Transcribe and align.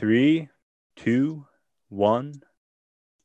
Three, 0.00 0.48
two, 0.96 1.46
one. 1.90 2.40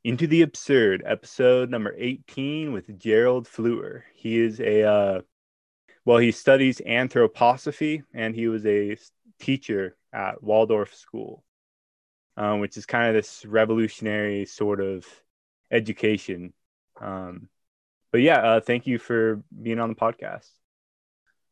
Into 0.03 0.27
the 0.27 0.41
Absurd, 0.41 1.03
episode 1.05 1.69
number 1.69 1.95
18 1.97 2.73
with 2.73 2.99
Gerald 2.99 3.47
Fleur. 3.47 4.03
He 4.13 4.41
is 4.41 4.59
a, 4.59 4.83
uh, 4.83 5.21
well, 6.03 6.17
he 6.17 6.33
studies 6.33 6.81
anthroposophy 6.85 8.03
and 8.13 8.35
he 8.35 8.49
was 8.49 8.65
a 8.65 8.97
teacher 9.39 9.95
at 10.11 10.43
Waldorf 10.43 10.93
School, 10.93 11.45
um, 12.35 12.59
which 12.59 12.75
is 12.75 12.85
kind 12.85 13.07
of 13.07 13.13
this 13.13 13.45
revolutionary 13.45 14.45
sort 14.45 14.81
of 14.81 15.05
education. 15.71 16.51
Um, 16.99 17.47
but 18.11 18.19
yeah, 18.19 18.39
uh, 18.39 18.59
thank 18.59 18.85
you 18.85 18.99
for 18.99 19.41
being 19.61 19.79
on 19.79 19.87
the 19.87 19.95
podcast. 19.95 20.49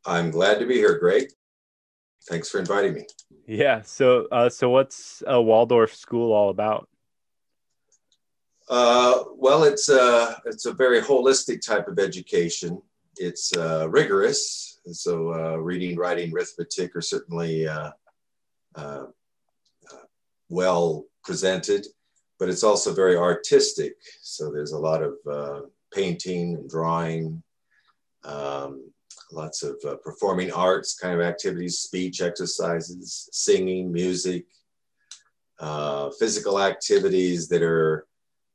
I'm 0.04 0.30
glad 0.30 0.58
to 0.58 0.66
be 0.66 0.74
here, 0.74 0.98
Greg. 0.98 1.30
Thanks 2.28 2.48
for 2.48 2.58
inviting 2.58 2.94
me. 2.94 3.06
Yeah. 3.46 3.82
So, 3.82 4.26
uh, 4.32 4.48
so 4.48 4.70
what's 4.70 5.22
a 5.26 5.40
Waldorf 5.40 5.94
school 5.94 6.32
all 6.32 6.50
about? 6.50 6.88
Uh, 8.68 9.24
well, 9.36 9.64
it's 9.64 9.88
a 9.90 10.00
uh, 10.00 10.34
it's 10.46 10.64
a 10.64 10.72
very 10.72 11.00
holistic 11.00 11.60
type 11.60 11.86
of 11.86 11.98
education. 11.98 12.80
It's 13.16 13.54
uh, 13.56 13.88
rigorous, 13.90 14.80
so 14.90 15.34
uh, 15.34 15.56
reading, 15.56 15.96
writing, 15.96 16.32
arithmetic 16.32 16.96
are 16.96 17.02
certainly 17.02 17.68
uh, 17.68 17.90
uh, 18.74 19.04
well 20.48 21.04
presented, 21.22 21.86
but 22.38 22.48
it's 22.48 22.64
also 22.64 22.94
very 22.94 23.16
artistic. 23.16 23.96
So 24.22 24.50
there's 24.50 24.72
a 24.72 24.78
lot 24.78 25.02
of 25.02 25.68
painting 25.92 26.54
and 26.54 26.68
drawing. 26.68 27.42
Um, 28.24 28.90
lots 29.32 29.62
of 29.62 29.76
uh, 29.86 29.96
performing 29.96 30.52
arts 30.52 30.98
kind 30.98 31.14
of 31.14 31.26
activities, 31.26 31.78
speech 31.78 32.20
exercises, 32.20 33.28
singing, 33.32 33.92
music, 33.92 34.46
uh, 35.58 36.10
physical 36.18 36.60
activities 36.60 37.48
that 37.48 37.62
are 37.62 38.06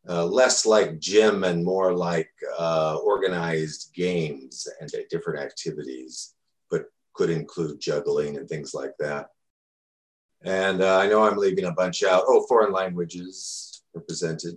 uh, 0.07 0.25
less 0.25 0.65
like 0.65 0.99
gym 0.99 1.43
and 1.43 1.63
more 1.63 1.93
like 1.93 2.31
uh, 2.57 2.97
organized 3.03 3.93
games 3.93 4.67
and 4.79 4.89
different 5.09 5.39
activities, 5.39 6.33
but 6.69 6.85
could 7.13 7.29
include 7.29 7.79
juggling 7.79 8.37
and 8.37 8.47
things 8.47 8.73
like 8.73 8.93
that. 8.99 9.29
And 10.43 10.81
uh, 10.81 10.97
I 10.99 11.07
know 11.07 11.23
I'm 11.23 11.37
leaving 11.37 11.65
a 11.65 11.73
bunch 11.73 12.03
out. 12.03 12.23
Oh, 12.27 12.45
foreign 12.47 12.71
languages 12.71 13.83
represented. 13.93 14.55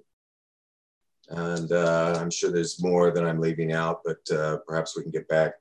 And 1.28 1.72
uh, 1.72 2.18
I'm 2.20 2.30
sure 2.30 2.50
there's 2.50 2.82
more 2.82 3.10
that 3.10 3.24
I'm 3.24 3.40
leaving 3.40 3.72
out, 3.72 4.02
but 4.04 4.24
perhaps 4.66 4.96
we 4.96 5.02
can 5.02 5.10
get 5.10 5.28
back 5.28 5.54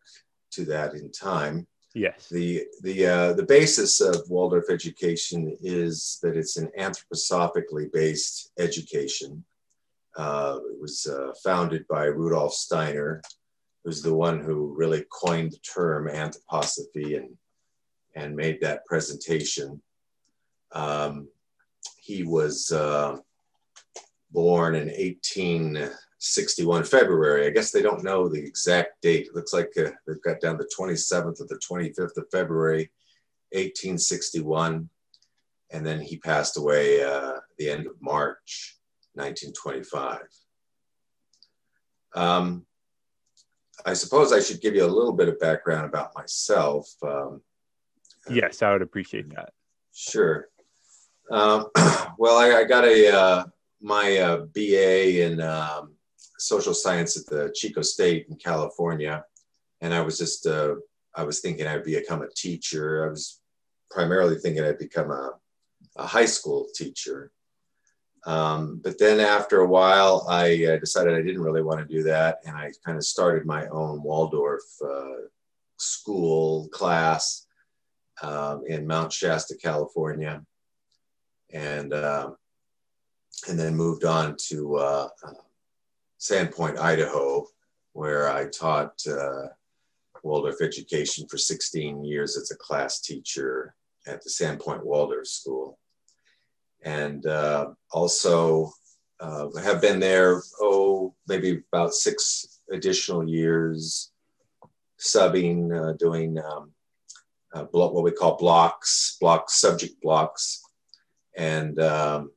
to 0.51 0.65
that 0.65 0.93
in 0.93 1.11
time. 1.11 1.67
Yes. 1.93 2.29
The 2.29 2.63
the 2.83 3.05
uh, 3.05 3.33
the 3.33 3.45
basis 3.45 3.99
of 3.99 4.29
Waldorf 4.29 4.69
education 4.69 5.57
is 5.61 6.19
that 6.23 6.37
it's 6.37 6.57
an 6.57 6.71
anthroposophically 6.79 7.91
based 7.91 8.51
education. 8.57 9.43
Uh, 10.15 10.59
it 10.71 10.79
was 10.79 11.07
uh, 11.07 11.33
founded 11.43 11.85
by 11.87 12.05
Rudolf 12.05 12.53
Steiner, 12.53 13.21
who's 13.83 14.01
the 14.01 14.13
one 14.13 14.39
who 14.39 14.73
really 14.75 15.05
coined 15.11 15.51
the 15.51 15.57
term 15.57 16.07
anthroposophy 16.07 17.17
and 17.17 17.37
and 18.15 18.35
made 18.35 18.61
that 18.61 18.85
presentation. 18.85 19.81
Um, 20.71 21.27
he 21.97 22.23
was 22.23 22.71
uh, 22.71 23.17
born 24.31 24.75
in 24.75 24.89
18 24.89 25.89
61 26.23 26.83
February. 26.83 27.47
I 27.47 27.49
guess 27.49 27.71
they 27.71 27.81
don't 27.81 28.03
know 28.03 28.29
the 28.29 28.39
exact 28.39 29.01
date. 29.01 29.27
It 29.27 29.35
looks 29.35 29.53
like 29.53 29.71
uh, 29.75 29.89
they've 30.05 30.21
got 30.21 30.39
down 30.39 30.57
the 30.57 30.69
27th 30.77 31.41
or 31.41 31.47
the 31.47 31.59
25th 31.67 32.15
of 32.15 32.29
February, 32.31 32.91
1861. 33.53 34.87
And 35.71 35.85
then 35.85 35.99
he 35.99 36.17
passed 36.17 36.57
away 36.57 37.03
uh, 37.03 37.37
the 37.57 37.71
end 37.71 37.87
of 37.87 37.93
March, 38.01 38.77
1925. 39.15 40.19
Um, 42.13 42.67
I 43.83 43.93
suppose 43.93 44.31
I 44.31 44.41
should 44.41 44.61
give 44.61 44.75
you 44.75 44.85
a 44.85 44.87
little 44.87 45.13
bit 45.13 45.27
of 45.27 45.39
background 45.39 45.87
about 45.87 46.11
myself. 46.15 46.87
Um, 47.01 47.41
yes, 48.29 48.61
I 48.61 48.73
would 48.73 48.83
appreciate 48.83 49.33
that. 49.33 49.53
Sure. 49.91 50.49
Um, 51.31 51.65
well, 52.19 52.37
I, 52.37 52.59
I, 52.59 52.63
got 52.65 52.85
a 52.85 53.11
uh, 53.11 53.43
my 53.81 54.17
uh, 54.17 54.37
BA 54.53 55.23
in 55.23 55.41
um, 55.41 55.95
social 56.41 56.73
science 56.73 57.15
at 57.17 57.25
the 57.27 57.51
Chico 57.53 57.81
State 57.81 58.25
in 58.29 58.35
California, 58.35 59.23
and 59.79 59.93
I 59.93 60.01
was 60.01 60.17
just 60.17 60.47
uh, 60.47 60.75
I 61.15 61.23
was 61.23 61.39
thinking 61.39 61.67
I'd 61.67 61.83
become 61.83 62.23
a 62.23 62.33
teacher. 62.35 63.05
I 63.05 63.09
was 63.09 63.39
primarily 63.91 64.37
thinking 64.37 64.63
I'd 64.63 64.79
become 64.79 65.11
a, 65.11 65.33
a 65.97 66.07
high 66.07 66.25
school 66.25 66.67
teacher. 66.73 67.31
Um, 68.25 68.79
but 68.83 68.97
then 68.97 69.19
after 69.19 69.59
a 69.59 69.67
while, 69.67 70.25
I 70.29 70.65
uh, 70.65 70.77
decided 70.77 71.13
I 71.13 71.21
didn't 71.21 71.41
really 71.41 71.63
want 71.63 71.79
to 71.79 71.93
do 71.95 72.03
that, 72.03 72.39
and 72.45 72.55
I 72.55 72.71
kind 72.85 72.97
of 72.97 73.05
started 73.05 73.45
my 73.45 73.67
own 73.67 74.01
Waldorf 74.01 74.61
uh, 74.83 75.27
school 75.77 76.69
class 76.69 77.45
um, 78.21 78.63
in 78.67 78.87
Mount 78.87 79.13
Shasta, 79.13 79.55
California, 79.55 80.43
and 81.51 81.93
um, 81.93 82.37
and 83.47 83.59
then 83.59 83.75
moved 83.75 84.05
on 84.05 84.35
to 84.49 84.77
uh, 84.77 85.07
Sandpoint, 86.21 86.77
Idaho, 86.77 87.47
where 87.93 88.31
I 88.31 88.45
taught 88.45 88.93
uh, 89.07 89.47
Waldorf 90.23 90.61
education 90.61 91.27
for 91.27 91.37
16 91.37 92.05
years 92.05 92.37
as 92.37 92.51
a 92.51 92.57
class 92.57 93.01
teacher 93.01 93.73
at 94.05 94.23
the 94.23 94.29
Sandpoint 94.29 94.83
Waldorf 94.83 95.27
School. 95.27 95.79
And 96.83 97.25
uh, 97.25 97.71
also 97.91 98.71
uh, 99.19 99.47
have 99.63 99.81
been 99.81 99.99
there, 99.99 100.41
oh, 100.59 101.15
maybe 101.27 101.63
about 101.73 101.93
six 101.93 102.59
additional 102.71 103.27
years 103.27 104.11
subbing, 104.99 105.75
uh, 105.75 105.93
doing 105.93 106.37
um, 106.39 106.71
uh, 107.53 107.65
what 107.71 108.03
we 108.03 108.11
call 108.11 108.37
blocks, 108.37 109.17
block 109.19 109.49
subject 109.49 109.99
blocks, 110.01 110.61
and 111.35 111.79
um, 111.79 112.31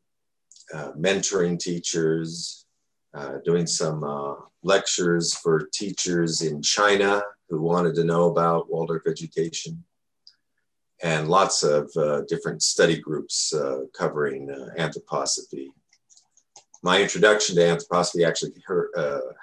uh, 0.73 0.93
mentoring 0.93 1.59
teachers, 1.59 2.64
uh, 3.15 3.39
doing 3.45 3.67
some 3.67 4.03
uh, 4.03 4.35
lectures 4.63 5.35
for 5.35 5.69
teachers 5.73 6.43
in 6.43 6.61
China 6.61 7.23
who 7.49 7.61
wanted 7.61 7.95
to 7.95 8.05
know 8.05 8.29
about 8.31 8.71
Waldorf 8.71 9.07
education, 9.07 9.85
and 11.03 11.29
lots 11.29 11.63
of 11.63 11.91
uh, 11.97 12.23
different 12.23 12.63
study 12.63 12.99
groups 12.99 13.55
uh, 13.55 13.83
covering 13.97 14.51
uh, 14.51 14.71
anthroposophy. 14.79 15.69
My 16.83 17.01
introduction 17.01 17.55
to 17.57 17.63
anthroposophy 17.63 18.27
actually 18.27 18.53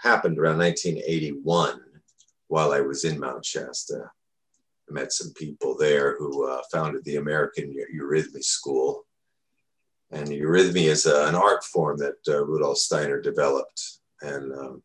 happened 0.01 0.37
around 0.37 0.57
1981 0.57 1.79
while 2.47 2.73
I 2.73 2.81
was 2.81 3.05
in 3.05 3.19
Mount 3.19 3.45
Shasta. 3.45 4.11
I 4.89 4.93
met 4.93 5.13
some 5.13 5.31
people 5.33 5.77
there 5.77 6.17
who 6.17 6.59
founded 6.71 7.03
the 7.05 7.15
American 7.15 7.73
Eurythmy 7.95 8.43
School 8.43 9.05
and 10.11 10.27
eurythmy 10.27 10.85
is 10.87 11.05
uh, 11.05 11.25
an 11.27 11.35
art 11.35 11.63
form 11.63 11.97
that 11.97 12.17
uh, 12.27 12.43
Rudolf 12.43 12.77
Steiner 12.77 13.21
developed. 13.21 13.99
And 14.21 14.53
um, 14.53 14.83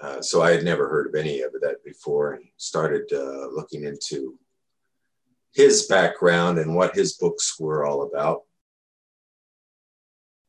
uh, 0.00 0.22
so 0.22 0.42
I 0.42 0.52
had 0.52 0.64
never 0.64 0.88
heard 0.88 1.08
of 1.08 1.14
any 1.14 1.40
of 1.40 1.52
that 1.60 1.84
before 1.84 2.34
and 2.34 2.44
started 2.56 3.12
uh, 3.12 3.48
looking 3.48 3.84
into 3.84 4.38
his 5.52 5.86
background 5.86 6.58
and 6.58 6.74
what 6.74 6.94
his 6.94 7.14
books 7.14 7.58
were 7.58 7.84
all 7.84 8.02
about. 8.02 8.42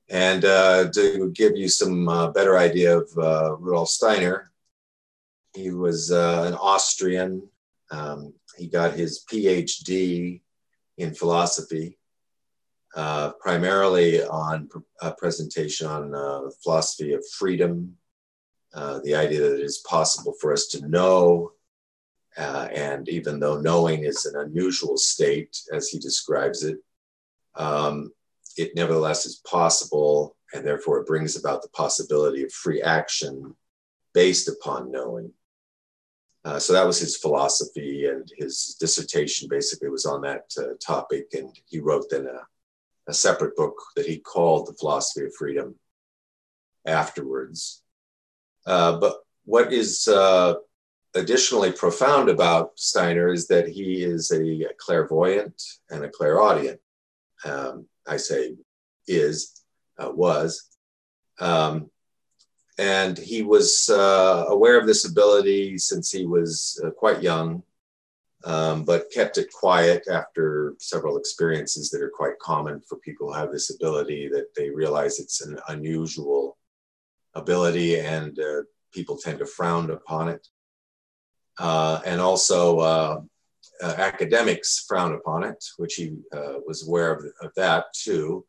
And 0.09 0.45
uh, 0.45 0.89
to 0.91 1.31
give 1.31 1.55
you 1.55 1.67
some 1.67 2.07
uh, 2.07 2.29
better 2.29 2.57
idea 2.57 2.99
of 2.99 3.09
Rudolf 3.15 3.89
Steiner, 3.89 4.51
he 5.55 5.71
was 5.71 6.11
an 6.11 6.53
Austrian. 6.53 7.49
Um, 7.89 8.33
he 8.55 8.67
got 8.67 8.93
his 8.93 9.25
PhD 9.27 10.41
in 10.97 11.13
philosophy 11.15 11.97
uh, 12.95 13.31
primarily 13.41 14.23
on 14.23 14.69
a 15.01 15.11
presentation 15.11 15.85
on 15.85 16.15
uh, 16.15 16.49
philosophy 16.63 17.13
of 17.13 17.23
freedom, 17.37 17.95
uh, 18.73 18.99
the 19.03 19.15
idea 19.15 19.41
that 19.41 19.59
it 19.59 19.63
is 19.63 19.83
possible 19.87 20.33
for 20.39 20.53
us 20.53 20.67
to 20.67 20.87
know, 20.87 21.51
uh, 22.37 22.67
and 22.73 23.07
even 23.09 23.39
though 23.39 23.59
knowing 23.59 24.03
is 24.03 24.25
an 24.25 24.39
unusual 24.39 24.97
state, 24.97 25.57
as 25.73 25.89
he 25.89 25.99
describes 25.99 26.63
it, 26.63 26.77
um, 27.55 28.11
it 28.57 28.71
nevertheless 28.75 29.25
is 29.25 29.41
possible, 29.47 30.37
and 30.53 30.65
therefore 30.65 30.99
it 30.99 31.07
brings 31.07 31.37
about 31.37 31.61
the 31.61 31.69
possibility 31.69 32.43
of 32.43 32.51
free 32.51 32.81
action 32.81 33.55
based 34.13 34.47
upon 34.47 34.91
knowing. 34.91 35.31
Uh, 36.45 36.59
so 36.59 36.71
that 36.71 36.85
was 36.85 36.99
his 36.99 37.17
philosophy, 37.17 38.05
and 38.05 38.31
his 38.37 38.77
dissertation 38.79 39.49
basically 39.49 39.89
was 39.89 40.05
on 40.05 40.21
that 40.21 40.45
uh, 40.57 40.75
topic. 40.85 41.33
And 41.33 41.49
he 41.65 41.79
wrote 41.79 42.05
then 42.09 42.27
a 42.27 42.45
a 43.07 43.13
separate 43.13 43.55
book 43.55 43.75
that 43.95 44.05
he 44.05 44.17
called 44.17 44.67
The 44.67 44.73
Philosophy 44.73 45.25
of 45.25 45.35
Freedom 45.35 45.75
afterwards. 46.85 47.83
Uh, 48.65 48.97
but 48.99 49.17
what 49.45 49.71
is 49.71 50.07
uh, 50.07 50.55
additionally 51.13 51.71
profound 51.71 52.29
about 52.29 52.71
Steiner 52.79 53.31
is 53.31 53.47
that 53.47 53.67
he 53.67 54.03
is 54.03 54.31
a 54.31 54.67
clairvoyant 54.77 55.61
and 55.89 56.03
a 56.03 56.09
clairaudient. 56.09 56.79
Um, 57.43 57.87
I 58.07 58.17
say 58.17 58.55
is, 59.07 59.63
uh, 59.97 60.11
was. 60.11 60.67
Um, 61.39 61.89
and 62.77 63.17
he 63.17 63.41
was 63.41 63.89
uh, 63.89 64.45
aware 64.49 64.79
of 64.79 64.87
this 64.87 65.05
ability 65.05 65.77
since 65.77 66.11
he 66.11 66.25
was 66.25 66.81
uh, 66.83 66.89
quite 66.89 67.23
young, 67.23 67.63
um, 68.45 68.83
but 68.83 69.11
kept 69.11 69.39
it 69.39 69.51
quiet 69.51 70.07
after 70.09 70.75
several 70.79 71.17
experiences 71.17 71.89
that 71.89 72.01
are 72.01 72.11
quite 72.15 72.37
common 72.39 72.79
for 72.87 72.97
people 72.99 73.27
who 73.27 73.33
have 73.33 73.51
this 73.51 73.73
ability, 73.73 74.29
that 74.29 74.53
they 74.55 74.69
realize 74.69 75.19
it's 75.19 75.41
an 75.41 75.57
unusual 75.67 76.57
ability 77.33 77.99
and 77.99 78.39
uh, 78.39 78.61
people 78.93 79.17
tend 79.17 79.39
to 79.39 79.47
frown 79.47 79.89
upon 79.89 80.29
it. 80.29 80.47
Uh, 81.57 82.01
and 82.05 82.21
also, 82.21 82.79
uh, 82.79 83.21
uh, 83.83 83.95
academics 83.97 84.85
frown 84.87 85.13
upon 85.13 85.43
it, 85.43 85.63
which 85.77 85.95
he 85.95 86.15
was 86.65 86.87
aware 86.87 87.13
of, 87.13 87.25
of, 87.41 87.51
that 87.55 87.85
too. 87.93 88.45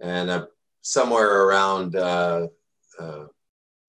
And 0.00 0.46
somewhere 0.82 1.46
around 1.46 1.96
uh, 1.96 2.46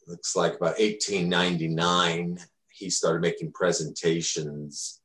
looks 0.07 0.35
like 0.35 0.55
about 0.55 0.79
1899, 0.79 2.39
he 2.75 2.89
started 2.89 3.21
making 3.21 3.51
presentations, 3.53 5.01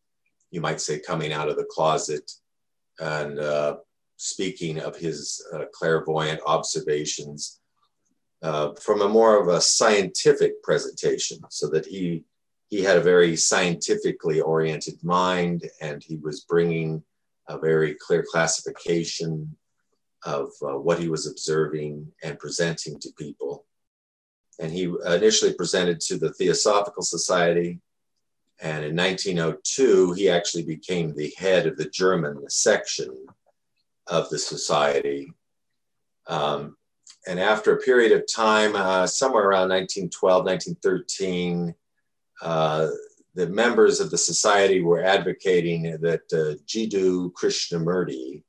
you 0.51 0.61
might 0.61 0.81
say, 0.81 0.99
coming 0.99 1.33
out 1.33 1.49
of 1.49 1.57
the 1.57 1.65
closet 1.65 2.31
and 2.99 3.39
uh, 3.39 3.77
speaking 4.17 4.81
of 4.81 4.97
his 4.97 5.45
uh, 5.55 5.65
clairvoyant 5.73 6.41
observations 6.47 7.61
uh, 8.43 8.73
from 8.75 9.03
a 9.03 9.09
more 9.09 9.41
of 9.41 9.49
a 9.49 9.61
scientific 9.61 10.63
presentation, 10.63 11.39
so 11.49 11.69
that 11.69 11.87
he 11.87 12.25
he 12.69 12.83
had 12.83 12.97
a 12.97 13.03
very 13.03 13.35
scientifically 13.37 14.41
oriented 14.41 15.03
mind, 15.03 15.69
and 15.81 16.03
he 16.05 16.17
was 16.17 16.45
bringing 16.45 17.03
a 17.49 17.59
very 17.59 17.95
clear 17.95 18.25
classification 18.31 19.57
of 20.25 20.51
uh, 20.63 20.79
what 20.79 20.99
he 20.99 21.09
was 21.09 21.27
observing 21.27 22.07
and 22.23 22.39
presenting 22.39 22.99
to 23.01 23.11
people 23.19 23.65
and 24.61 24.71
he 24.71 24.93
initially 25.07 25.55
presented 25.55 26.01
to 26.01 26.19
the 26.19 26.33
Theosophical 26.35 27.03
Society. 27.03 27.81
And 28.61 28.85
in 28.85 28.95
1902, 28.95 30.13
he 30.13 30.29
actually 30.29 30.65
became 30.65 31.15
the 31.15 31.33
head 31.39 31.67
of 31.67 31.79
the 31.79 31.89
German 31.89 32.45
section 32.51 33.27
of 34.07 34.29
the 34.29 34.39
society. 34.39 35.33
Um, 36.27 36.77
and 37.27 37.41
after 37.41 37.75
a 37.75 37.81
period 37.81 38.13
of 38.13 38.31
time, 38.31 38.77
uh, 38.77 39.07
somewhere 39.07 39.45
around 39.45 39.71
1912, 39.71 40.45
1913, 40.45 41.75
uh, 42.43 42.89
the 43.35 43.47
members 43.47 43.99
of 43.99 44.11
the 44.11 44.19
society 44.19 44.83
were 44.83 45.03
advocating 45.03 45.83
that 46.03 46.23
uh, 46.33 46.61
Jiddu 46.67 47.33
Krishnamurti 47.33 48.43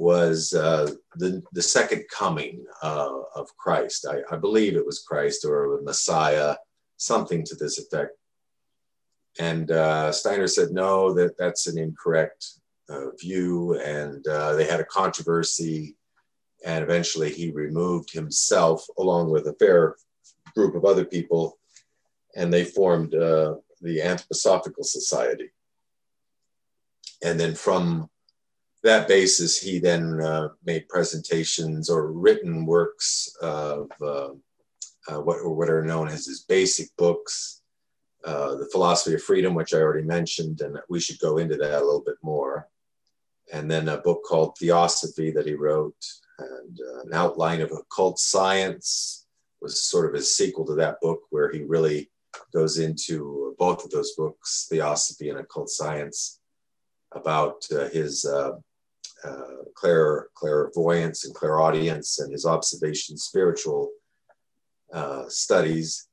was 0.00 0.54
uh, 0.54 0.90
the, 1.16 1.42
the 1.52 1.60
second 1.60 2.04
coming 2.10 2.64
uh, 2.82 3.20
of 3.34 3.54
Christ. 3.58 4.06
I, 4.10 4.34
I, 4.34 4.38
believe 4.38 4.74
it 4.74 4.86
was 4.86 5.04
Christ 5.06 5.44
or 5.44 5.78
Messiah, 5.82 6.56
something 6.96 7.44
to 7.44 7.54
this 7.54 7.78
effect. 7.78 8.12
And 9.38 9.70
uh, 9.70 10.10
Steiner 10.10 10.46
said, 10.46 10.70
no, 10.70 11.12
that 11.12 11.36
that's 11.36 11.66
an 11.66 11.78
incorrect 11.78 12.46
uh, 12.88 13.10
view. 13.20 13.78
And 13.78 14.26
uh, 14.26 14.54
they 14.54 14.64
had 14.64 14.80
a 14.80 14.86
controversy. 14.86 15.96
And 16.64 16.82
eventually 16.82 17.30
he 17.30 17.50
removed 17.50 18.10
himself 18.10 18.86
along 18.98 19.30
with 19.30 19.48
a 19.48 19.54
fair 19.58 19.96
group 20.54 20.74
of 20.74 20.86
other 20.86 21.04
people. 21.04 21.58
And 22.34 22.50
they 22.50 22.64
formed 22.64 23.14
uh, 23.14 23.56
the 23.82 23.98
Anthroposophical 23.98 24.84
Society. 24.84 25.50
And 27.22 27.38
then 27.38 27.54
from 27.54 28.08
that 28.82 29.08
basis, 29.08 29.60
he 29.60 29.78
then 29.78 30.20
uh, 30.20 30.48
made 30.64 30.88
presentations 30.88 31.90
or 31.90 32.12
written 32.12 32.64
works 32.64 33.34
of 33.42 33.90
uh, 34.00 34.30
uh, 35.08 35.20
what, 35.20 35.44
what 35.44 35.68
are 35.68 35.84
known 35.84 36.08
as 36.08 36.26
his 36.26 36.40
basic 36.40 36.88
books, 36.96 37.62
uh, 38.24 38.54
The 38.56 38.68
Philosophy 38.72 39.14
of 39.14 39.22
Freedom, 39.22 39.54
which 39.54 39.74
I 39.74 39.78
already 39.78 40.06
mentioned, 40.06 40.60
and 40.60 40.78
we 40.88 41.00
should 41.00 41.18
go 41.18 41.38
into 41.38 41.56
that 41.56 41.82
a 41.82 41.84
little 41.84 42.04
bit 42.04 42.16
more. 42.22 42.68
And 43.52 43.70
then 43.70 43.88
a 43.88 43.98
book 43.98 44.22
called 44.26 44.56
Theosophy 44.58 45.30
that 45.32 45.46
he 45.46 45.54
wrote, 45.54 45.96
and 46.38 46.78
uh, 46.80 47.00
an 47.00 47.12
outline 47.12 47.60
of 47.60 47.72
occult 47.72 48.18
science 48.18 49.26
was 49.60 49.82
sort 49.82 50.08
of 50.08 50.14
a 50.14 50.22
sequel 50.22 50.64
to 50.66 50.74
that 50.76 51.00
book, 51.02 51.22
where 51.30 51.50
he 51.52 51.62
really 51.62 52.10
goes 52.52 52.78
into 52.78 53.54
both 53.58 53.84
of 53.84 53.90
those 53.90 54.12
books, 54.12 54.68
Theosophy 54.70 55.28
and 55.30 55.38
Occult 55.38 55.68
Science, 55.68 56.40
about 57.12 57.64
uh, 57.72 57.88
his 57.88 58.24
uh, 59.24 59.64
clair, 59.74 60.28
clairvoyance 60.34 61.24
and 61.24 61.34
clairaudience 61.34 62.18
and 62.20 62.32
his 62.32 62.46
observation 62.46 63.16
spiritual 63.16 63.90
uh, 64.92 65.24
studies. 65.28 66.08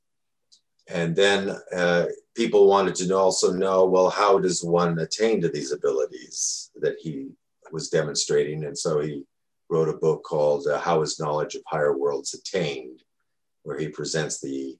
And 0.88 1.14
then 1.14 1.56
uh, 1.74 2.06
people 2.34 2.66
wanted 2.66 2.94
to 2.96 3.16
also 3.16 3.52
know 3.52 3.84
well, 3.84 4.10
how 4.10 4.38
does 4.38 4.64
one 4.64 4.98
attain 4.98 5.40
to 5.42 5.48
these 5.48 5.72
abilities 5.72 6.70
that 6.76 6.96
he 7.00 7.28
was 7.72 7.90
demonstrating? 7.90 8.64
And 8.64 8.76
so 8.76 9.00
he 9.00 9.22
wrote 9.68 9.88
a 9.88 9.98
book 9.98 10.22
called 10.22 10.66
uh, 10.66 10.78
How 10.78 11.02
is 11.02 11.20
Knowledge 11.20 11.54
of 11.54 11.62
Higher 11.66 11.96
Worlds 11.96 12.34
Attained, 12.34 13.02
where 13.64 13.78
he 13.78 13.88
presents 13.88 14.40
the 14.40 14.76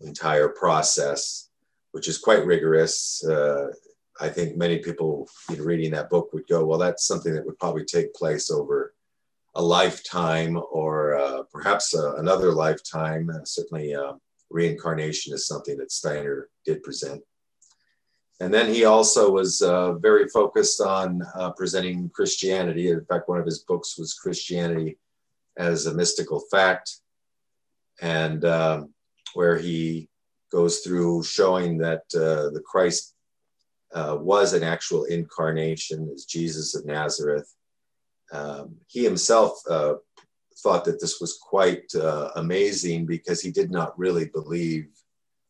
entire 0.00 0.48
process, 0.48 1.50
which 1.92 2.08
is 2.08 2.18
quite 2.18 2.46
rigorous. 2.46 3.24
Uh, 3.24 3.68
I 4.20 4.28
think 4.28 4.56
many 4.56 4.78
people 4.78 5.28
know, 5.48 5.56
reading 5.56 5.92
that 5.92 6.10
book 6.10 6.32
would 6.32 6.46
go, 6.46 6.64
well, 6.64 6.78
that's 6.78 7.06
something 7.06 7.32
that 7.32 7.46
would 7.46 7.58
probably 7.58 7.84
take 7.84 8.14
place 8.14 8.50
over 8.50 8.94
a 9.54 9.62
lifetime 9.62 10.60
or 10.70 11.16
uh, 11.16 11.42
perhaps 11.50 11.94
uh, 11.94 12.16
another 12.16 12.52
lifetime. 12.52 13.30
Uh, 13.30 13.44
certainly, 13.44 13.94
uh, 13.94 14.12
reincarnation 14.50 15.32
is 15.32 15.46
something 15.46 15.78
that 15.78 15.90
Steiner 15.90 16.50
did 16.66 16.82
present. 16.82 17.22
And 18.40 18.52
then 18.52 18.72
he 18.72 18.84
also 18.84 19.30
was 19.30 19.62
uh, 19.62 19.94
very 19.94 20.28
focused 20.28 20.80
on 20.80 21.22
uh, 21.34 21.50
presenting 21.52 22.10
Christianity. 22.10 22.90
In 22.90 23.04
fact, 23.04 23.28
one 23.28 23.38
of 23.38 23.46
his 23.46 23.60
books 23.60 23.98
was 23.98 24.14
Christianity 24.14 24.98
as 25.56 25.86
a 25.86 25.94
Mystical 25.94 26.42
Fact, 26.50 27.00
and 28.00 28.44
um, 28.44 28.94
where 29.34 29.58
he 29.58 30.08
goes 30.50 30.80
through 30.80 31.22
showing 31.22 31.76
that 31.78 32.02
the 32.10 32.62
Christ 32.64 33.14
uh, 33.92 34.16
was 34.20 34.52
an 34.52 34.62
actual 34.62 35.04
incarnation 35.04 36.10
as 36.14 36.24
Jesus 36.24 36.74
of 36.74 36.86
Nazareth. 36.86 37.52
Um, 38.32 38.76
he 38.86 39.02
himself 39.02 39.60
uh, 39.68 39.94
thought 40.58 40.84
that 40.84 41.00
this 41.00 41.20
was 41.20 41.38
quite 41.40 41.92
uh, 41.94 42.30
amazing 42.36 43.06
because 43.06 43.40
he 43.40 43.50
did 43.50 43.70
not 43.70 43.98
really 43.98 44.26
believe, 44.26 44.88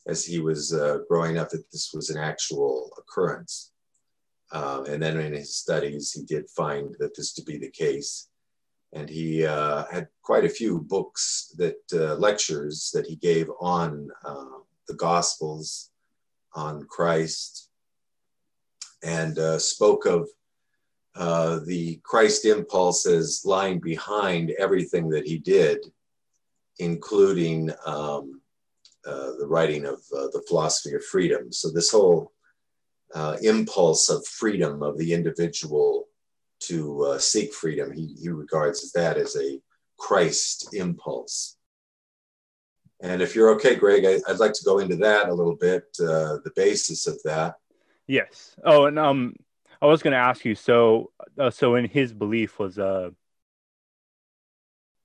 as 0.06 0.24
he 0.24 0.40
was 0.40 0.72
uh, 0.72 0.98
growing 1.08 1.36
up, 1.38 1.50
that 1.50 1.70
this 1.70 1.92
was 1.92 2.08
an 2.10 2.18
actual 2.18 2.90
occurrence. 2.96 3.72
Um, 4.52 4.86
and 4.86 5.02
then 5.02 5.20
in 5.20 5.32
his 5.34 5.54
studies, 5.54 6.12
he 6.12 6.22
did 6.22 6.48
find 6.50 6.96
that 6.98 7.14
this 7.14 7.32
to 7.34 7.42
be 7.42 7.58
the 7.58 7.70
case. 7.70 8.28
And 8.92 9.08
he 9.08 9.46
uh, 9.46 9.84
had 9.92 10.08
quite 10.22 10.44
a 10.44 10.48
few 10.48 10.80
books 10.80 11.54
that 11.58 11.76
lectures 12.18 12.90
that 12.92 13.06
he 13.06 13.14
gave 13.14 13.48
on 13.60 14.08
the 14.88 14.94
Gospels, 14.94 15.90
on 16.54 16.84
Christ, 16.86 17.69
and 19.02 19.38
uh, 19.38 19.58
spoke 19.58 20.06
of 20.06 20.28
uh, 21.16 21.60
the 21.66 22.00
Christ 22.04 22.44
impulse 22.44 23.06
as 23.06 23.42
lying 23.44 23.80
behind 23.80 24.52
everything 24.58 25.08
that 25.10 25.26
he 25.26 25.38
did, 25.38 25.78
including 26.78 27.70
um, 27.84 28.40
uh, 29.04 29.32
the 29.38 29.46
writing 29.46 29.86
of 29.86 30.00
uh, 30.16 30.28
the 30.32 30.42
philosophy 30.46 30.94
of 30.94 31.04
freedom. 31.04 31.50
So, 31.52 31.70
this 31.70 31.90
whole 31.90 32.32
uh, 33.14 33.36
impulse 33.42 34.08
of 34.08 34.24
freedom 34.26 34.82
of 34.82 34.98
the 34.98 35.12
individual 35.12 36.06
to 36.60 37.04
uh, 37.04 37.18
seek 37.18 37.52
freedom, 37.52 37.92
he, 37.92 38.14
he 38.20 38.28
regards 38.28 38.92
that 38.92 39.16
as 39.16 39.36
a 39.36 39.60
Christ 39.98 40.74
impulse. 40.74 41.56
And 43.02 43.22
if 43.22 43.34
you're 43.34 43.50
okay, 43.54 43.74
Greg, 43.74 44.04
I, 44.04 44.20
would 44.30 44.40
like 44.40 44.52
to 44.52 44.64
go 44.64 44.78
into 44.78 44.96
that 44.96 45.30
a 45.30 45.34
little 45.34 45.56
bit, 45.56 45.84
the 45.96 46.52
basis 46.54 47.06
of 47.06 47.18
that. 47.24 47.54
Yes. 48.10 48.56
Oh, 48.64 48.86
and 48.86 48.98
um, 48.98 49.36
I 49.80 49.86
was 49.86 50.02
going 50.02 50.14
to 50.14 50.18
ask 50.18 50.44
you. 50.44 50.56
So, 50.56 51.12
uh, 51.38 51.50
so 51.50 51.76
in 51.76 51.84
his 51.84 52.12
belief 52.12 52.58
was 52.58 52.76
uh 52.76 53.10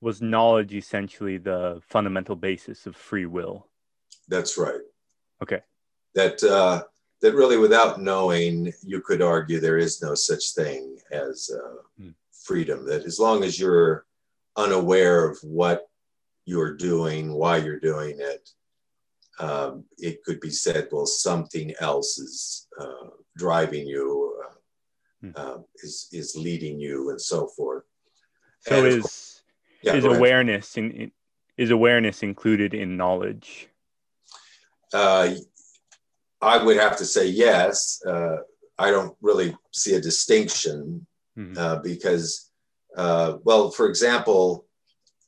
was 0.01 0.23
knowledge 0.23 0.73
essentially 0.73 1.37
the 1.37 1.81
fundamental 1.87 2.35
basis 2.35 2.87
of 2.87 2.95
free 2.95 3.27
will. 3.27 3.67
That's 4.27 4.57
right. 4.57 4.81
Okay. 5.43 5.61
That 6.15 6.43
uh, 6.43 6.81
that 7.21 7.35
really, 7.35 7.57
without 7.57 8.01
knowing, 8.01 8.73
you 8.81 9.01
could 9.01 9.21
argue 9.21 9.59
there 9.59 9.77
is 9.77 10.01
no 10.01 10.15
such 10.15 10.55
thing 10.55 10.97
as 11.11 11.51
uh, 11.53 11.81
hmm. 11.99 12.09
freedom. 12.31 12.87
That 12.87 13.05
as 13.05 13.19
long 13.19 13.43
as 13.43 13.59
you're 13.59 14.07
unaware 14.57 15.29
of 15.29 15.37
what 15.43 15.87
you're 16.45 16.75
doing, 16.75 17.33
why 17.33 17.57
you're 17.57 17.79
doing 17.79 18.15
it, 18.19 18.49
um, 19.39 19.83
it 19.97 20.23
could 20.23 20.39
be 20.39 20.49
said, 20.49 20.87
well, 20.91 21.05
something 21.05 21.73
else 21.79 22.17
is 22.17 22.67
uh, 22.79 23.09
driving 23.37 23.85
you, 23.85 24.41
uh, 24.43 25.39
uh, 25.39 25.57
is 25.83 26.07
is 26.11 26.35
leading 26.35 26.79
you 26.79 27.09
and 27.09 27.21
so 27.21 27.47
forth. 27.47 27.83
So 28.61 28.77
and 28.77 28.87
is 28.87 29.01
course, 29.01 29.43
yeah, 29.81 29.95
is 29.95 30.05
awareness 30.05 30.77
in, 30.77 30.91
in, 30.91 31.11
is 31.57 31.71
awareness 31.71 32.23
included 32.23 32.73
in 32.73 32.97
knowledge? 32.97 33.69
Uh, 34.93 35.35
I 36.41 36.63
would 36.63 36.77
have 36.77 36.97
to 36.97 37.05
say 37.05 37.27
yes. 37.27 38.01
Uh, 38.05 38.37
I 38.77 38.91
don't 38.91 39.15
really 39.21 39.55
see 39.71 39.95
a 39.95 40.01
distinction 40.01 41.05
uh, 41.57 41.79
because, 41.79 42.51
uh, 42.95 43.37
well, 43.43 43.71
for 43.71 43.87
example, 43.87 44.65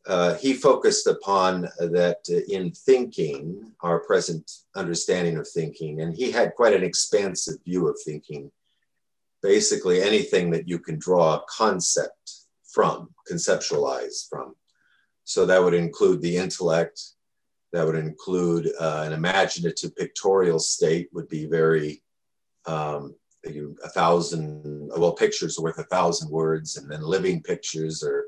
uh, 0.07 0.35
he 0.35 0.53
focused 0.53 1.05
upon 1.05 1.63
that 1.79 2.27
in 2.49 2.71
thinking, 2.71 3.73
our 3.81 3.99
present 3.99 4.49
understanding 4.75 5.37
of 5.37 5.47
thinking, 5.47 6.01
and 6.01 6.15
he 6.15 6.31
had 6.31 6.55
quite 6.55 6.73
an 6.73 6.83
expansive 6.83 7.61
view 7.65 7.87
of 7.87 7.99
thinking. 8.05 8.49
Basically, 9.43 10.01
anything 10.01 10.49
that 10.51 10.67
you 10.67 10.79
can 10.79 10.97
draw 10.97 11.35
a 11.35 11.43
concept 11.49 12.45
from, 12.65 13.09
conceptualize 13.29 14.27
from. 14.29 14.55
So 15.25 15.45
that 15.45 15.61
would 15.61 15.73
include 15.73 16.21
the 16.21 16.37
intellect, 16.37 17.01
that 17.73 17.85
would 17.85 17.95
include 17.95 18.71
uh, 18.79 19.03
an 19.05 19.11
imaginative 19.11 19.93
pictorial 19.95 20.59
state, 20.59 21.09
would 21.11 21.27
be 21.27 21.47
very 21.47 22.01
um, 22.65 23.13
a 23.45 23.89
thousand 23.89 24.89
well 24.97 25.13
pictures 25.13 25.57
are 25.57 25.63
worth 25.63 25.77
a 25.77 25.83
thousand 25.83 26.29
words 26.29 26.75
and 26.75 26.89
then 26.89 27.01
living 27.01 27.41
pictures 27.41 28.03
are 28.03 28.25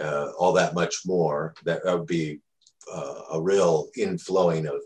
uh, 0.00 0.32
all 0.38 0.52
that 0.52 0.74
much 0.74 1.02
more 1.06 1.54
that, 1.64 1.80
would 1.84 2.06
be 2.06 2.40
uh, 2.92 3.22
a 3.32 3.40
real 3.40 3.88
inflowing 3.98 4.66
of 4.66 4.82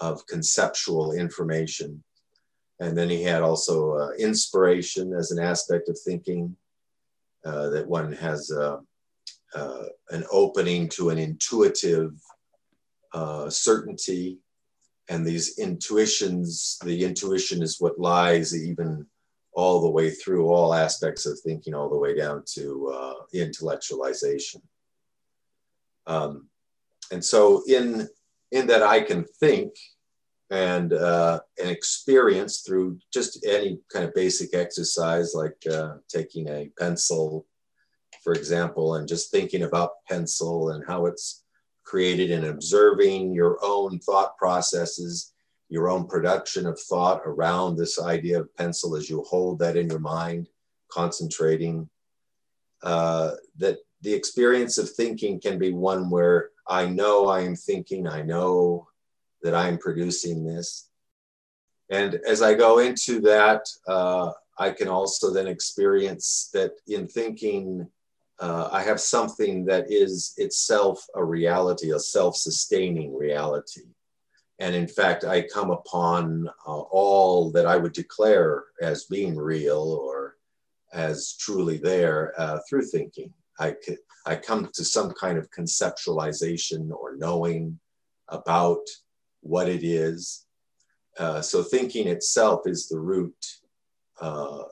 of 0.00 0.26
conceptual 0.26 1.12
information. 1.12 2.02
And 2.80 2.98
then 2.98 3.08
he 3.08 3.22
had 3.22 3.42
also 3.42 3.92
uh, 3.92 4.10
inspiration 4.18 5.12
as 5.12 5.30
an 5.30 5.38
aspect 5.38 5.88
of 5.88 5.96
thinking 5.98 6.56
uh, 7.44 7.68
that 7.70 7.86
one 7.86 8.12
has 8.12 8.50
uh, 8.50 8.78
uh, 9.54 9.84
an 10.10 10.24
opening 10.32 10.88
to 10.88 11.10
an 11.10 11.18
intuitive 11.18 12.12
certainty. 13.48 14.38
And 15.08 15.26
these 15.26 15.58
intuitions 15.58 16.78
the 16.84 17.04
intuition 17.04 17.62
is 17.62 17.80
what 17.80 17.98
lies 17.98 18.56
even 18.56 19.06
all 19.54 19.80
the 19.82 19.90
way 19.90 20.10
through 20.10 20.48
all 20.48 20.74
aspects 20.74 21.26
of 21.26 21.38
thinking 21.40 21.74
all 21.74 21.90
the 21.90 21.96
way 21.96 22.14
down 22.16 22.42
to 22.46 22.88
uh, 22.94 23.14
intellectualization. 23.34 24.62
Um, 26.06 26.48
and 27.12 27.24
so 27.24 27.62
in 27.68 28.08
in 28.50 28.66
that 28.66 28.82
i 28.82 29.00
can 29.00 29.24
think 29.38 29.72
and 30.50 30.92
uh, 30.92 31.40
and 31.58 31.70
experience 31.70 32.60
through 32.60 32.98
just 33.12 33.44
any 33.46 33.78
kind 33.90 34.04
of 34.04 34.14
basic 34.14 34.54
exercise 34.54 35.32
like 35.34 35.56
uh, 35.72 35.94
taking 36.08 36.48
a 36.48 36.70
pencil 36.78 37.46
for 38.22 38.32
example 38.34 38.96
and 38.96 39.08
just 39.08 39.30
thinking 39.30 39.62
about 39.62 40.04
pencil 40.08 40.70
and 40.70 40.84
how 40.86 41.06
it's 41.06 41.42
created 41.84 42.30
and 42.30 42.46
observing 42.46 43.32
your 43.32 43.58
own 43.62 43.98
thought 43.98 44.36
processes, 44.38 45.31
your 45.72 45.88
own 45.88 46.06
production 46.06 46.66
of 46.66 46.78
thought 46.78 47.22
around 47.24 47.76
this 47.76 47.98
idea 47.98 48.38
of 48.38 48.54
pencil 48.56 48.94
as 48.94 49.08
you 49.08 49.22
hold 49.22 49.58
that 49.58 49.74
in 49.74 49.88
your 49.88 50.00
mind, 50.00 50.46
concentrating. 50.90 51.88
Uh, 52.82 53.30
that 53.56 53.78
the 54.02 54.12
experience 54.12 54.76
of 54.76 54.90
thinking 54.90 55.40
can 55.40 55.58
be 55.58 55.72
one 55.72 56.10
where 56.10 56.50
I 56.68 56.84
know 56.84 57.28
I 57.28 57.40
am 57.40 57.56
thinking, 57.56 58.06
I 58.06 58.20
know 58.20 58.86
that 59.42 59.54
I'm 59.54 59.78
producing 59.78 60.44
this. 60.44 60.90
And 61.88 62.16
as 62.28 62.42
I 62.42 62.52
go 62.52 62.80
into 62.80 63.22
that, 63.22 63.66
uh, 63.88 64.32
I 64.58 64.72
can 64.72 64.88
also 64.88 65.32
then 65.32 65.46
experience 65.46 66.50
that 66.52 66.72
in 66.86 67.08
thinking, 67.08 67.88
uh, 68.40 68.68
I 68.70 68.82
have 68.82 69.00
something 69.00 69.64
that 69.66 69.90
is 69.90 70.34
itself 70.36 71.06
a 71.14 71.24
reality, 71.24 71.92
a 71.92 71.98
self 71.98 72.36
sustaining 72.36 73.16
reality. 73.16 73.84
And 74.62 74.76
in 74.76 74.86
fact, 74.86 75.24
I 75.24 75.42
come 75.42 75.72
upon 75.72 76.48
uh, 76.68 76.70
all 76.70 77.50
that 77.50 77.66
I 77.66 77.76
would 77.76 77.92
declare 77.92 78.62
as 78.80 79.06
being 79.06 79.36
real 79.36 80.00
or 80.00 80.36
as 80.92 81.34
truly 81.36 81.78
there 81.78 82.32
uh, 82.38 82.60
through 82.68 82.86
thinking. 82.86 83.32
I, 83.58 83.74
I 84.24 84.36
come 84.36 84.70
to 84.72 84.84
some 84.84 85.10
kind 85.14 85.36
of 85.36 85.50
conceptualization 85.50 86.92
or 86.92 87.16
knowing 87.16 87.80
about 88.28 88.86
what 89.40 89.68
it 89.68 89.82
is. 89.82 90.46
Uh, 91.18 91.40
so, 91.42 91.64
thinking 91.64 92.06
itself 92.06 92.60
is 92.66 92.88
the 92.88 93.00
root 93.00 93.44
uh, 94.20 94.62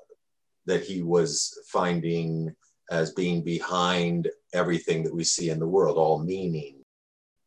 that 0.66 0.84
he 0.84 1.02
was 1.02 1.58
finding 1.66 2.54
as 2.92 3.12
being 3.12 3.42
behind 3.42 4.28
everything 4.54 5.02
that 5.02 5.14
we 5.14 5.24
see 5.24 5.50
in 5.50 5.58
the 5.58 5.66
world, 5.66 5.98
all 5.98 6.20
meaning. 6.22 6.79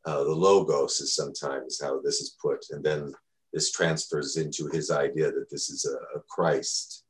Uh, 0.05 0.23
the 0.23 0.31
logos 0.31 0.99
is 0.99 1.15
sometimes 1.15 1.79
how 1.81 1.99
this 2.01 2.19
is 2.19 2.35
put, 2.41 2.65
and 2.71 2.83
then 2.83 3.13
this 3.53 3.71
transfers 3.71 4.37
into 4.37 4.67
his 4.67 4.91
idea 4.91 5.31
that 5.31 5.49
this 5.49 5.69
is 5.69 5.85
a, 5.85 6.17
a 6.17 6.21
Christ 6.29 7.05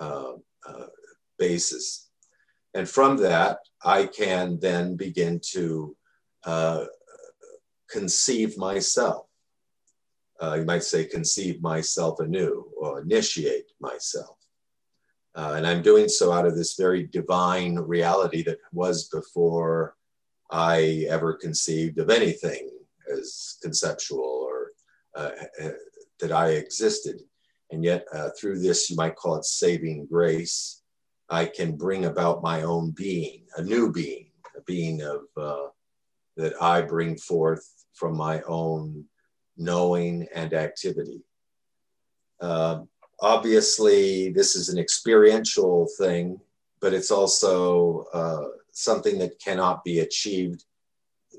uh, 0.00 0.32
uh, 0.66 0.86
basis. 1.38 2.10
And 2.74 2.88
from 2.88 3.16
that, 3.18 3.58
I 3.84 4.06
can 4.06 4.58
then 4.60 4.96
begin 4.96 5.40
to 5.52 5.96
uh, 6.44 6.84
conceive 7.90 8.58
myself. 8.58 9.26
Uh, 10.40 10.56
you 10.60 10.64
might 10.64 10.84
say, 10.84 11.04
conceive 11.04 11.60
myself 11.62 12.20
anew 12.20 12.70
or 12.76 13.00
initiate 13.00 13.72
myself. 13.80 14.36
Uh, 15.34 15.54
and 15.56 15.66
I'm 15.66 15.82
doing 15.82 16.08
so 16.08 16.32
out 16.32 16.46
of 16.46 16.56
this 16.56 16.74
very 16.74 17.06
divine 17.06 17.76
reality 17.76 18.42
that 18.44 18.58
was 18.72 19.08
before 19.08 19.96
I 20.50 21.06
ever 21.08 21.34
conceived 21.34 21.98
of 21.98 22.10
anything 22.10 22.70
as 23.12 23.56
conceptual 23.62 24.20
or 24.20 24.70
uh, 25.14 25.30
uh, 25.62 25.70
that 26.20 26.32
I 26.32 26.50
existed. 26.50 27.20
And 27.70 27.84
yet, 27.84 28.06
uh, 28.12 28.30
through 28.38 28.60
this, 28.60 28.88
you 28.88 28.96
might 28.96 29.16
call 29.16 29.36
it 29.36 29.44
saving 29.44 30.06
grace, 30.06 30.82
I 31.28 31.44
can 31.44 31.76
bring 31.76 32.06
about 32.06 32.42
my 32.42 32.62
own 32.62 32.92
being, 32.92 33.44
a 33.56 33.62
new 33.62 33.92
being, 33.92 34.30
a 34.56 34.62
being 34.62 35.02
of 35.02 35.20
uh, 35.36 35.68
that 36.36 36.54
I 36.62 36.80
bring 36.80 37.18
forth 37.18 37.84
from 37.92 38.16
my 38.16 38.40
own 38.42 39.04
knowing 39.56 40.26
and 40.34 40.54
activity. 40.54 41.20
Uh, 42.40 42.82
obviously 43.20 44.30
this 44.32 44.54
is 44.54 44.68
an 44.68 44.78
experiential 44.78 45.88
thing, 45.98 46.40
but 46.80 46.94
it's 46.94 47.10
also 47.10 48.06
uh, 48.14 48.44
something 48.78 49.18
that 49.18 49.40
cannot 49.40 49.82
be 49.82 49.98
achieved 50.00 50.64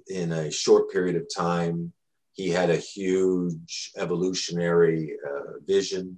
in 0.08 0.34
a 0.34 0.51
short 0.51 0.91
period 0.91 1.15
of 1.15 1.34
time. 1.34 1.93
He 2.34 2.50
had 2.50 2.69
a 2.69 2.75
huge 2.75 3.91
evolutionary 3.96 5.15
uh, 5.25 5.60
vision 5.65 6.17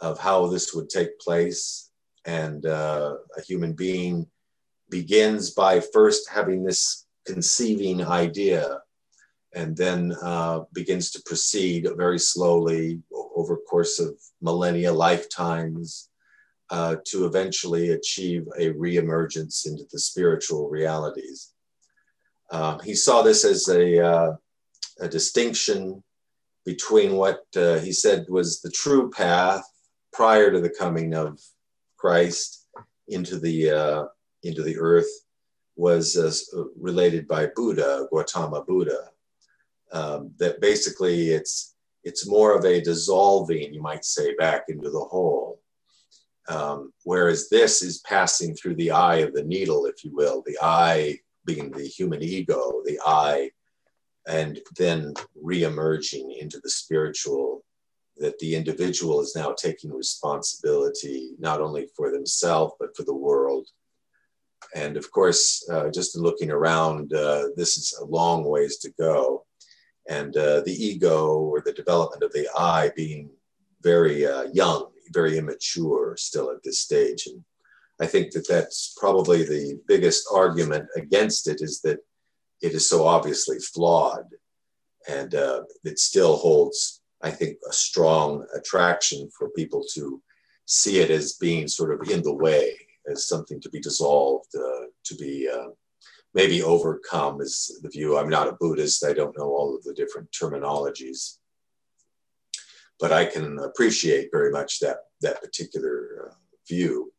of 0.00 0.18
how 0.18 0.46
this 0.46 0.72
would 0.74 0.88
take 0.88 1.18
place. 1.18 1.90
And 2.24 2.64
uh, 2.64 3.16
a 3.36 3.42
human 3.42 3.74
being 3.74 4.26
begins 4.88 5.50
by 5.50 5.80
first 5.80 6.30
having 6.30 6.64
this 6.64 7.06
conceiving 7.26 8.02
idea 8.02 8.80
and 9.54 9.76
then 9.76 10.16
uh, 10.22 10.60
begins 10.72 11.10
to 11.12 11.22
proceed 11.26 11.86
very 11.96 12.18
slowly 12.18 13.02
over 13.36 13.58
course 13.58 13.98
of 13.98 14.18
millennia 14.40 14.92
lifetimes 14.92 16.08
uh, 16.74 16.96
to 17.10 17.24
eventually 17.24 17.90
achieve 17.90 18.44
a 18.58 18.66
reemergence 18.72 19.56
into 19.64 19.84
the 19.92 20.00
spiritual 20.10 20.68
realities. 20.68 21.52
Um, 22.50 22.80
he 22.80 22.94
saw 22.94 23.22
this 23.22 23.44
as 23.44 23.68
a, 23.68 23.84
uh, 24.12 24.32
a 25.00 25.08
distinction 25.08 26.02
between 26.64 27.10
what 27.14 27.42
uh, 27.56 27.78
he 27.78 27.92
said 27.92 28.26
was 28.28 28.48
the 28.60 28.72
true 28.82 29.08
path 29.10 29.62
prior 30.12 30.50
to 30.50 30.60
the 30.60 30.74
coming 30.82 31.14
of 31.14 31.40
Christ 31.96 32.66
into 33.06 33.38
the 33.38 33.58
uh, 33.82 34.04
into 34.42 34.62
the 34.64 34.78
earth 34.78 35.12
was 35.76 36.06
uh, 36.16 36.64
related 36.90 37.28
by 37.28 37.50
Buddha, 37.54 38.08
Gautama 38.10 38.64
Buddha. 38.70 39.00
Um, 39.92 40.32
that 40.40 40.60
basically 40.60 41.18
it's 41.38 41.74
it's 42.02 42.28
more 42.36 42.50
of 42.56 42.64
a 42.64 42.82
dissolving, 42.82 43.72
you 43.72 43.82
might 43.90 44.04
say, 44.04 44.34
back 44.34 44.64
into 44.68 44.90
the 44.90 45.06
whole. 45.12 45.43
Um, 46.48 46.92
whereas 47.04 47.48
this 47.48 47.82
is 47.82 47.98
passing 48.00 48.54
through 48.54 48.74
the 48.76 48.90
eye 48.90 49.16
of 49.16 49.32
the 49.32 49.44
needle, 49.44 49.86
if 49.86 50.04
you 50.04 50.14
will, 50.14 50.42
the 50.46 50.58
I 50.60 51.18
being 51.46 51.70
the 51.70 51.84
human 51.84 52.22
ego, 52.22 52.82
the 52.84 52.98
I, 53.04 53.50
and 54.26 54.58
then 54.76 55.14
re-emerging 55.34 56.36
into 56.38 56.58
the 56.62 56.70
spiritual, 56.70 57.64
that 58.16 58.38
the 58.38 58.54
individual 58.54 59.20
is 59.20 59.34
now 59.34 59.52
taking 59.52 59.92
responsibility 59.92 61.32
not 61.38 61.60
only 61.60 61.88
for 61.96 62.10
themselves, 62.10 62.74
but 62.78 62.96
for 62.96 63.02
the 63.02 63.14
world. 63.14 63.66
And 64.74 64.96
of 64.96 65.10
course, 65.10 65.68
uh, 65.70 65.90
just 65.90 66.16
looking 66.16 66.50
around, 66.50 67.12
uh, 67.12 67.48
this 67.56 67.76
is 67.76 67.98
a 68.00 68.04
long 68.04 68.44
ways 68.44 68.78
to 68.78 68.90
go 68.98 69.44
and 70.08 70.36
uh, 70.36 70.60
the 70.60 70.72
ego 70.72 71.38
or 71.38 71.60
the 71.60 71.72
development 71.72 72.22
of 72.22 72.32
the 72.32 72.48
I 72.56 72.90
being 72.94 73.30
very 73.82 74.26
uh, 74.26 74.44
young, 74.52 74.90
very 75.14 75.38
immature 75.38 76.16
still 76.18 76.50
at 76.50 76.62
this 76.62 76.80
stage. 76.80 77.26
And 77.26 77.42
I 78.00 78.06
think 78.06 78.32
that 78.32 78.48
that's 78.48 78.94
probably 78.98 79.44
the 79.44 79.80
biggest 79.86 80.26
argument 80.32 80.86
against 80.96 81.48
it 81.48 81.62
is 81.62 81.80
that 81.82 82.00
it 82.60 82.72
is 82.72 82.88
so 82.88 83.06
obviously 83.06 83.58
flawed 83.58 84.26
and 85.08 85.34
uh, 85.34 85.62
it 85.84 85.98
still 85.98 86.36
holds, 86.36 87.02
I 87.22 87.30
think, 87.30 87.58
a 87.68 87.72
strong 87.72 88.46
attraction 88.54 89.30
for 89.36 89.50
people 89.50 89.84
to 89.94 90.22
see 90.66 90.98
it 90.98 91.10
as 91.10 91.34
being 91.34 91.68
sort 91.68 91.92
of 91.92 92.08
in 92.10 92.22
the 92.22 92.34
way, 92.34 92.74
as 93.10 93.28
something 93.28 93.60
to 93.60 93.68
be 93.68 93.80
dissolved, 93.80 94.48
uh, 94.56 94.86
to 95.04 95.14
be 95.16 95.48
uh, 95.48 95.68
maybe 96.32 96.62
overcome, 96.62 97.40
is 97.40 97.78
the 97.82 97.90
view. 97.90 98.16
I'm 98.16 98.30
not 98.30 98.48
a 98.48 98.56
Buddhist, 98.58 99.04
I 99.04 99.12
don't 99.12 99.36
know 99.36 99.50
all 99.50 99.76
of 99.76 99.84
the 99.84 99.94
different 99.94 100.30
terminologies, 100.32 101.38
but 103.00 103.12
I 103.12 103.24
can 103.24 103.58
appreciate 103.58 104.30
very 104.32 104.50
much 104.50 104.80
that, 104.80 104.98
that 105.22 105.40
particular 105.40 106.30
uh, 106.30 106.34
view. 106.68 107.12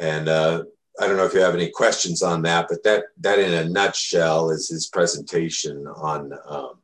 And 0.00 0.28
uh, 0.28 0.64
I 1.00 1.06
don't 1.06 1.16
know 1.16 1.26
if 1.26 1.34
you 1.34 1.40
have 1.40 1.54
any 1.54 1.70
questions 1.70 2.22
on 2.22 2.42
that, 2.42 2.66
but 2.68 2.82
that 2.84 3.04
that 3.20 3.38
in 3.38 3.54
a 3.54 3.68
nutshell 3.68 4.50
is 4.50 4.68
his 4.68 4.86
presentation 4.88 5.86
on 5.86 6.32
um, 6.48 6.82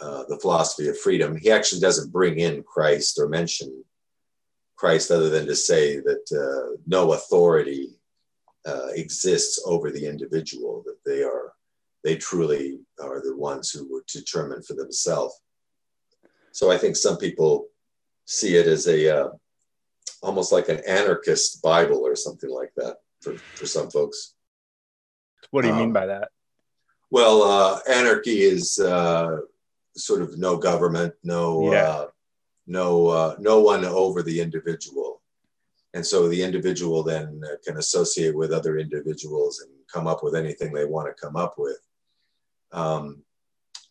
uh, 0.00 0.24
the 0.28 0.38
philosophy 0.38 0.88
of 0.88 0.98
freedom. 0.98 1.36
He 1.36 1.50
actually 1.50 1.80
doesn't 1.80 2.12
bring 2.12 2.38
in 2.38 2.64
Christ 2.64 3.18
or 3.18 3.28
mention 3.28 3.84
Christ 4.76 5.10
other 5.10 5.30
than 5.30 5.46
to 5.46 5.54
say 5.54 6.00
that 6.00 6.24
uh, 6.32 6.76
no 6.86 7.12
authority 7.12 7.90
uh, 8.66 8.88
exists 8.94 9.62
over 9.64 9.90
the 9.90 10.06
individual; 10.06 10.82
that 10.84 10.98
they 11.06 11.22
are 11.22 11.52
they 12.02 12.16
truly 12.16 12.80
are 13.00 13.22
the 13.22 13.36
ones 13.36 13.70
who 13.70 13.86
would 13.92 14.06
determine 14.06 14.62
for 14.62 14.74
themselves. 14.74 15.40
So 16.54 16.70
I 16.70 16.78
think 16.78 16.94
some 16.94 17.18
people 17.18 17.66
see 18.26 18.54
it 18.54 18.68
as 18.68 18.86
a 18.86 19.22
uh, 19.24 19.28
almost 20.22 20.52
like 20.52 20.68
an 20.68 20.80
anarchist 20.86 21.60
Bible 21.62 22.06
or 22.06 22.14
something 22.14 22.48
like 22.48 22.70
that 22.76 22.98
for, 23.20 23.36
for 23.56 23.66
some 23.66 23.90
folks. 23.90 24.34
What 25.50 25.62
do 25.62 25.68
you 25.68 25.74
um, 25.74 25.80
mean 25.80 25.92
by 25.92 26.06
that? 26.06 26.28
Well, 27.10 27.42
uh, 27.42 27.80
anarchy 27.88 28.42
is 28.42 28.78
uh, 28.78 29.38
sort 29.96 30.22
of 30.22 30.38
no 30.38 30.56
government, 30.56 31.14
no 31.24 31.72
yeah. 31.72 31.88
uh, 31.88 32.06
no 32.68 33.08
uh, 33.08 33.36
no 33.40 33.58
one 33.58 33.84
over 33.84 34.22
the 34.22 34.40
individual, 34.40 35.22
and 35.92 36.06
so 36.06 36.28
the 36.28 36.40
individual 36.40 37.02
then 37.02 37.42
can 37.66 37.78
associate 37.78 38.36
with 38.36 38.52
other 38.52 38.78
individuals 38.78 39.58
and 39.60 39.70
come 39.92 40.06
up 40.06 40.22
with 40.22 40.36
anything 40.36 40.72
they 40.72 40.84
want 40.84 41.08
to 41.08 41.20
come 41.20 41.34
up 41.34 41.54
with. 41.58 41.80
Um, 42.70 43.24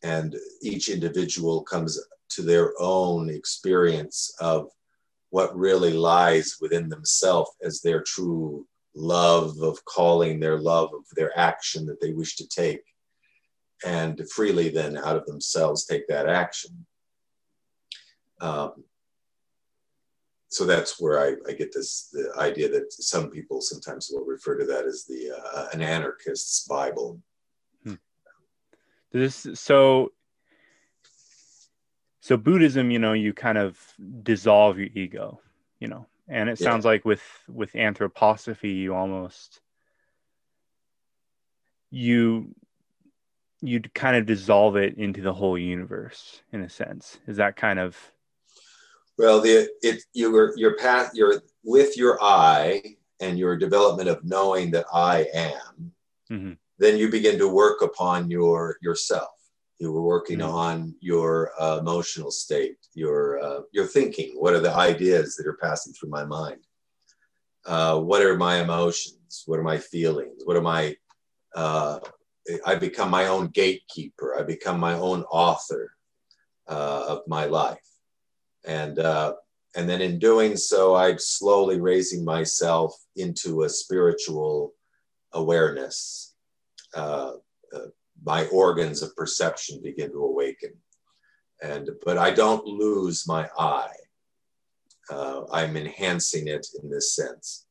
and 0.04 0.36
each 0.62 0.90
individual 0.90 1.64
comes 1.64 2.00
to 2.30 2.42
their 2.42 2.74
own 2.80 3.30
experience 3.30 4.36
of 4.40 4.70
what 5.30 5.58
really 5.58 5.94
lies 5.94 6.58
within 6.62 6.90
themselves 6.90 7.52
as 7.64 7.82
their 7.82 8.02
true 8.02 8.68
love 8.96 9.58
of 9.62 9.84
calling, 9.86 10.40
their 10.40 10.60
love 10.60 10.94
of 10.94 11.06
their 11.16 11.38
action 11.38 11.86
that 11.88 12.00
they 12.02 12.12
wish 12.12 12.36
to 12.36 12.48
take, 12.48 12.84
and 13.86 14.22
freely 14.30 14.70
then 14.70 14.98
out 14.98 15.16
of 15.16 15.26
themselves 15.26 15.86
take 15.86 16.08
that 16.08 16.30
action. 16.30 16.86
Um, 18.42 18.84
so 20.50 20.66
that's 20.66 21.00
where 21.00 21.20
I, 21.20 21.36
I, 21.50 21.54
get 21.54 21.74
this 21.74 22.10
the 22.14 22.32
idea 22.38 22.70
that 22.70 22.94
some 22.94 23.32
people 23.32 23.60
sometimes 23.62 24.12
will 24.12 24.26
refer 24.26 24.56
to 24.58 24.66
that 24.66 24.86
as 24.86 25.06
the 25.06 25.32
uh, 25.32 25.70
an 25.74 25.82
anarchist's 25.82 26.68
Bible. 26.68 27.20
This 29.14 29.48
so 29.54 30.12
so 32.20 32.38
Buddhism, 32.38 32.90
you 32.90 33.00
know, 33.00 33.14
you 33.14 33.34
kind 33.34 33.58
of 33.58 33.78
dissolve 34.24 34.80
your 34.80 34.90
ego, 34.96 35.40
you 35.80 35.88
know, 35.88 36.08
and 36.28 36.50
it 36.50 36.58
sounds 36.58 36.86
like 36.86 37.06
with 37.06 37.22
with 37.48 37.74
anthroposophy 37.74 38.76
you 38.76 38.96
almost 38.96 39.62
you 41.92 42.54
you'd 43.62 43.94
kind 43.94 44.18
of 44.18 44.26
dissolve 44.26 44.76
it 44.76 44.98
into 44.98 45.22
the 45.22 45.34
whole 45.34 45.58
universe 45.58 46.42
in 46.52 46.62
a 46.62 46.70
sense 46.70 47.20
is 47.28 47.38
that 47.38 47.56
kind 47.56 47.80
of 47.80 47.96
well 49.18 49.40
the 49.40 49.70
it 49.82 50.02
your 50.14 50.58
your 50.58 50.76
path 50.78 51.12
your 51.14 51.42
with 51.64 51.96
your 51.96 52.18
i 52.22 52.82
and 53.20 53.38
your 53.38 53.56
development 53.56 54.10
of 54.10 54.24
knowing 54.24 54.72
that 54.72 54.86
i 54.92 55.26
am 55.34 55.94
mm-hmm. 56.32 56.54
Then 56.80 56.98
you 56.98 57.10
begin 57.10 57.38
to 57.38 57.48
work 57.48 57.82
upon 57.82 58.30
your 58.30 58.78
yourself 58.82 59.30
you 59.84 59.92
were 59.92 60.02
working 60.02 60.40
mm-hmm. 60.40 60.56
on 60.56 60.96
your 61.02 61.52
uh, 61.60 61.78
emotional 61.80 62.32
state, 62.32 62.78
your 62.94 63.40
uh, 63.44 63.62
your 63.72 63.86
thinking. 63.86 64.36
What 64.38 64.54
are 64.54 64.60
the 64.60 64.74
ideas 64.74 65.36
that 65.36 65.48
are 65.48 65.58
passing 65.62 65.94
through 65.94 66.10
my 66.10 66.24
mind? 66.24 66.62
Uh, 67.66 68.00
what 68.00 68.22
are 68.22 68.38
my 68.38 68.62
emotions? 68.62 69.44
What 69.46 69.60
are 69.60 69.64
my 69.64 69.78
feelings? 69.78 70.44
What 70.46 70.58
am 70.58 70.68
I? 70.68 70.96
Uh, 71.56 72.00
I 72.66 72.76
become 72.76 73.10
my 73.10 73.28
own 73.28 73.48
gatekeeper. 73.48 74.36
I 74.38 74.44
become 74.44 74.80
my 74.80 74.94
own 74.94 75.24
author 75.24 75.92
uh, 76.68 77.06
of 77.08 77.22
my 77.28 77.46
life, 77.46 77.90
and 78.66 79.00
uh, 79.00 79.34
and 79.76 79.90
then 79.90 80.02
in 80.02 80.20
doing 80.20 80.56
so, 80.56 80.96
I'm 80.96 81.20
slowly 81.20 81.82
raising 81.82 82.24
myself 82.24 82.96
into 83.16 83.64
a 83.64 83.70
spiritual 83.70 84.74
awareness 85.34 86.33
my 88.24 88.46
organs 88.48 89.02
of 89.02 89.16
perception 89.16 89.82
begin 89.82 90.12
to 90.12 90.24
awaken. 90.24 90.72
And 91.62 91.90
but 92.06 92.18
I 92.18 92.32
don't 92.32 92.66
lose 92.66 93.28
my 93.28 93.50
I. 93.58 93.88
Uh, 95.10 95.44
I'm 95.52 95.76
enhancing 95.78 96.48
it 96.48 96.66
in 96.82 96.90
this 96.90 97.16
sense. 97.16 97.66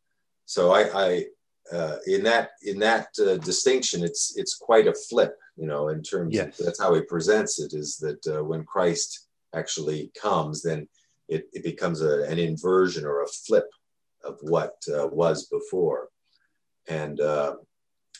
So 0.44 0.72
I, 0.72 1.06
I 1.06 1.24
uh, 1.72 1.96
in 2.06 2.22
that 2.24 2.50
in 2.62 2.78
that 2.80 3.08
uh, 3.18 3.36
distinction, 3.38 4.02
it's 4.02 4.34
it's 4.36 4.54
quite 4.54 4.86
a 4.86 4.94
flip, 5.08 5.36
you 5.56 5.66
know, 5.66 5.88
in 5.88 6.02
terms 6.02 6.34
yes. 6.34 6.58
of 6.58 6.66
that's 6.66 6.80
how 6.80 6.94
he 6.94 7.02
presents 7.02 7.60
it. 7.60 7.72
Is 7.72 7.96
that 7.98 8.26
uh, 8.26 8.44
when 8.44 8.64
Christ 8.64 9.28
actually 9.54 10.10
comes, 10.20 10.62
then 10.62 10.88
it, 11.28 11.48
it 11.52 11.64
becomes 11.64 12.02
a, 12.02 12.24
an 12.24 12.38
inversion 12.38 13.04
or 13.04 13.22
a 13.22 13.28
flip 13.28 13.68
of 14.24 14.38
what 14.42 14.74
uh, 14.94 15.06
was 15.08 15.46
before, 15.46 16.08
and 16.88 17.20
uh, 17.20 17.56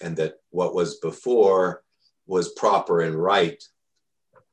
and 0.03 0.17
that 0.17 0.35
what 0.51 0.75
was 0.75 0.99
before 0.99 1.83
was 2.27 2.53
proper 2.53 3.03
and 3.03 3.15
right 3.15 3.63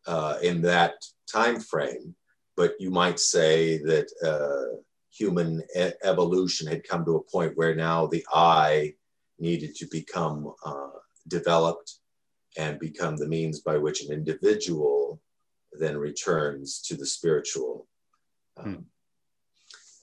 uh, 0.08 0.38
in 0.42 0.62
that 0.62 0.94
time 1.32 1.60
frame. 1.60 2.16
But 2.56 2.74
you 2.80 2.92
might 2.92 3.20
say 3.20 3.78
that 3.80 4.08
uh, 4.24 4.78
human 5.12 5.62
e- 5.78 5.92
evolution 6.04 6.68
had 6.68 6.88
come 6.88 7.06
to 7.06 7.18
a 7.18 7.32
point 7.32 7.58
where 7.58 7.76
now 7.76 8.08
the 8.08 8.26
I 8.34 8.94
needed 9.40 9.76
to 9.76 9.88
become 9.92 10.54
uh, 10.66 10.90
developed 11.28 11.96
and 12.58 12.80
become 12.80 13.16
the 13.16 13.28
means 13.28 13.60
by 13.62 13.78
which 13.78 14.04
an 14.04 14.12
individual 14.12 15.22
then 15.74 15.98
returns 15.98 16.82
to 16.82 16.96
the 16.96 17.06
spiritual. 17.06 17.88
Um, 18.58 18.86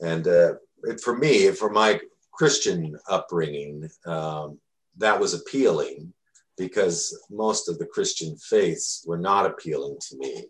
and 0.00 0.26
uh, 0.28 0.54
for 1.02 1.16
me, 1.16 1.50
for 1.50 1.70
my 1.70 2.00
Christian 2.32 2.96
upbringing, 3.08 3.88
um, 4.06 4.58
that 4.98 5.18
was 5.18 5.34
appealing 5.34 6.12
because 6.56 7.16
most 7.30 7.68
of 7.68 7.78
the 7.78 7.86
Christian 7.86 8.36
faiths 8.36 9.04
were 9.06 9.18
not 9.18 9.46
appealing 9.46 9.98
to 10.08 10.16
me. 10.16 10.44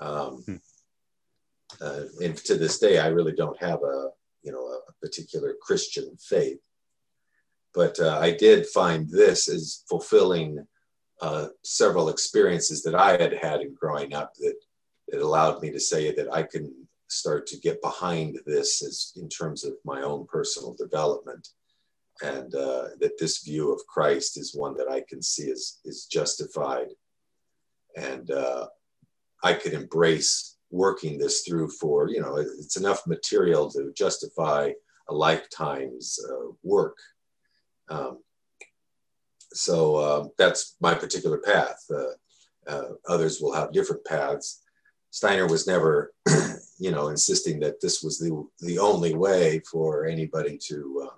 Um, 0.00 0.42
hmm. 0.46 0.56
uh, 1.80 2.02
and 2.22 2.36
to 2.36 2.56
this 2.56 2.78
day, 2.78 2.98
I 2.98 3.08
really 3.08 3.32
don't 3.32 3.60
have 3.60 3.82
a 3.82 4.10
you 4.42 4.52
know 4.52 4.60
a 4.60 4.92
particular 5.00 5.54
Christian 5.60 6.16
faith, 6.20 6.58
but 7.74 7.98
uh, 7.98 8.18
I 8.20 8.32
did 8.32 8.66
find 8.66 9.08
this 9.08 9.48
as 9.48 9.84
fulfilling 9.88 10.66
uh, 11.20 11.48
several 11.64 12.10
experiences 12.10 12.82
that 12.82 12.94
I 12.94 13.12
had 13.12 13.32
had 13.32 13.60
in 13.60 13.74
growing 13.74 14.14
up 14.14 14.34
that 14.38 14.54
that 15.08 15.22
allowed 15.22 15.62
me 15.62 15.70
to 15.70 15.80
say 15.80 16.14
that 16.14 16.32
I 16.32 16.42
can 16.42 16.72
start 17.08 17.46
to 17.46 17.58
get 17.58 17.80
behind 17.82 18.38
this 18.46 18.82
as 18.82 19.12
in 19.16 19.28
terms 19.28 19.64
of 19.64 19.72
my 19.84 20.02
own 20.02 20.26
personal 20.26 20.74
development 20.74 21.48
and 22.22 22.54
uh, 22.54 22.88
that 23.00 23.18
this 23.18 23.42
view 23.42 23.72
of 23.72 23.86
Christ 23.86 24.38
is 24.38 24.54
one 24.54 24.76
that 24.76 24.90
I 24.90 25.02
can 25.08 25.22
see 25.22 25.44
is, 25.44 25.80
is 25.84 26.06
justified. 26.06 26.88
And 27.96 28.30
uh, 28.30 28.66
I 29.42 29.54
could 29.54 29.72
embrace 29.72 30.56
working 30.70 31.18
this 31.18 31.42
through 31.42 31.70
for, 31.70 32.08
you 32.08 32.20
know, 32.20 32.36
it's 32.36 32.76
enough 32.76 33.06
material 33.06 33.70
to 33.70 33.92
justify 33.96 34.72
a 35.08 35.14
lifetime's 35.14 36.18
uh, 36.28 36.50
work. 36.62 36.96
Um, 37.88 38.18
so 39.52 39.96
uh, 39.96 40.28
that's 40.36 40.76
my 40.80 40.94
particular 40.94 41.38
path. 41.38 41.82
Uh, 41.90 42.70
uh, 42.70 42.88
others 43.08 43.40
will 43.40 43.54
have 43.54 43.72
different 43.72 44.04
paths. 44.04 44.62
Steiner 45.10 45.46
was 45.46 45.66
never, 45.66 46.12
you 46.78 46.90
know, 46.90 47.08
insisting 47.08 47.60
that 47.60 47.80
this 47.80 48.02
was 48.02 48.18
the, 48.18 48.46
the 48.60 48.78
only 48.78 49.14
way 49.14 49.62
for 49.70 50.04
anybody 50.04 50.58
to 50.58 51.08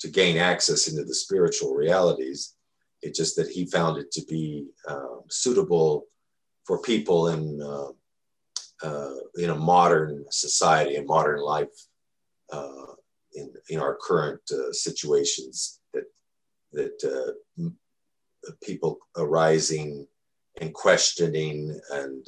to 0.00 0.08
gain 0.08 0.36
access 0.36 0.88
into 0.88 1.04
the 1.04 1.14
spiritual 1.14 1.74
realities. 1.74 2.54
It's 3.02 3.18
just 3.18 3.36
that 3.36 3.48
he 3.48 3.66
found 3.66 3.98
it 3.98 4.10
to 4.12 4.24
be 4.24 4.66
uh, 4.86 5.20
suitable 5.28 6.06
for 6.64 6.82
people 6.82 7.28
in 7.28 7.60
uh, 7.62 7.88
uh, 8.82 9.14
in 9.36 9.50
a 9.50 9.56
modern 9.56 10.24
society 10.30 10.94
and 10.94 11.06
modern 11.06 11.40
life 11.40 11.76
uh, 12.52 12.92
in, 13.34 13.52
in 13.70 13.80
our 13.80 13.98
current 14.00 14.40
uh, 14.52 14.72
situations 14.72 15.80
that 15.92 16.04
that 16.72 17.34
uh, 17.60 17.68
people 18.62 18.98
arising 19.16 20.06
and 20.60 20.72
questioning 20.74 21.80
and 21.90 22.24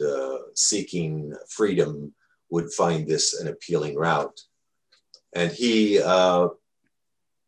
seeking 0.54 1.32
freedom 1.48 2.12
would 2.50 2.72
find 2.72 3.06
this 3.06 3.38
an 3.40 3.48
appealing 3.48 3.96
route. 3.96 4.40
And 5.34 5.52
he 5.52 6.00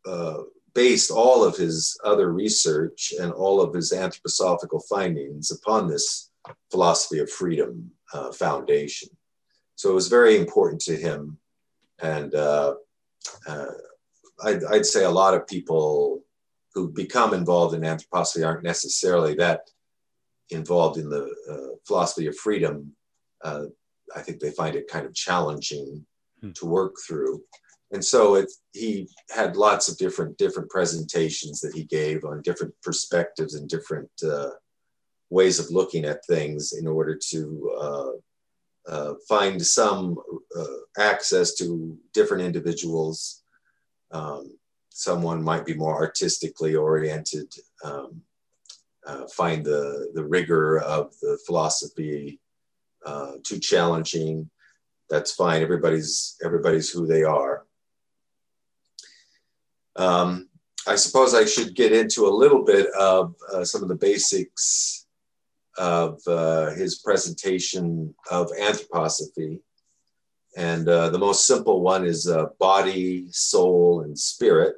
uh, 0.05 0.39
based 0.73 1.11
all 1.11 1.43
of 1.43 1.55
his 1.55 1.97
other 2.03 2.31
research 2.33 3.13
and 3.19 3.31
all 3.31 3.61
of 3.61 3.73
his 3.73 3.91
anthroposophical 3.91 4.81
findings 4.89 5.51
upon 5.51 5.87
this 5.87 6.31
philosophy 6.71 7.19
of 7.19 7.29
freedom 7.29 7.91
uh, 8.13 8.31
foundation. 8.31 9.09
So 9.75 9.91
it 9.91 9.95
was 9.95 10.07
very 10.07 10.37
important 10.37 10.81
to 10.83 10.95
him. 10.95 11.37
And 12.01 12.33
uh, 12.33 12.75
uh, 13.47 13.65
I'd, 14.43 14.63
I'd, 14.65 14.85
say 14.85 15.03
a 15.03 15.09
lot 15.09 15.33
of 15.33 15.47
people 15.47 16.23
who 16.73 16.91
become 16.91 17.33
involved 17.33 17.75
in 17.75 17.81
anthroposophy 17.81 18.45
aren't 18.45 18.63
necessarily 18.63 19.35
that 19.35 19.61
involved 20.49 20.97
in 20.97 21.09
the 21.09 21.33
uh, 21.49 21.75
philosophy 21.85 22.27
of 22.27 22.35
freedom. 22.35 22.93
Uh, 23.43 23.65
I 24.15 24.21
think 24.21 24.39
they 24.39 24.51
find 24.51 24.75
it 24.75 24.87
kind 24.87 25.05
of 25.05 25.13
challenging 25.13 26.05
hmm. 26.41 26.51
to 26.51 26.65
work 26.65 26.95
through. 27.07 27.41
And 27.93 28.03
so 28.03 28.35
it, 28.35 28.51
he 28.71 29.07
had 29.29 29.55
lots 29.55 29.87
of 29.87 29.97
different 29.97 30.37
different 30.37 30.69
presentations 30.69 31.61
that 31.61 31.75
he 31.75 31.83
gave 31.83 32.25
on 32.25 32.41
different 32.41 32.73
perspectives 32.81 33.53
and 33.53 33.69
different 33.69 34.09
uh, 34.27 34.49
ways 35.29 35.59
of 35.59 35.69
looking 35.69 36.03
at 36.03 36.25
things 36.25 36.73
in 36.73 36.87
order 36.87 37.17
to 37.29 37.71
uh, 37.79 38.11
uh, 38.91 39.13
find 39.29 39.63
some 39.63 40.17
uh, 40.57 41.01
access 41.01 41.53
to 41.55 41.97
different 42.13 42.43
individuals. 42.43 43.43
Um, 44.11 44.57
someone 44.89 45.41
might 45.43 45.65
be 45.65 45.75
more 45.75 45.95
artistically 45.95 46.75
oriented, 46.75 47.53
um, 47.83 48.21
uh, 49.05 49.27
find 49.27 49.63
the, 49.63 50.11
the 50.13 50.23
rigor 50.23 50.79
of 50.79 51.13
the 51.21 51.37
philosophy 51.45 52.39
uh, 53.05 53.33
too 53.43 53.59
challenging. 53.59 54.49
That's 55.09 55.33
fine. 55.33 55.61
Everybody's 55.61 56.37
everybody's 56.43 56.89
who 56.89 57.05
they 57.05 57.23
are. 57.23 57.65
Um, 59.95 60.49
I 60.87 60.95
suppose 60.95 61.33
I 61.33 61.45
should 61.45 61.75
get 61.75 61.93
into 61.93 62.27
a 62.27 62.29
little 62.29 62.63
bit 62.63 62.87
of 62.93 63.35
uh, 63.51 63.63
some 63.63 63.83
of 63.83 63.89
the 63.89 63.95
basics 63.95 65.05
of 65.77 66.19
uh, 66.27 66.71
his 66.71 66.99
presentation 66.99 68.13
of 68.29 68.51
anthroposophy. 68.51 69.59
And 70.55 70.87
uh, 70.87 71.09
the 71.09 71.19
most 71.19 71.47
simple 71.47 71.81
one 71.81 72.05
is 72.05 72.27
uh, 72.27 72.47
body, 72.59 73.27
soul, 73.31 74.01
and 74.01 74.17
spirit. 74.17 74.75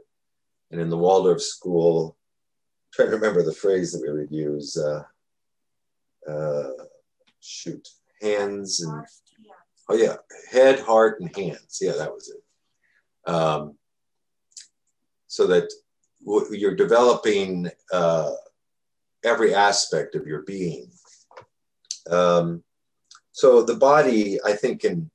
And 0.72 0.80
in 0.80 0.90
the 0.90 0.98
Waldorf 0.98 1.42
school, 1.42 2.18
I'm 2.18 2.92
trying 2.94 3.10
to 3.10 3.16
remember 3.16 3.44
the 3.44 3.54
phrase 3.54 3.92
that 3.92 4.02
we 4.02 4.14
would 4.14 4.32
use. 4.32 4.78
Uh, 4.78 5.04
uh, 6.30 6.72
shoot, 7.40 7.88
hands 8.22 8.82
and 8.82 9.06
oh 9.90 9.96
yeah, 9.96 10.16
head, 10.52 10.80
heart, 10.80 11.20
and 11.20 11.36
hands. 11.36 11.80
Yeah, 11.82 11.94
that 11.94 12.12
was 12.12 12.30
it. 12.30 13.32
Um, 13.32 13.78
so 15.36 15.46
that 15.46 15.70
you're 16.50 16.76
developing 16.76 17.70
uh, 17.92 18.32
every 19.26 19.54
aspect 19.54 20.16
of 20.16 20.26
your 20.26 20.44
being. 20.44 20.90
Um, 22.10 22.64
so 23.34 23.62
the 23.62 23.76
body, 23.76 24.40
I 24.46 24.54
think, 24.54 24.82
can 24.82 25.12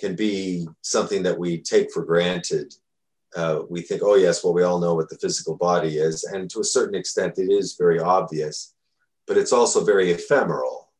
can 0.00 0.16
be 0.16 0.66
something 0.80 1.22
that 1.22 1.38
we 1.38 1.60
take 1.60 1.92
for 1.92 2.04
granted. 2.04 2.74
Uh, 3.36 3.60
we 3.68 3.82
think, 3.82 4.02
oh 4.02 4.16
yes, 4.16 4.42
well 4.42 4.54
we 4.54 4.64
all 4.64 4.80
know 4.80 4.94
what 4.96 5.08
the 5.08 5.18
physical 5.18 5.56
body 5.56 5.98
is, 5.98 6.24
and 6.24 6.50
to 6.50 6.58
a 6.60 6.72
certain 6.76 6.96
extent, 6.96 7.38
it 7.38 7.52
is 7.52 7.76
very 7.78 8.00
obvious, 8.00 8.74
but 9.28 9.36
it's 9.36 9.52
also 9.52 9.84
very 9.84 10.10
ephemeral. 10.10 10.90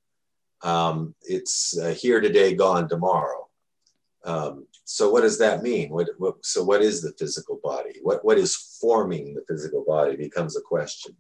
Um, 0.63 1.17
it's 1.23 1.77
uh, 1.77 1.95
here 2.03 2.21
today, 2.21 2.55
gone 2.55 2.89
tomorrow. 2.89 3.49
Um, 4.25 4.67
so 4.93 5.09
what 5.09 5.21
does 5.21 5.39
that 5.39 5.63
mean? 5.63 5.91
What, 5.91 6.09
what, 6.19 6.45
so 6.45 6.65
what 6.65 6.83
is 6.83 7.01
the 7.01 7.13
physical 7.17 7.61
body? 7.63 8.01
What, 8.03 8.25
what 8.25 8.39
is 8.39 8.77
forming 8.81 9.35
the 9.35 9.45
physical 9.47 9.85
body 9.87 10.17
becomes 10.17 10.57
a 10.57 10.61
question. 10.61 11.17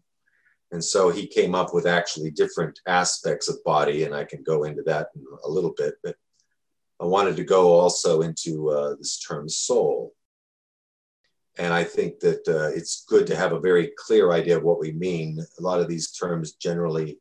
And 0.72 0.82
so 0.82 1.10
he 1.10 1.28
came 1.28 1.54
up 1.54 1.72
with 1.72 1.86
actually 1.86 2.32
different 2.32 2.80
aspects 2.88 3.48
of 3.48 3.62
body, 3.62 4.02
and 4.02 4.12
I 4.12 4.24
can 4.24 4.42
go 4.42 4.64
into 4.64 4.82
that 4.86 5.10
in 5.14 5.24
a 5.44 5.48
little 5.48 5.72
bit. 5.76 5.94
But 6.02 6.16
I 6.98 7.04
wanted 7.04 7.36
to 7.36 7.44
go 7.44 7.72
also 7.72 8.22
into 8.22 8.70
uh, 8.70 8.96
this 8.96 9.20
term 9.20 9.48
soul. 9.48 10.14
And 11.56 11.72
I 11.72 11.84
think 11.84 12.18
that 12.20 12.48
uh, 12.48 12.76
it's 12.76 13.04
good 13.08 13.28
to 13.28 13.36
have 13.36 13.52
a 13.52 13.60
very 13.60 13.92
clear 13.96 14.32
idea 14.32 14.56
of 14.56 14.64
what 14.64 14.80
we 14.80 14.90
mean. 14.90 15.38
A 15.60 15.62
lot 15.62 15.78
of 15.78 15.86
these 15.86 16.10
terms 16.10 16.54
generally 16.54 17.20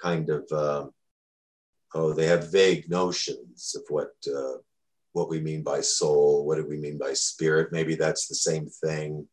kind 0.00 0.30
of, 0.30 0.44
uh, 0.52 0.86
oh, 1.92 2.12
they 2.12 2.26
have 2.26 2.52
vague 2.52 2.88
notions 2.88 3.74
of 3.74 3.82
what, 3.88 4.12
uh, 4.32 4.58
what 5.12 5.28
we 5.28 5.40
mean 5.40 5.62
by 5.62 5.80
soul, 5.80 6.44
what 6.46 6.56
do 6.56 6.66
we 6.66 6.78
mean 6.78 6.98
by 6.98 7.12
spirit. 7.12 7.72
Maybe 7.72 7.94
that's 7.94 8.28
the 8.28 8.34
same 8.34 8.66
thing 8.66 9.28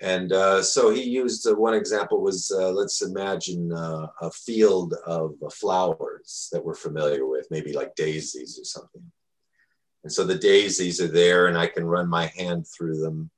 and 0.00 0.32
uh, 0.32 0.62
so 0.62 0.90
he 0.90 1.02
used 1.02 1.46
uh, 1.46 1.54
one 1.54 1.74
example 1.74 2.20
was 2.20 2.50
uh, 2.54 2.70
let's 2.70 3.00
imagine 3.02 3.72
uh, 3.72 4.08
a 4.20 4.30
field 4.30 4.94
of 5.06 5.34
uh, 5.44 5.48
flowers 5.50 6.48
that 6.52 6.64
we're 6.64 6.74
familiar 6.74 7.26
with, 7.26 7.46
maybe 7.50 7.72
like 7.72 7.94
daisies 7.94 8.58
or 8.58 8.64
something. 8.64 9.02
And 10.02 10.12
so 10.12 10.24
the 10.24 10.34
daisies 10.34 11.00
are 11.00 11.08
there, 11.08 11.46
and 11.46 11.56
I 11.56 11.68
can 11.68 11.84
run 11.84 12.08
my 12.08 12.26
hand 12.36 12.66
through 12.66 13.00
them, 13.00 13.30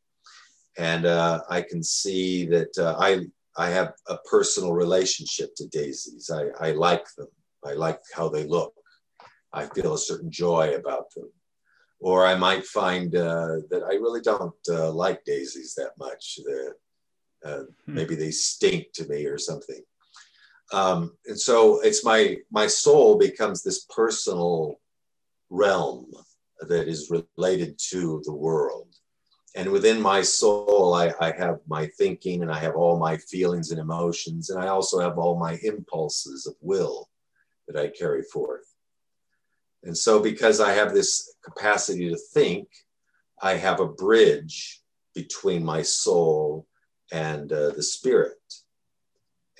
and 0.79 1.07
uh, 1.07 1.43
I 1.49 1.63
can 1.63 1.83
see 1.83 2.47
that 2.47 2.73
I 2.79 3.27
I 3.57 3.71
have 3.71 3.93
a 4.09 4.17
personal 4.29 4.73
relationship 4.73 5.55
to 5.57 5.69
daisies. 5.69 6.31
I, 6.33 6.69
I 6.69 6.73
like 6.73 7.07
them. 7.17 7.29
I 7.65 7.75
like 7.75 8.01
how 8.15 8.29
they 8.29 8.45
look. 8.45 8.75
I 9.57 9.67
feel 9.67 9.95
a 9.95 9.99
certain 9.99 10.31
joy 10.31 10.75
about 10.75 11.13
them 11.15 11.31
or 12.01 12.27
I 12.27 12.35
might 12.35 12.65
find 12.67 13.15
uh, 13.15 13.57
that 13.71 13.83
I 13.89 13.95
really 13.95 14.21
don't 14.21 14.55
uh, 14.69 14.91
like 14.93 15.25
daisies 15.25 15.75
that 15.75 15.93
much. 15.99 16.39
Uh, 17.45 17.63
hmm. 17.85 17.95
Maybe 17.95 18.15
they 18.15 18.31
stink 18.31 18.93
to 18.95 19.09
me 19.09 19.27
or 19.27 19.39
something. 19.39 19.81
Um, 20.73 21.17
and 21.27 21.39
so 21.39 21.81
it's 21.81 22.05
my 22.05 22.39
my 22.51 22.67
soul 22.67 23.19
becomes 23.19 23.63
this 23.63 23.85
personal 23.85 24.81
realm 25.49 26.11
that 26.61 26.89
is 26.89 27.11
related 27.11 27.79
to 27.91 28.21
the 28.25 28.35
world. 28.35 28.89
And 29.55 29.71
within 29.71 30.03
my 30.03 30.21
soul, 30.21 30.93
I, 30.93 31.15
I 31.21 31.31
have 31.31 31.61
my 31.67 31.87
thinking 31.99 32.43
and 32.43 32.53
I 32.53 32.59
have 32.59 32.75
all 32.75 32.99
my 32.99 33.17
feelings 33.17 33.71
and 33.71 33.81
emotions, 33.81 34.51
and 34.51 34.63
I 34.63 34.69
also 34.69 34.99
have 35.01 35.19
all 35.19 35.39
my 35.39 35.59
impulses 35.63 36.47
of 36.47 36.55
will 36.61 37.09
that 37.69 37.81
I 37.81 37.89
carry 37.89 38.23
forth. 38.23 38.76
And 39.87 39.97
so, 39.97 40.21
because 40.21 40.61
I 40.61 40.73
have 40.73 40.93
this 40.93 41.33
capacity 41.45 42.11
to 42.11 42.17
think, 42.17 42.69
I 43.41 43.55
have 43.55 43.79
a 43.79 43.87
bridge 43.87 44.83
between 45.15 45.65
my 45.65 45.83
soul 45.83 46.67
and 47.13 47.53
uh, 47.53 47.71
the 47.71 47.85
spirit. 47.85 48.37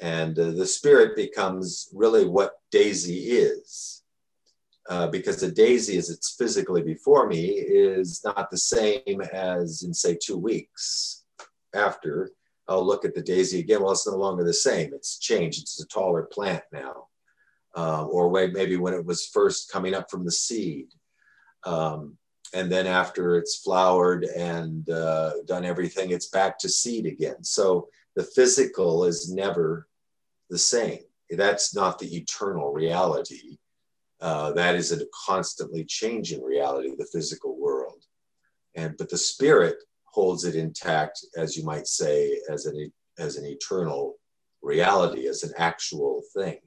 And 0.03 0.37
uh, 0.37 0.51
the 0.51 0.67
spirit 0.67 1.15
becomes 1.15 1.89
really 1.95 2.27
what 2.27 2.59
Daisy 2.73 3.31
is. 3.31 4.03
Uh, 4.89 5.09
because 5.09 5.41
the 5.41 5.51
daisy, 5.51 5.97
as 5.99 6.11
it's 6.11 6.37
physically 6.37 6.81
before 6.81 7.27
me, 7.27 7.49
is 7.49 8.21
not 8.25 8.51
the 8.51 8.57
same 8.57 9.21
as 9.33 9.83
in, 9.83 9.93
say, 9.93 10.17
two 10.21 10.39
weeks 10.39 11.25
after. 11.75 12.31
I'll 12.69 12.87
look 12.87 13.05
at 13.05 13.13
the 13.13 13.23
daisy 13.23 13.59
again. 13.59 13.83
Well, 13.83 13.93
it's 13.93 14.07
no 14.07 14.17
longer 14.17 14.45
the 14.45 14.55
same. 14.55 14.95
It's 14.95 15.19
changed. 15.19 15.63
It's 15.63 15.83
a 15.83 15.87
taller 15.89 16.23
plant 16.23 16.63
now 16.73 17.09
uh, 17.77 18.05
or 18.07 18.31
maybe 18.31 18.77
when 18.77 18.95
it 18.95 19.05
was 19.05 19.27
first 19.27 19.71
coming 19.71 19.95
up 19.95 20.11
from 20.11 20.25
the 20.25 20.33
seed. 20.33 20.87
Um, 21.65 22.17
and 22.55 22.73
then 22.73 22.87
after 22.87 23.37
it's 23.37 23.57
flowered 23.57 24.25
and 24.25 24.89
uh, 24.89 25.33
done 25.47 25.65
everything, 25.65 26.11
it's 26.11 26.29
back 26.29 26.59
to 26.61 26.69
seed 26.69 27.05
again. 27.05 27.45
So 27.45 27.89
the 28.15 28.23
physical 28.23 29.05
is 29.05 29.31
never 29.31 29.89
the 30.49 30.59
same. 30.59 31.01
That's 31.29 31.75
not 31.75 31.99
the 31.99 32.17
eternal 32.17 32.73
reality. 32.73 33.59
Uh, 34.21 34.53
that 34.53 34.75
is 34.75 34.93
a 34.93 35.05
constantly 35.27 35.85
changing 35.85 36.43
reality, 36.43 36.95
the 36.97 37.09
physical 37.13 37.61
world. 37.61 38.05
And 38.75 38.97
but 38.97 39.11
the 39.11 39.19
spirit 39.19 39.77
holds 40.05 40.45
it 40.45 40.55
intact, 40.55 41.25
as 41.37 41.57
you 41.57 41.65
might 41.65 41.87
say, 41.87 42.41
as 42.49 42.65
an 42.65 42.91
as 43.19 43.37
an 43.37 43.45
eternal 43.45 44.15
reality, 44.63 45.27
as 45.27 45.43
an 45.43 45.53
actual 45.59 46.23
thing 46.35 46.59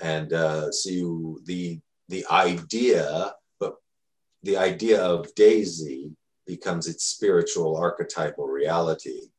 and 0.00 0.32
uh, 0.32 0.70
so 0.70 1.38
the 1.44 1.80
the 2.08 2.24
idea, 2.30 3.32
but 3.60 3.74
the 4.42 4.56
idea 4.56 5.02
of 5.02 5.34
Daisy 5.34 6.12
becomes 6.46 6.86
its 6.86 7.04
spiritual 7.04 7.76
archetypal 7.76 8.46
reality. 8.46 9.30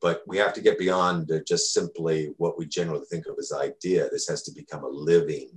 But 0.00 0.22
we 0.26 0.38
have 0.38 0.54
to 0.54 0.62
get 0.62 0.78
beyond 0.78 1.30
just 1.46 1.72
simply 1.72 2.32
what 2.38 2.58
we 2.58 2.66
generally 2.66 3.04
think 3.10 3.26
of 3.26 3.36
as 3.38 3.52
idea. 3.52 4.08
This 4.10 4.26
has 4.28 4.42
to 4.44 4.52
become 4.52 4.82
a 4.82 4.88
living 4.88 5.50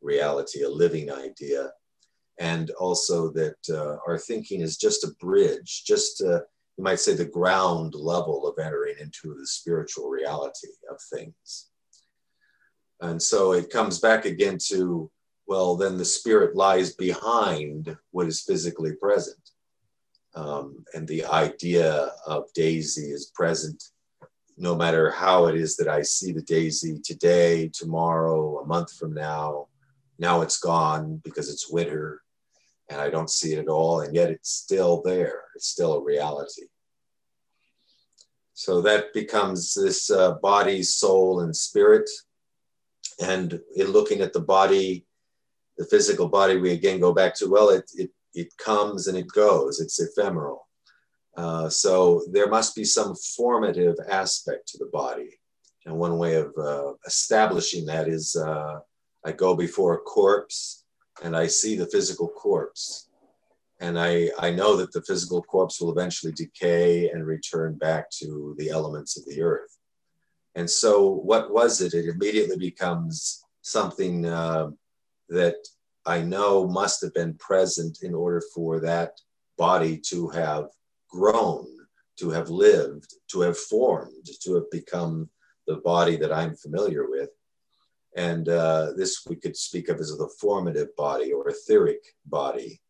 reality, 0.00 0.62
a 0.62 0.68
living 0.68 1.12
idea. 1.12 1.70
And 2.38 2.70
also 2.70 3.30
that 3.32 3.58
uh, 3.68 3.96
our 4.06 4.16
thinking 4.16 4.60
is 4.60 4.76
just 4.76 5.04
a 5.04 5.14
bridge, 5.20 5.82
just 5.84 6.22
uh, 6.22 6.40
you 6.76 6.84
might 6.84 7.00
say 7.00 7.14
the 7.14 7.24
ground 7.24 7.94
level 7.94 8.46
of 8.46 8.64
entering 8.64 8.94
into 9.00 9.34
the 9.34 9.46
spiritual 9.46 10.08
reality 10.08 10.68
of 10.88 10.98
things. 11.12 11.67
And 13.00 13.22
so 13.22 13.52
it 13.52 13.70
comes 13.70 14.00
back 14.00 14.24
again 14.24 14.58
to, 14.68 15.10
well, 15.46 15.76
then 15.76 15.96
the 15.96 16.04
spirit 16.04 16.56
lies 16.56 16.94
behind 16.94 17.96
what 18.10 18.26
is 18.26 18.42
physically 18.42 18.94
present. 18.94 19.38
Um, 20.34 20.84
and 20.94 21.06
the 21.06 21.24
idea 21.24 22.10
of 22.26 22.52
daisy 22.54 23.10
is 23.10 23.32
present 23.34 23.82
no 24.56 24.74
matter 24.74 25.10
how 25.10 25.46
it 25.46 25.54
is 25.54 25.76
that 25.76 25.88
I 25.88 26.02
see 26.02 26.32
the 26.32 26.42
daisy 26.42 26.98
today, 26.98 27.70
tomorrow, 27.72 28.58
a 28.58 28.66
month 28.66 28.92
from 28.92 29.14
now. 29.14 29.68
Now 30.18 30.42
it's 30.42 30.58
gone 30.58 31.20
because 31.24 31.48
it's 31.48 31.70
winter 31.70 32.22
and 32.90 33.00
I 33.00 33.10
don't 33.10 33.30
see 33.30 33.52
it 33.52 33.58
at 33.58 33.68
all, 33.68 34.00
and 34.00 34.14
yet 34.14 34.30
it's 34.30 34.50
still 34.50 35.02
there. 35.02 35.42
It's 35.54 35.68
still 35.68 35.94
a 35.94 36.02
reality. 36.02 36.62
So 38.54 38.80
that 38.80 39.12
becomes 39.12 39.74
this 39.74 40.10
uh, 40.10 40.32
body, 40.42 40.82
soul, 40.82 41.40
and 41.40 41.54
spirit 41.54 42.08
and 43.20 43.60
in 43.76 43.88
looking 43.88 44.20
at 44.20 44.32
the 44.32 44.40
body, 44.40 45.06
the 45.76 45.84
physical 45.86 46.28
body, 46.28 46.56
we 46.56 46.72
again 46.72 47.00
go 47.00 47.12
back 47.12 47.34
to, 47.36 47.48
well, 47.48 47.70
it, 47.70 47.90
it, 47.94 48.10
it 48.34 48.56
comes 48.58 49.08
and 49.08 49.16
it 49.16 49.28
goes, 49.28 49.80
it's 49.80 50.00
ephemeral. 50.00 50.66
Uh, 51.36 51.68
so 51.68 52.22
there 52.32 52.48
must 52.48 52.74
be 52.74 52.84
some 52.84 53.14
formative 53.36 53.96
aspect 54.10 54.68
to 54.68 54.78
the 54.78 54.90
body. 54.92 55.38
And 55.86 55.96
one 55.96 56.18
way 56.18 56.34
of 56.34 56.52
uh, 56.58 56.94
establishing 57.06 57.86
that 57.86 58.08
is 58.08 58.36
uh, 58.36 58.80
I 59.24 59.32
go 59.32 59.54
before 59.54 59.94
a 59.94 59.98
corpse 59.98 60.84
and 61.22 61.36
I 61.36 61.46
see 61.46 61.76
the 61.76 61.86
physical 61.86 62.28
corpse. 62.28 63.08
And 63.80 63.98
I, 63.98 64.30
I 64.38 64.50
know 64.50 64.76
that 64.76 64.92
the 64.92 65.02
physical 65.02 65.42
corpse 65.42 65.80
will 65.80 65.92
eventually 65.92 66.32
decay 66.32 67.10
and 67.10 67.24
return 67.24 67.78
back 67.78 68.10
to 68.18 68.54
the 68.58 68.70
elements 68.70 69.16
of 69.16 69.24
the 69.26 69.40
earth. 69.40 69.77
And 70.58 70.68
so, 70.68 71.08
what 71.08 71.52
was 71.52 71.80
it? 71.80 71.94
It 71.94 72.06
immediately 72.06 72.56
becomes 72.56 73.44
something 73.62 74.26
uh, 74.26 74.70
that 75.28 75.54
I 76.04 76.20
know 76.22 76.66
must 76.66 77.00
have 77.02 77.14
been 77.14 77.34
present 77.34 77.98
in 78.02 78.12
order 78.12 78.42
for 78.52 78.80
that 78.80 79.12
body 79.56 79.96
to 80.08 80.26
have 80.30 80.66
grown, 81.08 81.64
to 82.18 82.30
have 82.30 82.50
lived, 82.50 83.14
to 83.30 83.42
have 83.42 83.56
formed, 83.56 84.26
to 84.42 84.54
have 84.56 84.68
become 84.72 85.30
the 85.68 85.76
body 85.76 86.16
that 86.16 86.32
I'm 86.32 86.56
familiar 86.56 87.08
with. 87.08 87.30
And 88.16 88.48
uh, 88.48 88.94
this 88.96 89.24
we 89.28 89.36
could 89.36 89.56
speak 89.56 89.88
of 89.88 90.00
as 90.00 90.08
the 90.08 90.28
formative 90.40 90.88
body 90.96 91.32
or 91.32 91.48
etheric 91.48 92.02
body. 92.26 92.80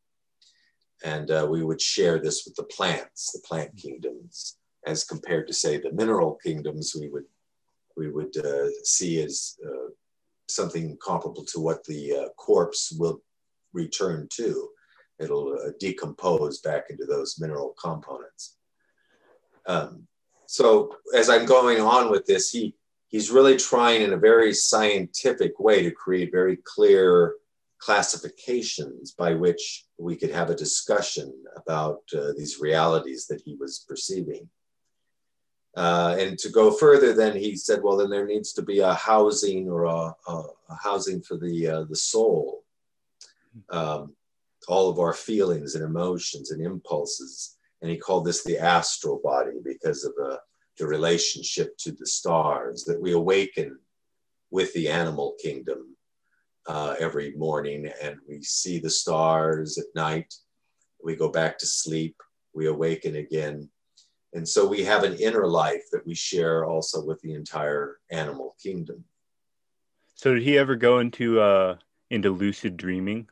And 1.04 1.30
uh, 1.30 1.46
we 1.50 1.62
would 1.62 1.82
share 1.82 2.18
this 2.18 2.46
with 2.46 2.54
the 2.56 2.62
plants, 2.76 3.30
the 3.32 3.46
plant 3.46 3.76
kingdoms, 3.76 4.56
as 4.86 5.04
compared 5.04 5.46
to, 5.48 5.52
say, 5.52 5.76
the 5.76 5.92
mineral 5.92 6.38
kingdoms 6.42 6.96
we 6.98 7.10
would 7.10 7.24
we 7.98 8.10
would 8.10 8.36
uh, 8.36 8.68
see 8.84 9.22
as 9.22 9.56
uh, 9.66 9.90
something 10.48 10.96
comparable 11.04 11.44
to 11.44 11.60
what 11.60 11.84
the 11.84 12.14
uh, 12.14 12.28
corpse 12.36 12.92
will 12.98 13.20
return 13.72 14.28
to. 14.32 14.68
It'll 15.18 15.56
decompose 15.80 16.60
back 16.60 16.84
into 16.90 17.04
those 17.04 17.40
mineral 17.40 17.74
components. 17.82 18.56
Um, 19.66 20.06
so 20.46 20.94
as 21.14 21.28
I'm 21.28 21.44
going 21.44 21.80
on 21.80 22.10
with 22.10 22.24
this, 22.24 22.50
he 22.50 22.74
he's 23.08 23.30
really 23.30 23.56
trying 23.56 24.02
in 24.02 24.12
a 24.12 24.18
very 24.18 24.54
scientific 24.54 25.58
way 25.58 25.82
to 25.82 25.90
create 25.90 26.30
very 26.30 26.58
clear 26.64 27.34
classifications 27.78 29.12
by 29.12 29.34
which 29.34 29.84
we 29.98 30.16
could 30.16 30.30
have 30.30 30.50
a 30.50 30.54
discussion 30.54 31.32
about 31.56 32.00
uh, 32.16 32.32
these 32.36 32.58
realities 32.60 33.26
that 33.26 33.40
he 33.44 33.54
was 33.54 33.84
perceiving. 33.88 34.48
Uh, 35.78 36.16
and 36.18 36.36
to 36.36 36.48
go 36.48 36.72
further, 36.72 37.14
then 37.14 37.36
he 37.36 37.54
said, 37.54 37.80
well, 37.80 37.96
then 37.96 38.10
there 38.10 38.26
needs 38.26 38.52
to 38.52 38.62
be 38.62 38.80
a 38.80 38.94
housing 38.94 39.68
or 39.68 39.84
a, 39.84 40.12
a, 40.26 40.42
a 40.70 40.74
housing 40.82 41.22
for 41.22 41.36
the, 41.36 41.68
uh, 41.68 41.84
the 41.84 41.94
soul. 41.94 42.64
Um, 43.70 44.16
all 44.66 44.90
of 44.90 44.98
our 44.98 45.12
feelings 45.12 45.76
and 45.76 45.84
emotions 45.84 46.50
and 46.50 46.60
impulses. 46.60 47.56
And 47.80 47.88
he 47.88 47.96
called 47.96 48.24
this 48.24 48.42
the 48.42 48.58
astral 48.58 49.20
body 49.22 49.60
because 49.64 50.04
of 50.04 50.14
the, 50.16 50.40
the 50.78 50.86
relationship 50.86 51.76
to 51.78 51.92
the 51.92 52.06
stars, 52.06 52.82
that 52.84 53.00
we 53.00 53.12
awaken 53.12 53.78
with 54.50 54.72
the 54.72 54.88
animal 54.88 55.36
kingdom 55.40 55.96
uh, 56.66 56.96
every 56.98 57.34
morning 57.36 57.88
and 58.02 58.16
we 58.28 58.42
see 58.42 58.80
the 58.80 58.90
stars 58.90 59.78
at 59.78 59.86
night. 59.94 60.34
We 61.04 61.14
go 61.14 61.28
back 61.28 61.56
to 61.58 61.66
sleep, 61.66 62.16
we 62.52 62.66
awaken 62.66 63.14
again 63.14 63.70
and 64.34 64.46
so 64.46 64.66
we 64.66 64.84
have 64.84 65.04
an 65.04 65.14
inner 65.14 65.46
life 65.46 65.84
that 65.92 66.06
we 66.06 66.14
share 66.14 66.64
also 66.64 67.04
with 67.04 67.20
the 67.22 67.34
entire 67.34 67.98
animal 68.10 68.56
kingdom. 68.62 69.04
So 70.14 70.34
did 70.34 70.42
he 70.42 70.58
ever 70.58 70.76
go 70.76 70.98
into 70.98 71.40
uh, 71.40 71.76
into 72.10 72.30
lucid 72.30 72.76
dreaming? 72.76 73.28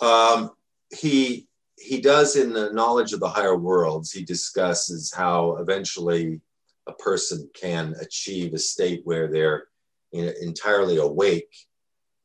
Um, 0.00 0.50
he 0.90 1.46
he 1.78 2.00
does 2.00 2.36
in 2.36 2.52
the 2.52 2.72
knowledge 2.72 3.12
of 3.12 3.20
the 3.20 3.28
higher 3.28 3.56
worlds. 3.56 4.12
He 4.12 4.24
discusses 4.24 5.12
how 5.14 5.56
eventually 5.56 6.40
a 6.86 6.92
person 6.92 7.48
can 7.54 7.94
achieve 8.00 8.52
a 8.54 8.58
state 8.58 9.02
where 9.04 9.28
they're 9.28 9.68
entirely 10.12 10.96
awake 10.96 11.54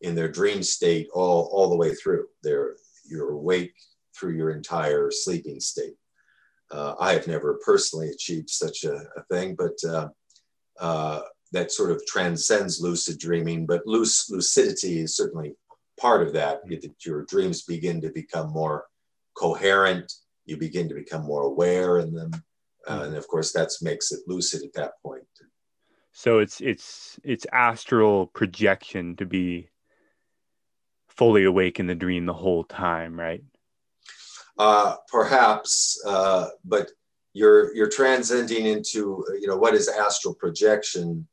in 0.01 0.15
their 0.15 0.27
dream 0.27 0.63
state 0.63 1.07
all, 1.13 1.49
all 1.51 1.69
the 1.69 1.75
way 1.75 1.93
through. 1.93 2.25
They're 2.41 2.75
you're 3.07 3.31
awake 3.31 3.75
through 4.17 4.33
your 4.33 4.51
entire 4.51 5.11
sleeping 5.11 5.59
state. 5.59 5.95
Uh, 6.75 6.93
I 6.99 7.13
have 7.13 7.25
never 7.25 7.57
personally 7.65 8.09
achieved 8.09 8.49
such 8.49 8.83
a, 8.83 8.95
a 9.15 9.23
thing, 9.31 9.55
but 9.55 9.77
uh, 9.87 10.09
uh, 10.77 11.21
that 11.53 11.71
sort 11.71 11.91
of 11.91 12.05
transcends 12.05 12.81
lucid 12.81 13.17
dreaming. 13.17 13.65
But 13.65 13.87
luc- 13.87 14.29
lucidity 14.29 14.99
is 14.99 15.15
certainly 15.15 15.55
part 15.97 16.21
of 16.21 16.33
that. 16.33 16.67
That 16.67 17.05
your 17.05 17.23
dreams 17.23 17.63
begin 17.63 18.01
to 18.01 18.09
become 18.09 18.51
more 18.51 18.87
coherent. 19.37 20.11
You 20.45 20.57
begin 20.57 20.89
to 20.89 20.95
become 20.95 21.23
more 21.23 21.43
aware 21.43 21.99
in 21.99 22.13
them, 22.13 22.31
uh, 22.89 23.03
and 23.05 23.15
of 23.15 23.25
course, 23.29 23.53
that 23.53 23.69
makes 23.81 24.11
it 24.11 24.19
lucid 24.27 24.63
at 24.63 24.73
that 24.73 25.01
point. 25.01 25.23
So 26.11 26.39
it's 26.39 26.59
it's 26.59 27.17
it's 27.23 27.45
astral 27.53 28.27
projection 28.27 29.15
to 29.15 29.25
be 29.25 29.69
fully 31.07 31.45
awake 31.45 31.79
in 31.79 31.87
the 31.87 31.95
dream 31.95 32.25
the 32.25 32.33
whole 32.33 32.65
time, 32.65 33.17
right? 33.17 33.43
Uh, 34.57 34.95
perhaps, 35.11 36.01
uh, 36.05 36.47
but 36.63 36.91
you're 37.33 37.75
you're 37.75 37.89
transcending 37.89 38.65
into 38.65 39.23
you 39.39 39.47
know 39.47 39.57
what 39.57 39.73
is 39.73 39.89
astral 39.89 40.33
projection. 40.33 41.27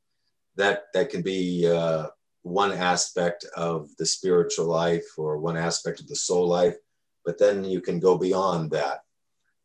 That 0.56 0.84
that 0.94 1.10
can 1.10 1.22
be 1.22 1.68
uh, 1.68 2.08
one 2.42 2.72
aspect 2.72 3.46
of 3.56 3.88
the 3.98 4.06
spiritual 4.06 4.66
life 4.66 5.06
or 5.16 5.38
one 5.38 5.56
aspect 5.56 6.00
of 6.00 6.08
the 6.08 6.16
soul 6.16 6.46
life, 6.46 6.76
but 7.24 7.38
then 7.38 7.64
you 7.64 7.80
can 7.80 8.00
go 8.00 8.18
beyond 8.18 8.70
that, 8.72 9.00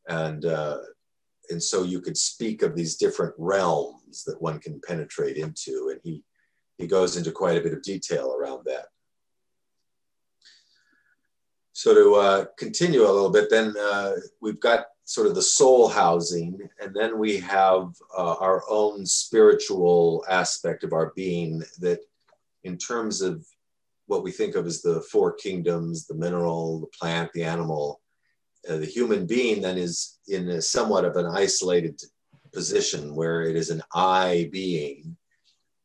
and 0.08 0.46
uh, 0.46 0.78
and 1.50 1.62
so 1.62 1.84
you 1.84 2.00
could 2.00 2.18
speak 2.18 2.62
of 2.62 2.76
these 2.76 2.96
different 2.96 3.34
realms 3.38 4.24
that 4.26 4.42
one 4.42 4.60
can 4.60 4.80
penetrate 4.88 5.38
into, 5.38 5.90
and 5.92 6.00
he 6.04 6.24
he 6.78 6.86
goes 6.86 7.18
into 7.18 7.32
quite 7.32 7.58
a 7.58 7.62
bit 7.62 7.74
of 7.74 7.82
detail 7.82 8.34
around 8.34 8.64
that. 8.66 8.86
So 11.78 11.94
to 11.94 12.16
uh, 12.16 12.46
continue 12.58 13.04
a 13.04 13.14
little 13.14 13.30
bit, 13.30 13.52
then 13.52 13.76
uh, 13.80 14.14
we've 14.42 14.60
got 14.60 14.88
sort 15.04 15.28
of 15.28 15.36
the 15.36 15.44
soul 15.44 15.88
housing, 15.88 16.58
and 16.82 16.92
then 16.92 17.20
we 17.20 17.38
have 17.38 17.94
uh, 18.18 18.34
our 18.40 18.64
own 18.68 19.06
spiritual 19.06 20.26
aspect 20.28 20.84
of 20.84 20.92
our 20.92 21.14
being 21.16 21.62
that, 21.78 22.00
in 22.64 22.80
terms 22.80 23.22
of 23.22 23.46
what 24.08 24.24
we 24.24 24.32
think 24.32 24.56
of 24.56 24.66
as 24.66 24.82
the 24.82 25.02
four 25.02 25.34
kingdoms 25.34 26.08
the 26.08 26.16
mineral, 26.16 26.80
the 26.80 26.88
plant, 26.88 27.32
the 27.34 27.44
animal, 27.44 28.02
uh, 28.68 28.78
the 28.78 28.86
human 28.88 29.28
being 29.28 29.62
then 29.62 29.78
is 29.78 30.18
in 30.28 30.60
somewhat 30.60 31.06
of 31.06 31.16
an 31.16 31.28
isolated 31.28 32.02
position 32.52 33.14
where 33.14 33.44
it 33.44 33.56
is 33.56 33.70
an 33.70 33.84
I 33.94 34.50
being 34.52 35.16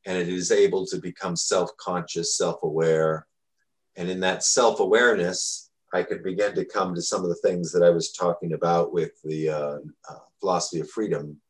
and 0.06 0.16
it 0.16 0.30
is 0.30 0.52
able 0.52 0.86
to 0.86 0.96
become 0.96 1.36
self 1.36 1.68
conscious, 1.76 2.34
self 2.38 2.62
aware. 2.62 3.26
And 3.94 4.08
in 4.08 4.20
that 4.20 4.42
self 4.42 4.80
awareness, 4.80 5.61
I 5.92 6.02
could 6.02 6.22
begin 6.22 6.54
to 6.54 6.64
come 6.64 6.94
to 6.94 7.02
some 7.02 7.22
of 7.22 7.28
the 7.28 7.36
things 7.36 7.70
that 7.72 7.82
I 7.82 7.90
was 7.90 8.12
talking 8.12 8.54
about 8.54 8.92
with 8.92 9.20
the 9.22 9.48
uh, 9.50 9.78
uh, 10.08 10.18
philosophy 10.40 10.80
of 10.80 10.90
freedom. 10.90 11.40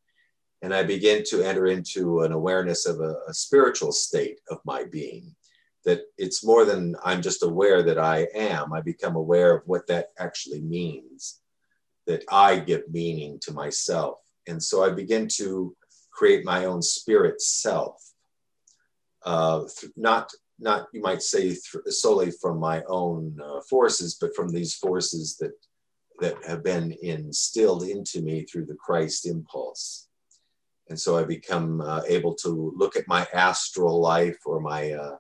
And 0.63 0.75
I 0.75 0.83
begin 0.83 1.23
to 1.29 1.43
enter 1.43 1.67
into 1.67 2.21
an 2.21 2.33
awareness 2.33 2.87
of 2.87 3.01
a, 3.01 3.17
a 3.29 3.35
spiritual 3.35 3.93
state 3.93 4.41
of 4.51 4.59
my 4.65 4.85
being, 4.85 5.35
that 5.85 6.03
it's 6.19 6.45
more 6.45 6.65
than 6.65 6.97
I'm 7.05 7.23
just 7.23 7.43
aware 7.43 7.83
that 7.83 7.99
I 7.99 8.29
am. 8.35 8.73
I 8.73 8.81
become 8.81 9.17
aware 9.17 9.57
of 9.57 9.63
what 9.67 9.87
that 9.89 10.11
actually 10.19 10.61
means, 10.61 11.41
that 12.07 12.25
I 12.31 12.59
give 12.59 12.83
meaning 12.91 13.39
to 13.43 13.53
myself. 13.53 14.19
And 14.47 14.63
so 14.63 14.85
I 14.85 14.91
begin 14.91 15.29
to 15.37 15.77
create 16.11 16.45
my 16.45 16.65
own 16.67 16.83
spirit 16.83 17.41
self, 17.41 18.03
uh, 19.25 19.65
not 19.97 20.31
not 20.59 20.89
you 20.93 21.01
might 21.01 21.23
say 21.23 21.49
th- 21.49 21.85
solely 21.89 22.31
from 22.31 22.59
my 22.59 22.83
own 22.89 23.39
uh, 23.43 23.61
forces, 23.69 24.17
but 24.21 24.35
from 24.35 24.49
these 24.49 24.75
forces 24.75 25.37
that 25.39 25.53
that 26.21 26.37
have 26.45 26.63
been 26.63 26.95
instilled 27.03 27.83
into 27.83 28.23
me 28.23 28.45
through 28.45 28.67
the 28.67 28.77
Christ 28.77 29.27
impulse. 29.27 30.09
And 30.89 30.99
so 30.99 31.17
I 31.17 31.25
become 31.25 31.81
uh, 31.81 32.03
able 32.07 32.35
to 32.37 32.73
look 32.77 32.97
at 32.97 33.09
my 33.09 33.27
astral 33.33 34.01
life 34.01 34.39
or 34.45 34.61
my 34.61 34.93
uh, 34.93 35.17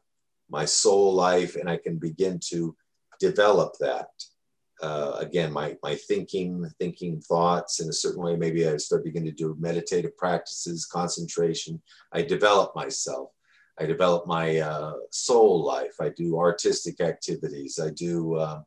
my 0.50 0.64
soul 0.64 1.14
life, 1.14 1.56
and 1.56 1.68
I 1.68 1.78
can 1.78 1.96
begin 1.98 2.38
to 2.50 2.76
develop 3.18 3.74
that. 3.80 4.08
Uh, 4.82 5.16
again, 5.18 5.52
my 5.52 5.76
my 5.82 5.94
thinking, 5.94 6.68
thinking 6.78 7.20
thoughts 7.20 7.80
in 7.80 7.88
a 7.88 7.92
certain 7.92 8.22
way. 8.22 8.36
Maybe 8.36 8.68
I 8.68 8.76
start 8.76 9.04
beginning 9.04 9.30
to 9.30 9.36
do 9.36 9.56
meditative 9.58 10.16
practices, 10.16 10.86
concentration. 10.86 11.80
I 12.12 12.22
develop 12.22 12.74
myself. 12.74 13.30
I 13.80 13.86
develop 13.86 14.26
my 14.26 14.58
uh, 14.58 14.94
soul 15.10 15.64
life. 15.64 15.94
I 16.00 16.10
do 16.10 16.38
artistic 16.38 17.00
activities. 17.00 17.78
I 17.82 17.90
do 17.90 18.36
uh, 18.36 18.62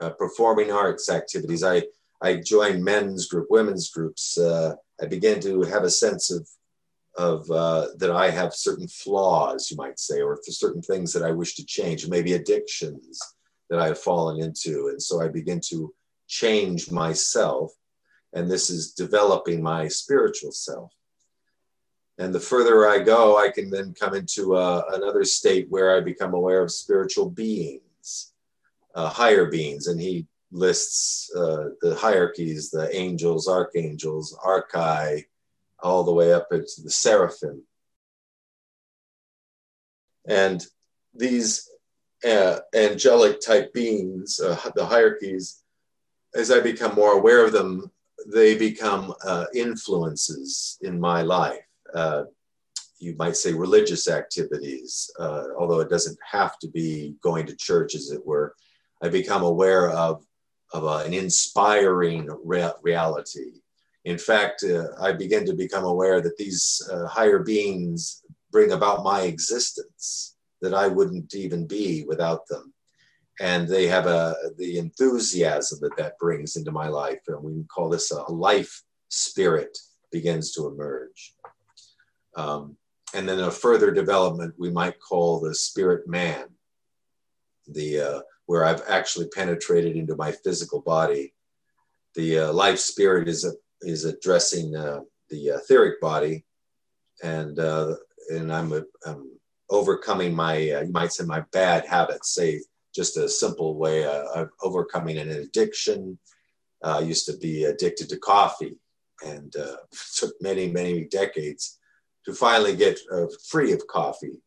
uh, 0.00 0.10
performing 0.10 0.70
arts 0.70 1.08
activities. 1.08 1.64
I, 1.64 1.82
I 2.22 2.36
join 2.36 2.84
men's 2.84 3.28
group, 3.28 3.46
women's 3.50 3.90
groups. 3.90 4.38
Uh, 4.38 4.74
I 5.00 5.06
began 5.06 5.40
to 5.40 5.62
have 5.62 5.84
a 5.84 5.90
sense 5.90 6.30
of, 6.30 6.48
of 7.16 7.50
uh, 7.50 7.88
that 7.96 8.10
I 8.10 8.30
have 8.30 8.54
certain 8.54 8.88
flaws, 8.88 9.70
you 9.70 9.76
might 9.76 9.98
say, 9.98 10.20
or 10.20 10.38
certain 10.42 10.82
things 10.82 11.12
that 11.12 11.22
I 11.22 11.30
wish 11.30 11.54
to 11.56 11.64
change, 11.64 12.08
maybe 12.08 12.34
addictions 12.34 13.18
that 13.70 13.80
I 13.80 13.86
have 13.88 13.98
fallen 13.98 14.42
into. 14.42 14.88
And 14.88 15.02
so 15.02 15.20
I 15.20 15.28
begin 15.28 15.60
to 15.68 15.92
change 16.28 16.90
myself. 16.90 17.72
And 18.34 18.50
this 18.50 18.68
is 18.68 18.92
developing 18.92 19.62
my 19.62 19.88
spiritual 19.88 20.52
self. 20.52 20.92
And 22.18 22.34
the 22.34 22.40
further 22.40 22.88
I 22.88 23.00
go, 23.00 23.36
I 23.36 23.50
can 23.50 23.68
then 23.70 23.94
come 23.98 24.14
into 24.14 24.54
uh, 24.54 24.84
another 24.94 25.24
state 25.24 25.66
where 25.68 25.94
I 25.94 26.00
become 26.00 26.32
aware 26.32 26.62
of 26.62 26.72
spiritual 26.72 27.28
beings, 27.28 28.32
uh, 28.94 29.08
higher 29.10 29.46
beings. 29.46 29.88
And 29.88 30.00
he 30.00 30.26
lists 30.50 31.30
uh, 31.36 31.70
the 31.82 31.94
hierarchies 31.94 32.70
the 32.70 32.94
angels, 32.96 33.48
archangels, 33.48 34.36
archai, 34.42 35.24
all 35.80 36.04
the 36.04 36.12
way 36.12 36.32
up 36.32 36.48
into 36.52 36.82
the 36.82 36.90
seraphim. 36.90 37.62
And 40.26 40.64
these 41.14 41.68
uh, 42.26 42.60
angelic 42.74 43.40
type 43.42 43.74
beings, 43.74 44.40
uh, 44.40 44.58
the 44.74 44.86
hierarchies, 44.86 45.62
as 46.34 46.50
I 46.50 46.60
become 46.60 46.94
more 46.94 47.12
aware 47.12 47.44
of 47.44 47.52
them, 47.52 47.90
they 48.32 48.56
become 48.56 49.14
uh, 49.22 49.44
influences 49.54 50.78
in 50.80 50.98
my 50.98 51.20
life 51.20 51.65
uh, 51.94 52.24
you 52.98 53.14
might 53.18 53.36
say 53.36 53.52
religious 53.52 54.08
activities, 54.08 55.10
uh, 55.18 55.44
although 55.58 55.80
it 55.80 55.90
doesn't 55.90 56.18
have 56.30 56.58
to 56.58 56.68
be 56.68 57.14
going 57.22 57.46
to 57.46 57.56
church, 57.56 57.94
as 57.94 58.10
it 58.10 58.24
were. 58.26 58.54
I 59.02 59.08
become 59.08 59.42
aware 59.42 59.90
of, 59.90 60.24
of 60.72 60.84
uh, 60.84 61.04
an 61.04 61.12
inspiring 61.12 62.28
rea- 62.44 62.72
reality. 62.82 63.60
In 64.04 64.18
fact, 64.18 64.64
uh, 64.64 64.88
I 65.00 65.12
begin 65.12 65.44
to 65.46 65.54
become 65.54 65.84
aware 65.84 66.20
that 66.20 66.36
these 66.36 66.80
uh, 66.90 67.06
higher 67.06 67.40
beings 67.40 68.22
bring 68.50 68.72
about 68.72 69.04
my 69.04 69.22
existence, 69.22 70.36
that 70.62 70.72
I 70.72 70.86
wouldn't 70.86 71.34
even 71.34 71.66
be 71.66 72.04
without 72.04 72.46
them. 72.48 72.72
And 73.40 73.68
they 73.68 73.86
have 73.88 74.06
a, 74.06 74.34
the 74.56 74.78
enthusiasm 74.78 75.78
that 75.82 75.96
that 75.98 76.18
brings 76.18 76.56
into 76.56 76.72
my 76.72 76.88
life. 76.88 77.20
And 77.28 77.42
we 77.42 77.64
call 77.64 77.90
this 77.90 78.10
a 78.10 78.22
life 78.32 78.82
spirit 79.08 79.76
begins 80.10 80.52
to 80.52 80.68
emerge. 80.68 81.34
Um, 82.36 82.76
and 83.14 83.28
then 83.28 83.40
a 83.40 83.50
further 83.50 83.90
development 83.90 84.54
we 84.58 84.70
might 84.70 85.00
call 85.00 85.40
the 85.40 85.54
spirit 85.54 86.06
man, 86.06 86.44
the 87.66 88.00
uh, 88.00 88.20
where 88.44 88.64
I've 88.64 88.82
actually 88.88 89.28
penetrated 89.28 89.96
into 89.96 90.16
my 90.16 90.32
physical 90.32 90.82
body. 90.82 91.32
The 92.14 92.40
uh, 92.40 92.52
life 92.52 92.78
spirit 92.78 93.28
is 93.28 93.44
a, 93.44 93.52
is 93.82 94.04
addressing 94.04 94.76
uh, 94.76 95.00
the 95.30 95.48
etheric 95.48 96.00
body, 96.00 96.44
and 97.22 97.58
uh, 97.58 97.94
and 98.30 98.52
I'm, 98.52 98.72
a, 98.72 98.82
I'm 99.06 99.30
overcoming 99.70 100.34
my 100.34 100.56
uh, 100.70 100.82
you 100.82 100.92
might 100.92 101.12
say 101.12 101.24
my 101.24 101.42
bad 101.52 101.86
habits. 101.86 102.34
Say 102.34 102.60
just 102.94 103.16
a 103.16 103.28
simple 103.28 103.76
way 103.76 104.04
of 104.04 104.50
overcoming 104.62 105.18
an 105.18 105.30
addiction. 105.30 106.18
I 106.82 107.00
used 107.00 107.26
to 107.26 107.36
be 107.38 107.64
addicted 107.64 108.08
to 108.10 108.18
coffee, 108.18 108.76
and 109.24 109.54
took 110.16 110.34
many 110.40 110.70
many 110.70 111.04
decades 111.04 111.78
to 112.26 112.34
finally 112.34 112.76
get 112.76 112.98
uh, 113.10 113.26
free 113.48 113.72
of 113.72 113.86
coffee. 113.86 114.42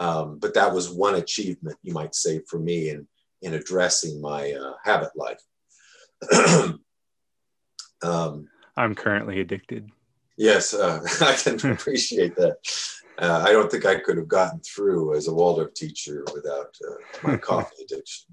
Um, 0.00 0.38
but 0.38 0.54
that 0.54 0.72
was 0.72 0.90
one 0.90 1.16
achievement, 1.16 1.76
you 1.82 1.92
might 1.92 2.14
say, 2.14 2.40
for 2.48 2.58
me 2.58 2.90
in, 2.90 3.06
in 3.42 3.54
addressing 3.54 4.20
my 4.20 4.52
uh, 4.52 4.74
habit 4.84 5.10
life. 5.16 5.40
um, 8.02 8.48
I'm 8.76 8.94
currently 8.94 9.40
addicted. 9.40 9.90
Yes, 10.36 10.72
uh, 10.72 11.00
I 11.20 11.34
can 11.34 11.72
appreciate 11.72 12.36
that. 12.36 12.58
Uh, 13.18 13.44
I 13.44 13.50
don't 13.50 13.68
think 13.68 13.84
I 13.84 13.98
could 13.98 14.16
have 14.16 14.28
gotten 14.28 14.60
through 14.60 15.16
as 15.16 15.26
a 15.26 15.34
Waldorf 15.34 15.74
teacher 15.74 16.24
without 16.32 16.76
uh, 16.88 17.26
my 17.28 17.36
coffee 17.50 17.82
addiction. 17.82 18.28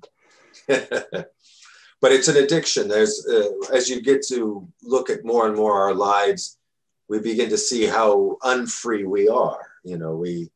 but 0.67 2.11
it's 2.11 2.27
an 2.27 2.37
addiction. 2.37 2.87
There's 2.87 3.27
uh, 3.27 3.49
as 3.73 3.89
you 3.89 4.03
get 4.03 4.23
to 4.27 4.67
look 4.83 5.09
at 5.09 5.25
more 5.25 5.47
and 5.47 5.55
more 5.55 5.81
our 5.81 5.95
lives 5.95 6.59
we 7.07 7.19
begin 7.19 7.49
to 7.49 7.57
see 7.57 7.85
how 7.85 8.37
unfree 8.43 9.05
we 9.05 9.27
are. 9.27 9.65
You 9.83 9.97
know, 9.97 10.15
we, 10.15 10.49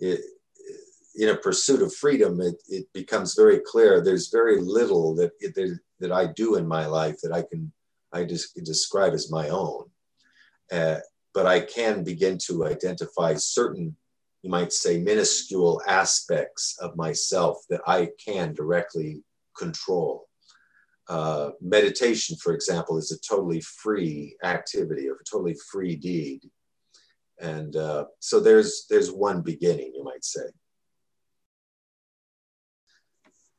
it, 0.00 0.20
in 1.16 1.28
a 1.28 1.36
pursuit 1.36 1.82
of 1.82 1.94
freedom, 1.94 2.40
it, 2.40 2.56
it 2.68 2.86
becomes 2.92 3.34
very 3.34 3.60
clear 3.60 4.00
there's 4.00 4.30
very 4.30 4.60
little 4.60 5.14
that, 5.16 5.30
that, 5.40 5.78
that 6.00 6.12
I 6.12 6.26
do 6.26 6.56
in 6.56 6.66
my 6.66 6.86
life 6.86 7.16
that 7.22 7.32
I 7.32 7.42
can 7.42 7.72
I 8.14 8.24
just 8.24 8.54
describe 8.64 9.12
as 9.12 9.30
my 9.30 9.48
own. 9.48 9.90
Uh, 10.70 10.98
but 11.34 11.46
I 11.46 11.60
can 11.60 12.04
begin 12.04 12.38
to 12.46 12.64
identify 12.64 13.34
certain, 13.34 13.96
you 14.42 14.50
might 14.50 14.72
say, 14.72 15.00
minuscule 15.00 15.82
aspects 15.86 16.78
of 16.80 16.96
myself 16.96 17.58
that 17.70 17.80
I 17.88 18.10
can 18.24 18.54
directly 18.54 19.24
control 19.58 20.28
uh, 21.08 21.50
meditation, 21.60 22.36
for 22.36 22.54
example, 22.54 22.96
is 22.98 23.12
a 23.12 23.20
totally 23.20 23.60
free 23.60 24.36
activity 24.42 25.08
or 25.08 25.14
a 25.14 25.24
totally 25.30 25.56
free 25.70 25.96
deed. 25.96 26.40
And 27.40 27.76
uh, 27.76 28.06
so 28.20 28.40
there's, 28.40 28.86
there's 28.88 29.10
one 29.10 29.42
beginning, 29.42 29.92
you 29.94 30.04
might 30.04 30.24
say. 30.24 30.46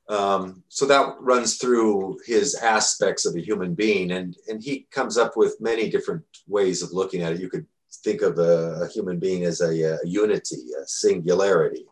Um, 0.08 0.64
so 0.70 0.86
that 0.86 1.16
runs 1.20 1.58
through 1.58 2.20
his 2.26 2.56
aspects 2.56 3.26
of 3.26 3.36
a 3.36 3.42
human 3.42 3.74
being, 3.74 4.12
and, 4.12 4.36
and 4.48 4.62
he 4.62 4.88
comes 4.92 5.18
up 5.18 5.36
with 5.36 5.60
many 5.60 5.90
different 5.90 6.24
ways 6.48 6.84
of 6.84 6.94
looking 6.94 7.24
at 7.24 7.34
it. 7.34 7.42
You 7.42 7.50
could 7.50 7.66
think 8.04 8.22
of 8.22 8.38
a, 8.38 8.82
a 8.84 8.88
human 8.88 9.20
being 9.20 9.46
as 9.46 9.62
a, 9.62 9.72
a, 9.82 9.98
unity, 10.06 10.62
a 10.80 10.86
singularity. 10.86 11.86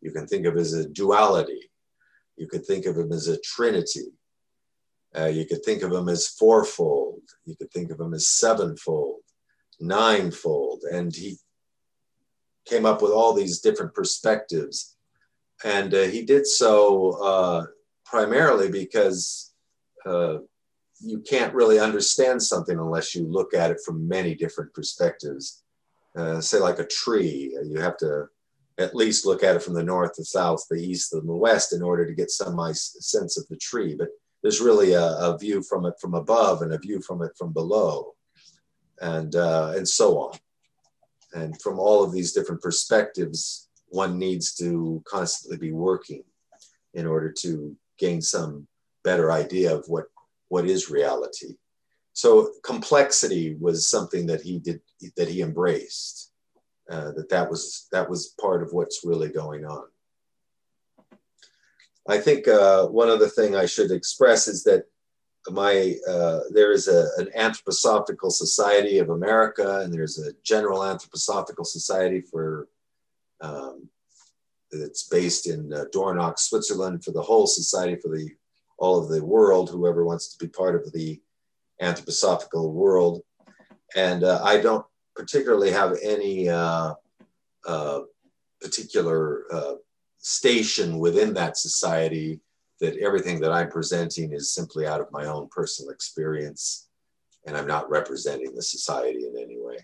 You 0.00 0.10
can 0.10 0.26
think 0.26 0.46
of 0.46 0.56
as 0.56 0.72
a 0.72 0.88
duality. 0.88 1.70
You 2.36 2.46
could 2.46 2.64
think 2.64 2.86
of 2.86 2.96
him 2.96 3.12
as 3.12 3.28
a 3.28 3.38
trinity. 3.40 4.12
Uh, 5.16 5.26
you 5.26 5.44
could 5.44 5.64
think 5.64 5.82
of 5.82 5.90
them 5.90 6.08
as 6.08 6.28
fourfold. 6.28 7.22
You 7.44 7.56
could 7.56 7.70
think 7.72 7.90
of 7.90 7.98
them 7.98 8.14
as 8.14 8.28
sevenfold, 8.28 9.22
ninefold. 9.80 10.82
And 10.90 11.14
he 11.14 11.36
came 12.64 12.86
up 12.86 13.02
with 13.02 13.10
all 13.10 13.34
these 13.34 13.60
different 13.60 13.94
perspectives. 13.94 14.96
And 15.64 15.92
uh, 15.92 16.04
he 16.04 16.22
did 16.22 16.46
so 16.46 17.12
uh, 17.22 17.66
primarily 18.04 18.70
because 18.70 19.52
uh, 20.06 20.38
you 21.00 21.20
can't 21.20 21.54
really 21.54 21.78
understand 21.78 22.42
something 22.42 22.78
unless 22.78 23.14
you 23.14 23.26
look 23.26 23.54
at 23.54 23.70
it 23.70 23.78
from 23.84 24.08
many 24.08 24.34
different 24.34 24.72
perspectives. 24.74 25.62
Uh, 26.16 26.40
say, 26.40 26.58
like 26.58 26.78
a 26.78 26.86
tree, 26.86 27.56
you 27.64 27.80
have 27.80 27.96
to 27.96 28.26
at 28.78 28.94
least 28.94 29.26
look 29.26 29.44
at 29.44 29.56
it 29.56 29.62
from 29.62 29.74
the 29.74 29.82
north, 29.82 30.12
the 30.16 30.24
south, 30.24 30.64
the 30.70 30.76
east, 30.76 31.12
and 31.12 31.28
the 31.28 31.34
west 31.34 31.72
in 31.72 31.82
order 31.82 32.06
to 32.06 32.14
get 32.14 32.30
some 32.30 32.58
sense 32.74 33.38
of 33.38 33.46
the 33.48 33.56
tree. 33.56 33.94
But 33.96 34.08
there's 34.42 34.60
really 34.60 34.92
a, 34.92 35.04
a, 35.04 35.38
view 35.38 35.62
from 35.62 35.86
it 35.86 35.94
from 36.00 36.14
above 36.14 36.62
and 36.62 36.72
a 36.72 36.78
view 36.78 37.00
from 37.00 37.22
it 37.22 37.32
from 37.36 37.52
below, 37.52 38.14
and 39.00 39.34
uh, 39.36 39.72
and 39.76 39.86
so 39.86 40.18
on. 40.18 40.38
And 41.32 41.60
from 41.60 41.78
all 41.78 42.02
of 42.02 42.12
these 42.12 42.32
different 42.32 42.62
perspectives, 42.62 43.68
one 43.88 44.18
needs 44.18 44.54
to 44.56 45.02
constantly 45.06 45.58
be 45.58 45.72
working 45.72 46.24
in 46.94 47.06
order 47.06 47.32
to 47.40 47.76
gain 47.98 48.20
some 48.20 48.66
better 49.04 49.30
idea 49.30 49.74
of 49.74 49.84
what 49.88 50.06
what 50.48 50.66
is 50.66 50.90
reality. 50.90 51.56
So 52.12 52.50
complexity 52.64 53.56
was 53.60 53.86
something 53.86 54.26
that 54.26 54.42
he 54.42 54.58
did 54.58 54.80
that 55.16 55.28
he 55.28 55.42
embraced. 55.42 56.32
Uh, 56.90 57.12
that 57.12 57.28
that 57.28 57.48
was 57.48 57.86
that 57.92 58.10
was 58.10 58.34
part 58.40 58.62
of 58.62 58.72
what's 58.72 59.04
really 59.04 59.28
going 59.28 59.64
on. 59.64 59.84
I 62.08 62.18
think 62.18 62.48
uh, 62.48 62.86
one 62.86 63.08
other 63.08 63.28
thing 63.28 63.54
I 63.54 63.66
should 63.66 63.90
express 63.90 64.48
is 64.48 64.64
that 64.64 64.84
my 65.48 65.96
uh, 66.08 66.40
there 66.50 66.72
is 66.72 66.88
a, 66.88 67.08
an 67.18 67.28
anthroposophical 67.38 68.30
society 68.30 68.98
of 68.98 69.10
America, 69.10 69.80
and 69.80 69.92
there's 69.92 70.18
a 70.18 70.32
general 70.42 70.80
anthroposophical 70.80 71.66
society 71.66 72.20
for 72.20 72.68
um, 73.40 73.88
it's 74.72 75.08
based 75.08 75.48
in 75.48 75.72
uh, 75.72 75.84
Dornach, 75.94 76.38
Switzerland, 76.38 77.04
for 77.04 77.10
the 77.10 77.22
whole 77.22 77.46
society 77.46 77.96
for 78.00 78.08
the 78.08 78.30
all 78.78 78.98
of 78.98 79.10
the 79.10 79.22
world, 79.22 79.68
whoever 79.68 80.04
wants 80.04 80.28
to 80.28 80.44
be 80.44 80.48
part 80.50 80.74
of 80.74 80.90
the 80.92 81.20
anthroposophical 81.82 82.72
world. 82.72 83.22
And 83.94 84.24
uh, 84.24 84.40
I 84.42 84.58
don't 84.58 84.86
particularly 85.14 85.70
have 85.70 85.98
any 86.02 86.48
uh, 86.48 86.94
uh, 87.66 88.00
particular 88.60 89.44
uh, 89.52 89.74
station 90.20 90.98
within 90.98 91.34
that 91.34 91.56
society 91.56 92.40
that 92.80 92.96
everything 92.98 93.40
that 93.40 93.52
I'm 93.52 93.70
presenting 93.70 94.32
is 94.32 94.54
simply 94.54 94.86
out 94.86 95.00
of 95.00 95.12
my 95.12 95.26
own 95.26 95.48
personal 95.50 95.90
experience 95.90 96.88
and 97.46 97.56
I'm 97.56 97.66
not 97.66 97.90
representing 97.90 98.54
the 98.54 98.62
society 98.62 99.26
in 99.26 99.36
any 99.38 99.58
way. 99.58 99.78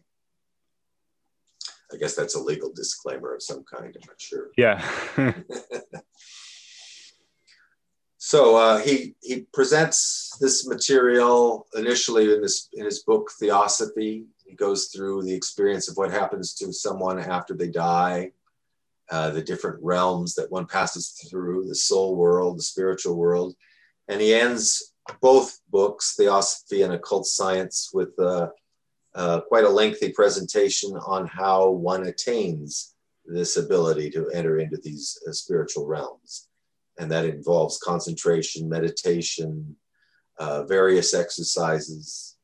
I 1.93 1.97
guess 1.97 2.15
that's 2.15 2.35
a 2.35 2.41
legal 2.41 2.73
disclaimer 2.73 3.35
of 3.35 3.43
some 3.43 3.65
kind. 3.65 3.97
I'm 3.97 4.09
not 4.09 4.21
sure. 4.21 4.49
Yeah. 4.57 4.85
so 8.19 8.57
uh, 8.57 8.79
he 8.79 9.15
he 9.23 9.47
presents 9.53 10.37
this 10.41 10.67
material 10.67 11.67
initially 11.75 12.35
in 12.35 12.43
this 12.43 12.69
in 12.73 12.85
his 12.85 13.05
book 13.05 13.31
Theosophy. 13.39 14.27
He 14.45 14.55
goes 14.57 14.87
through 14.87 15.23
the 15.23 15.35
experience 15.35 15.89
of 15.89 15.97
what 15.97 16.11
happens 16.11 16.55
to 16.55 16.73
someone 16.73 17.21
after 17.21 17.55
they 17.55 17.69
die, 17.69 18.33
uh, 19.11 19.31
the 19.31 19.43
different 19.43 19.79
realms 19.83 20.35
that 20.35 20.51
one 20.51 20.67
passes 20.67 21.11
through, 21.31 21.67
the 21.67 21.75
soul 21.75 22.17
world, 22.17 22.59
the 22.59 22.63
spiritual 22.63 23.17
world, 23.17 23.55
and 24.09 24.21
he 24.21 24.35
ends 24.35 24.95
both 25.21 25.61
books, 25.71 26.15
Theosophy 26.17 26.83
and 26.83 26.93
Occult 26.93 27.27
Science, 27.27 27.91
with 27.93 28.19
uh, 28.19 28.49
uh, 29.15 29.41
quite 29.43 29.65
a 29.65 29.69
lengthy 29.69 30.11
presentation 30.13 30.93
on 31.07 31.27
how 31.27 31.71
one 31.71 32.07
attains 32.07 32.95
this 33.25 33.57
ability 33.57 34.11
to 34.11 34.29
enter 34.31 34.59
into 34.59 34.79
these 34.83 35.19
uh, 35.29 35.33
spiritual 35.33 35.87
realms. 35.87 36.49
And 36.99 37.11
that 37.11 37.25
involves 37.25 37.79
concentration, 37.79 38.69
meditation, 38.69 39.77
uh, 40.39 40.65
various 40.65 41.15
exercises. 41.15 42.37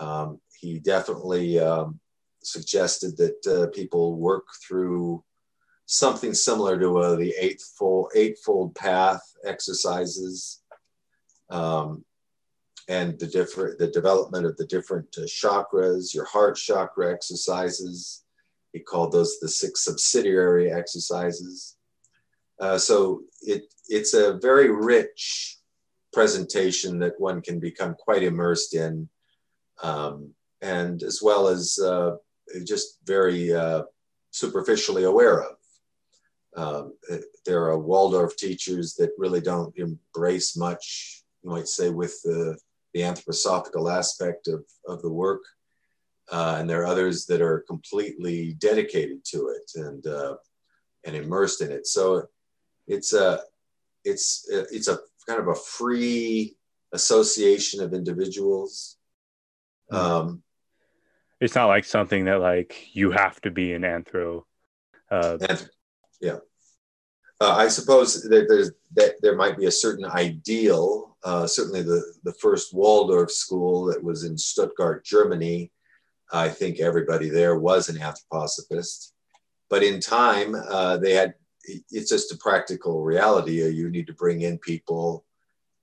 Um, 0.00 0.40
he 0.58 0.78
definitely 0.78 1.58
um, 1.58 2.00
suggested 2.42 3.16
that 3.16 3.46
uh, 3.46 3.66
people 3.74 4.16
work 4.16 4.46
through 4.66 5.24
something 5.86 6.34
similar 6.34 6.78
to 6.78 6.98
uh, 6.98 7.14
the 7.14 7.32
eightfold, 7.38 8.10
eightfold 8.14 8.74
path 8.74 9.22
exercises 9.44 10.62
um, 11.48 12.04
and 12.88 13.18
the 13.18 13.26
different 13.26 13.78
the 13.78 13.88
development 13.88 14.46
of 14.46 14.56
the 14.56 14.66
different 14.66 15.06
uh, 15.16 15.22
chakras, 15.22 16.14
your 16.14 16.24
heart 16.24 16.56
chakra 16.56 17.12
exercises. 17.12 18.24
He 18.72 18.80
called 18.80 19.12
those 19.12 19.38
the 19.40 19.48
six 19.48 19.84
subsidiary 19.84 20.70
exercises. 20.70 21.76
Uh, 22.60 22.78
so 22.78 23.22
it 23.42 23.64
it's 23.88 24.14
a 24.14 24.38
very 24.38 24.70
rich 24.70 25.58
presentation 26.12 26.98
that 26.98 27.18
one 27.18 27.40
can 27.40 27.60
become 27.60 27.94
quite 27.94 28.22
immersed 28.22 28.74
in, 28.74 29.08
um, 29.82 30.32
and 30.62 31.02
as 31.02 31.20
well 31.22 31.48
as 31.48 31.78
uh, 31.78 32.16
just 32.64 32.98
very 33.04 33.52
uh, 33.52 33.82
superficially 34.30 35.04
aware 35.04 35.42
of. 35.42 35.55
Um, 36.56 36.94
there 37.44 37.64
are 37.64 37.78
Waldorf 37.78 38.36
teachers 38.36 38.94
that 38.94 39.10
really 39.18 39.40
don't 39.40 39.76
embrace 39.76 40.56
much 40.56 41.24
you 41.46 41.52
might 41.52 41.68
say, 41.68 41.90
with 41.90 42.20
the, 42.22 42.58
the 42.92 43.00
anthroposophical 43.00 43.90
aspect 43.92 44.48
of, 44.48 44.64
of 44.86 45.00
the 45.02 45.12
work. 45.12 45.42
Uh, 46.30 46.56
and 46.58 46.68
there 46.68 46.82
are 46.82 46.86
others 46.86 47.24
that 47.26 47.40
are 47.40 47.60
completely 47.68 48.54
dedicated 48.54 49.24
to 49.24 49.48
it 49.48 49.70
and, 49.76 50.04
uh, 50.08 50.34
and 51.04 51.14
immersed 51.14 51.60
in 51.60 51.70
it. 51.70 51.86
So 51.86 52.26
it's 52.88 53.12
a, 53.12 53.40
it's, 54.04 54.48
it's 54.50 54.88
a 54.88 54.98
kind 55.28 55.40
of 55.40 55.46
a 55.46 55.54
free 55.54 56.56
association 56.92 57.80
of 57.80 57.94
individuals. 57.94 58.96
Um, 59.92 60.42
it's 61.40 61.54
not 61.54 61.66
like 61.66 61.84
something 61.84 62.24
that 62.24 62.40
like 62.40 62.88
you 62.92 63.12
have 63.12 63.40
to 63.42 63.52
be 63.52 63.72
an 63.72 63.82
anthro. 63.82 64.42
Uh, 65.08 65.38
yeah. 66.20 66.38
Uh, 67.40 67.54
I 67.54 67.68
suppose 67.68 68.22
that, 68.22 68.46
there's, 68.48 68.70
that 68.94 69.16
there 69.20 69.36
might 69.36 69.58
be 69.58 69.66
a 69.66 69.70
certain 69.70 70.06
ideal. 70.06 71.16
Uh, 71.22 71.46
certainly, 71.46 71.82
the, 71.82 72.02
the 72.24 72.32
first 72.34 72.72
Waldorf 72.72 73.30
school 73.30 73.84
that 73.86 74.02
was 74.02 74.24
in 74.24 74.38
Stuttgart, 74.38 75.04
Germany, 75.04 75.70
I 76.32 76.48
think 76.48 76.80
everybody 76.80 77.28
there 77.28 77.58
was 77.58 77.88
an 77.88 77.96
anthroposophist. 77.96 79.12
But 79.68 79.82
in 79.82 80.00
time, 80.00 80.54
uh, 80.54 80.96
they 80.96 81.12
had 81.12 81.34
it's 81.90 82.10
just 82.10 82.32
a 82.32 82.38
practical 82.38 83.02
reality. 83.02 83.64
Uh, 83.64 83.68
you 83.68 83.90
need 83.90 84.06
to 84.06 84.14
bring 84.14 84.42
in 84.42 84.58
people 84.58 85.24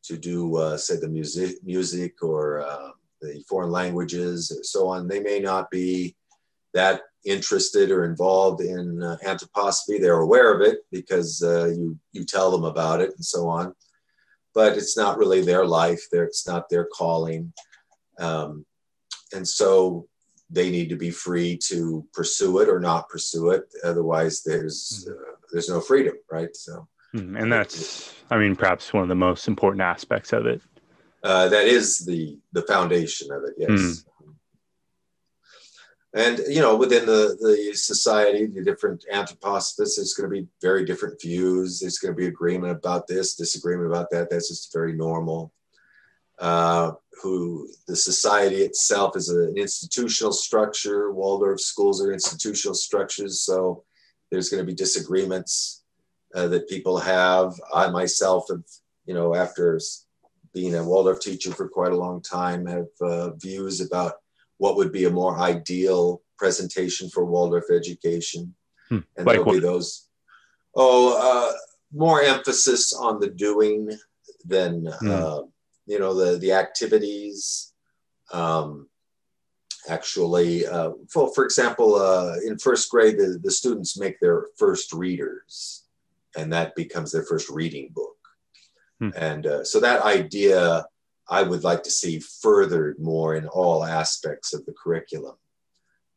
to 0.04 0.18
do, 0.18 0.58
uh, 0.58 0.78
say, 0.78 0.98
the 0.98 1.08
music, 1.08 1.58
music 1.64 2.24
or 2.24 2.62
uh, 2.62 2.90
the 3.22 3.44
foreign 3.48 3.72
languages, 3.72 4.58
so 4.64 4.88
on. 4.88 5.08
They 5.08 5.20
may 5.20 5.40
not 5.40 5.70
be 5.70 6.16
that 6.74 7.02
interested 7.26 7.92
or 7.92 8.06
involved 8.06 8.62
in 8.62 9.02
uh, 9.02 9.18
anthroposophy. 9.26 10.00
They're 10.00 10.20
aware 10.20 10.54
of 10.54 10.62
it 10.62 10.80
because 10.92 11.42
uh, 11.42 11.68
you 11.68 11.98
you 12.12 12.26
tell 12.26 12.52
them 12.52 12.64
about 12.64 13.02
it 13.02 13.12
and 13.16 13.26
so 13.26 13.48
on, 13.48 13.74
but 14.54 14.78
it's 14.78 14.98
not 14.98 15.18
really 15.18 15.42
their 15.42 15.66
life. 15.66 16.02
There, 16.12 16.26
it's 16.26 16.48
not 16.48 16.70
their 16.70 16.86
calling, 16.86 17.54
um, 18.20 18.66
and 19.34 19.48
so 19.48 20.08
they 20.50 20.70
need 20.70 20.90
to 20.90 20.96
be 20.96 21.12
free 21.12 21.58
to 21.58 22.06
pursue 22.14 22.60
it 22.60 22.70
or 22.70 22.80
not 22.80 23.10
pursue 23.10 23.52
it. 23.52 23.64
Otherwise, 23.84 24.44
there's 24.44 25.08
mm-hmm. 25.08 25.18
uh, 25.18 25.36
there's 25.52 25.70
no 25.70 25.80
freedom, 25.80 26.16
right? 26.32 26.56
So, 26.56 26.88
mm-hmm. 27.16 27.38
and 27.38 27.52
that's, 27.52 28.14
I 28.30 28.38
mean, 28.38 28.56
perhaps 28.56 28.94
one 28.94 29.04
of 29.04 29.10
the 29.10 29.16
most 29.16 29.48
important 29.48 29.82
aspects 29.82 30.34
of 30.34 30.46
it. 30.46 30.62
Uh, 31.24 31.48
that 31.48 31.68
is 31.68 32.00
the 32.00 32.38
the 32.52 32.64
foundation 32.64 33.32
of 33.32 33.44
it. 33.44 33.54
Yes. 33.58 33.70
Mm 33.70 34.04
and 36.14 36.40
you 36.48 36.62
know 36.62 36.76
within 36.76 37.06
the 37.06 37.38
the 37.40 37.76
society 37.76 38.46
the 38.46 38.64
different 38.64 39.06
anthroposophists 39.12 39.96
there's 39.96 40.14
going 40.14 40.30
to 40.30 40.42
be 40.42 40.48
very 40.62 40.86
different 40.86 41.20
views. 41.22 41.80
There's 41.80 41.98
going 41.98 42.14
to 42.14 42.18
be 42.18 42.28
agreement 42.28 42.72
about 42.72 43.08
this 43.08 43.36
disagreement 43.36 43.88
about 43.88 44.10
that. 44.12 44.30
That's 44.30 44.50
just 44.50 44.74
very 44.74 44.94
normal. 44.94 45.54
Uh, 46.40 46.94
who 47.22 47.70
the 47.88 47.96
society 47.96 48.58
itself 48.58 49.16
is 49.16 49.30
an 49.30 49.54
institutional 49.56 50.34
structure. 50.34 51.12
Waldorf 51.14 51.62
schools 51.62 52.02
are 52.04 52.12
institutional 52.12 52.76
structures 52.76 53.42
so 53.42 53.84
there's 54.34 54.50
going 54.50 54.62
to 54.62 54.68
be 54.68 54.76
disagreements 54.76 55.84
uh, 56.34 56.48
that 56.48 56.68
people 56.68 56.98
have. 56.98 57.54
I 57.74 57.90
myself 57.90 58.46
have 58.50 58.64
you 59.06 59.14
know 59.14 59.36
after 59.36 59.80
being 60.54 60.76
a 60.76 60.84
waldorf 60.84 61.20
teacher 61.20 61.52
for 61.52 61.68
quite 61.68 61.92
a 61.92 61.98
long 61.98 62.22
time 62.22 62.66
have 62.66 62.88
uh, 63.02 63.32
views 63.36 63.82
about 63.82 64.14
what 64.64 64.78
would 64.78 64.94
be 64.94 65.04
a 65.04 65.10
more 65.10 65.38
ideal 65.40 66.22
presentation 66.38 67.10
for 67.10 67.26
Waldorf 67.26 67.66
education. 67.70 68.56
Hmm. 68.88 69.00
And 69.18 69.28
like 69.28 69.36
there'll 69.36 69.46
what? 69.46 69.54
be 69.56 69.60
those, 69.60 70.08
oh, 70.74 71.04
uh, 71.28 71.52
more 71.92 72.22
emphasis 72.22 72.94
on 72.94 73.20
the 73.20 73.28
doing 73.28 73.92
than, 74.46 74.88
hmm. 75.02 75.12
uh, 75.12 75.42
you 75.86 76.00
know, 76.00 76.14
the, 76.14 76.38
the 76.38 76.54
activities. 76.54 77.74
Um, 78.32 78.88
actually, 79.90 80.66
uh, 80.66 80.92
for, 81.12 81.34
for 81.36 81.44
example, 81.44 81.96
uh, 81.96 82.36
in 82.48 82.58
first 82.58 82.90
grade, 82.90 83.18
the, 83.18 83.42
the 83.44 83.52
students 83.52 84.00
make 84.00 84.18
their 84.22 84.48
first 84.58 84.94
readers, 84.94 85.84
and 86.38 86.54
that 86.54 86.74
becomes 86.74 87.12
their 87.12 87.26
first 87.26 87.50
reading 87.50 87.90
book. 87.94 88.16
Hmm. 89.02 89.10
And 89.18 89.46
uh, 89.46 89.64
so 89.66 89.82
that 89.82 90.04
idea 90.04 90.86
I 91.34 91.42
would 91.42 91.64
like 91.64 91.82
to 91.84 91.90
see 91.90 92.20
furthered 92.20 93.00
more 93.00 93.34
in 93.36 93.48
all 93.48 93.84
aspects 93.84 94.54
of 94.54 94.64
the 94.68 94.74
curriculum. 94.74 95.36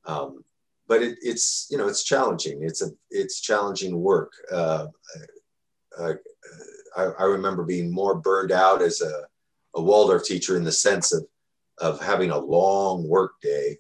Um, 0.05 0.45
but 0.87 1.03
it, 1.03 1.17
it's 1.23 1.69
you 1.71 1.79
know 1.79 1.89
it's 1.89 2.05
challenging. 2.05 2.63
It's 2.63 2.83
a 2.83 2.91
it's 3.11 3.41
challenging 3.41 3.99
work. 4.03 4.33
Uh, 4.53 4.89
uh, 5.99 6.13
I, 6.99 7.03
I, 7.05 7.25
remember 7.25 7.65
being 7.65 7.91
more 7.91 8.15
burned 8.15 8.53
out 8.53 8.83
as 8.83 9.01
a, 9.01 9.23
a, 9.75 9.83
Waldorf 9.83 10.25
teacher 10.25 10.55
in 10.59 10.65
the 10.65 10.71
sense 10.87 11.15
of 11.15 11.27
of 11.79 11.99
having 12.03 12.31
a 12.31 12.39
long 12.39 13.09
work 13.09 13.41
day 13.41 13.79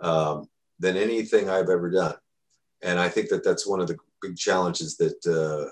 um, 0.00 0.48
than 0.78 0.96
anything 0.96 1.50
I've 1.50 1.68
ever 1.68 1.90
done. 1.90 2.16
And 2.82 2.98
I 2.98 3.10
think 3.10 3.28
that 3.28 3.44
that's 3.44 3.66
one 3.66 3.80
of 3.80 3.88
the 3.88 3.98
big 4.22 4.38
challenges 4.38 4.96
that 4.96 5.20
uh, 5.26 5.68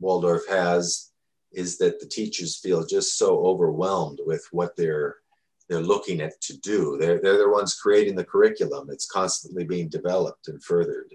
Waldorf 0.00 0.46
has 0.50 1.13
is 1.54 1.78
that 1.78 2.00
the 2.00 2.06
teachers 2.06 2.58
feel 2.58 2.86
just 2.86 3.18
so 3.18 3.44
overwhelmed 3.44 4.20
with 4.24 4.46
what 4.52 4.76
they're 4.76 5.16
they're 5.68 5.80
looking 5.80 6.20
at 6.20 6.40
to 6.42 6.58
do. 6.58 6.98
They're, 7.00 7.20
they're 7.20 7.38
the 7.38 7.48
ones 7.48 7.74
creating 7.74 8.16
the 8.16 8.24
curriculum. 8.24 8.88
It's 8.90 9.06
constantly 9.06 9.64
being 9.64 9.88
developed 9.88 10.48
and 10.48 10.62
furthered. 10.62 11.10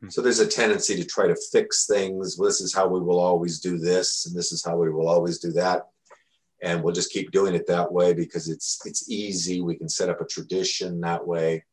Hmm. 0.00 0.08
So 0.08 0.20
there's 0.20 0.40
a 0.40 0.46
tendency 0.46 0.96
to 0.96 1.04
try 1.04 1.28
to 1.28 1.36
fix 1.52 1.86
things. 1.86 2.36
Well, 2.36 2.48
this 2.48 2.60
is 2.60 2.74
how 2.74 2.88
we 2.88 3.00
will 3.00 3.20
always 3.20 3.60
do 3.60 3.78
this, 3.78 4.26
and 4.26 4.36
this 4.36 4.52
is 4.52 4.64
how 4.64 4.76
we 4.76 4.90
will 4.90 5.08
always 5.08 5.38
do 5.38 5.52
that. 5.52 5.86
And 6.62 6.82
we'll 6.82 6.94
just 6.94 7.12
keep 7.12 7.30
doing 7.30 7.54
it 7.54 7.66
that 7.66 7.92
way 7.92 8.14
because 8.14 8.48
it's 8.48 8.80
it's 8.84 9.10
easy. 9.10 9.60
We 9.60 9.76
can 9.76 9.88
set 9.88 10.08
up 10.08 10.20
a 10.20 10.26
tradition 10.26 11.00
that 11.02 11.26
way. 11.26 11.64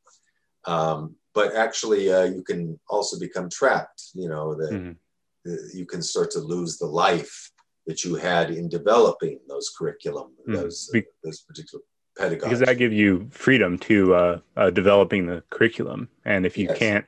Um, 0.65 1.15
but 1.33 1.55
actually, 1.55 2.11
uh, 2.11 2.25
you 2.25 2.43
can 2.43 2.79
also 2.89 3.17
become 3.17 3.49
trapped. 3.49 4.09
You 4.13 4.29
know 4.29 4.55
that 4.55 4.71
mm-hmm. 4.71 5.53
you 5.73 5.85
can 5.85 6.01
start 6.01 6.31
to 6.31 6.39
lose 6.39 6.77
the 6.77 6.85
life 6.85 7.52
that 7.85 8.03
you 8.03 8.15
had 8.15 8.49
in 8.49 8.69
developing 8.69 9.39
those 9.47 9.69
curriculum, 9.77 10.31
mm-hmm. 10.41 10.53
those 10.53 10.89
Be- 10.93 11.03
those 11.23 11.41
particular 11.41 11.83
pedagogy. 12.17 12.45
Because 12.45 12.59
that 12.59 12.77
gives 12.77 12.95
you 12.95 13.27
freedom 13.31 13.77
to 13.79 14.15
uh, 14.15 14.39
uh, 14.55 14.69
developing 14.69 15.25
the 15.25 15.43
curriculum, 15.49 16.09
and 16.25 16.45
if 16.45 16.57
you 16.57 16.67
yes. 16.67 16.77
can't 16.77 17.05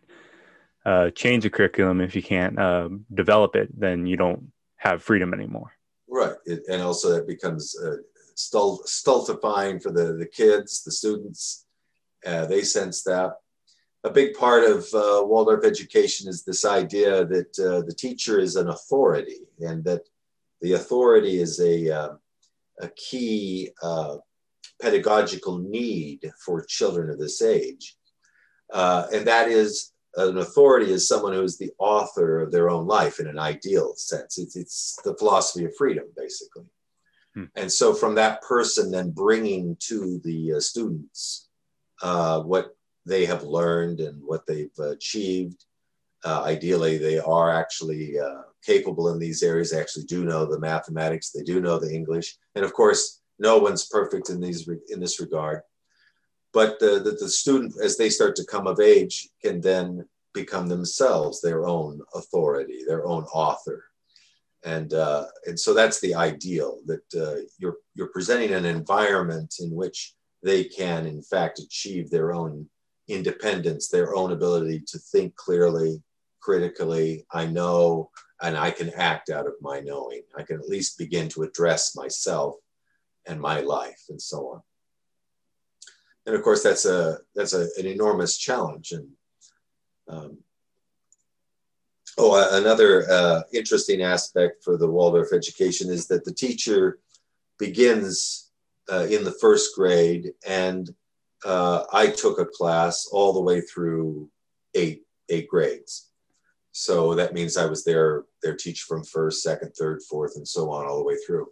uh, 0.85 1.09
change 1.11 1.43
the 1.43 1.49
curriculum, 1.49 2.01
if 2.01 2.15
you 2.15 2.23
can't 2.23 2.59
uh, 2.59 2.89
develop 3.13 3.55
it, 3.55 3.69
then 3.79 4.05
you 4.05 4.17
don't 4.17 4.51
have 4.77 5.01
freedom 5.01 5.33
anymore. 5.33 5.71
Right, 6.07 6.35
it, 6.45 6.63
and 6.69 6.81
also 6.81 7.13
that 7.13 7.27
becomes 7.27 7.75
uh, 7.79 7.97
stultifying 8.35 9.79
for 9.79 9.91
the 9.91 10.13
the 10.13 10.27
kids, 10.27 10.83
the 10.83 10.91
students. 10.91 11.65
Uh, 12.25 12.45
they 12.45 12.63
sense 12.63 13.03
that. 13.03 13.33
A 14.03 14.09
big 14.09 14.35
part 14.35 14.63
of 14.63 14.87
Waldorf 15.27 15.65
education 15.65 16.29
is 16.29 16.43
this 16.43 16.63
idea 16.63 17.25
that 17.25 17.53
the 17.55 17.95
teacher 17.97 18.39
is 18.39 18.55
an 18.55 18.69
authority, 18.69 19.39
and 19.59 19.83
that 19.85 20.01
the 20.65 20.73
authority 20.73 21.39
is 21.39 21.59
a 21.59 22.17
a 22.81 22.89
key 22.95 23.69
uh, 23.81 24.17
pedagogical 24.81 25.59
need 25.59 26.31
for 26.43 26.65
children 26.65 27.09
of 27.09 27.19
this 27.19 27.41
age. 27.41 27.95
Uh, 28.73 29.07
and 29.13 29.27
that 29.27 29.47
is 29.47 29.93
an 30.15 30.37
authority 30.37 30.91
is 30.91 31.07
someone 31.07 31.33
who 31.33 31.43
is 31.43 31.57
the 31.57 31.71
author 31.77 32.41
of 32.41 32.51
their 32.51 32.69
own 32.69 32.87
life 32.87 33.19
in 33.19 33.27
an 33.27 33.37
ideal 33.37 33.93
sense. 33.95 34.37
It's, 34.37 34.55
it's 34.55 34.97
the 35.03 35.15
philosophy 35.17 35.65
of 35.65 35.75
freedom, 35.75 36.05
basically. 36.15 36.65
Hmm. 37.33 37.43
And 37.55 37.71
so, 37.71 37.93
from 37.93 38.15
that 38.15 38.41
person, 38.41 38.91
then 38.91 39.11
bringing 39.11 39.77
to 39.87 40.19
the 40.23 40.53
uh, 40.53 40.59
students 40.59 41.49
uh, 42.01 42.41
what 42.41 42.75
they 43.05 43.25
have 43.25 43.43
learned 43.43 43.99
and 43.99 44.21
what 44.23 44.47
they've 44.47 44.79
achieved. 44.79 45.65
Uh, 46.25 46.41
ideally, 46.43 46.97
they 46.97 47.19
are 47.19 47.51
actually 47.51 48.19
uh, 48.19 48.41
capable 48.65 49.09
in 49.09 49.19
these 49.19 49.43
areas. 49.43 49.71
They 49.71 49.79
actually 49.79 50.05
do 50.05 50.25
know 50.25 50.45
the 50.45 50.59
mathematics, 50.59 51.29
they 51.29 51.43
do 51.43 51.61
know 51.61 51.79
the 51.79 51.93
English. 51.93 52.35
And 52.55 52.65
of 52.65 52.73
course, 52.73 53.21
no 53.39 53.57
one's 53.57 53.87
perfect 53.87 54.29
in 54.29 54.41
these 54.41 54.67
in 54.89 54.99
this 54.99 55.19
regard 55.19 55.61
but 56.55 56.79
the, 56.79 57.01
the, 57.03 57.11
the, 57.19 57.27
student 57.27 57.73
as 57.83 57.97
they 57.97 58.09
start 58.09 58.33
to 58.37 58.45
come 58.45 58.65
of 58.65 58.79
age 58.79 59.27
can 59.43 59.59
then 59.59 60.07
become 60.33 60.69
themselves 60.69 61.41
their 61.41 61.65
own 61.65 61.99
authority 62.15 62.79
their 62.87 63.05
own 63.05 63.23
author 63.25 63.83
and 64.63 64.93
uh, 64.93 65.25
and 65.45 65.59
so 65.59 65.73
that's 65.73 65.99
the 65.99 66.15
ideal 66.15 66.79
that 66.85 67.03
uh, 67.15 67.41
you're 67.59 67.77
you're 67.93 68.11
presenting 68.13 68.53
an 68.53 68.65
environment 68.65 69.55
in 69.59 69.69
which 69.71 70.15
they 70.43 70.63
can 70.63 71.05
in 71.05 71.21
fact 71.21 71.59
achieve 71.59 72.09
their 72.09 72.33
own 72.33 72.67
independence 73.07 73.87
their 73.89 74.15
own 74.15 74.31
ability 74.31 74.81
to 74.87 74.97
think 74.97 75.35
clearly 75.35 76.01
critically 76.45 77.25
i 77.31 77.45
know 77.45 78.09
and 78.41 78.55
i 78.57 78.69
can 78.69 78.89
act 78.95 79.29
out 79.29 79.47
of 79.47 79.53
my 79.61 79.79
knowing 79.79 80.21
i 80.37 80.43
can 80.43 80.57
at 80.57 80.69
least 80.69 80.97
begin 80.97 81.27
to 81.27 81.43
address 81.43 81.95
myself 81.95 82.55
and 83.27 83.39
my 83.39 83.61
life 83.61 84.03
and 84.09 84.21
so 84.21 84.49
on. 84.49 84.61
And 86.25 86.35
of 86.35 86.41
course, 86.41 86.63
that's 86.63 86.85
a 86.85 87.19
that's 87.35 87.53
a, 87.53 87.67
an 87.77 87.85
enormous 87.85 88.37
challenge. 88.37 88.91
And 88.91 89.09
um, 90.07 90.37
oh, 92.17 92.57
another 92.59 93.09
uh, 93.09 93.41
interesting 93.53 94.01
aspect 94.01 94.63
for 94.63 94.77
the 94.77 94.89
Waldorf 94.89 95.33
education 95.33 95.89
is 95.89 96.07
that 96.07 96.25
the 96.25 96.33
teacher 96.33 96.99
begins 97.59 98.49
uh, 98.91 99.07
in 99.09 99.23
the 99.23 99.35
first 99.39 99.75
grade, 99.75 100.33
and 100.47 100.89
uh, 101.45 101.83
I 101.93 102.07
took 102.07 102.39
a 102.39 102.45
class 102.45 103.07
all 103.11 103.33
the 103.33 103.41
way 103.41 103.61
through 103.61 104.29
eight 104.73 105.03
eight 105.29 105.47
grades. 105.47 106.09
So 106.77 107.15
that 107.15 107.33
means 107.33 107.55
I 107.55 107.67
was 107.67 107.85
their 107.85 108.25
their 108.43 108.53
teacher 108.53 108.83
from 108.85 109.05
first, 109.05 109.41
second, 109.41 109.71
third, 109.79 110.01
fourth, 110.09 110.33
and 110.35 110.45
so 110.45 110.69
on 110.69 110.85
all 110.85 110.97
the 110.97 111.05
way 111.05 111.15
through. 111.25 111.47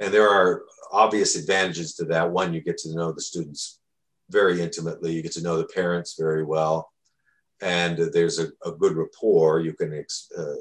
And 0.00 0.14
there 0.14 0.28
are 0.30 0.62
obvious 0.92 1.34
advantages 1.34 1.96
to 1.96 2.04
that. 2.04 2.30
One, 2.30 2.54
you 2.54 2.60
get 2.60 2.78
to 2.78 2.94
know 2.94 3.10
the 3.10 3.20
students 3.20 3.80
very 4.30 4.62
intimately, 4.62 5.12
you 5.12 5.22
get 5.22 5.32
to 5.32 5.42
know 5.42 5.56
the 5.56 5.66
parents 5.66 6.14
very 6.16 6.44
well, 6.44 6.92
and 7.60 7.98
there's 7.98 8.38
a, 8.38 8.46
a 8.64 8.70
good 8.70 8.96
rapport. 8.96 9.58
You 9.58 9.72
can, 9.72 10.04
uh, 10.38 10.54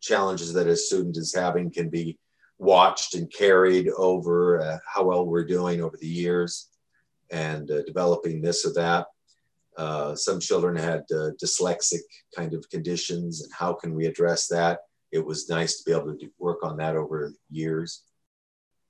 challenges 0.00 0.52
that 0.52 0.66
a 0.66 0.74
student 0.74 1.16
is 1.16 1.32
having 1.32 1.70
can 1.70 1.88
be 1.88 2.18
watched 2.58 3.14
and 3.14 3.32
carried 3.32 3.90
over 3.90 4.60
uh, 4.60 4.78
how 4.92 5.04
well 5.04 5.24
we're 5.24 5.46
doing 5.46 5.84
over 5.84 5.96
the 5.96 6.08
years 6.08 6.68
and 7.30 7.70
uh, 7.70 7.82
developing 7.82 8.42
this 8.42 8.66
or 8.66 8.72
that. 8.72 9.06
Uh, 9.76 10.14
some 10.14 10.38
children 10.38 10.76
had 10.76 11.00
uh, 11.12 11.30
dyslexic 11.42 12.00
kind 12.36 12.54
of 12.54 12.68
conditions, 12.70 13.42
and 13.42 13.52
how 13.52 13.72
can 13.72 13.94
we 13.94 14.06
address 14.06 14.46
that? 14.48 14.80
It 15.10 15.24
was 15.24 15.48
nice 15.48 15.78
to 15.78 15.84
be 15.84 15.96
able 15.96 16.12
to 16.12 16.18
do, 16.18 16.30
work 16.38 16.62
on 16.62 16.76
that 16.78 16.96
over 16.96 17.32
years. 17.50 18.02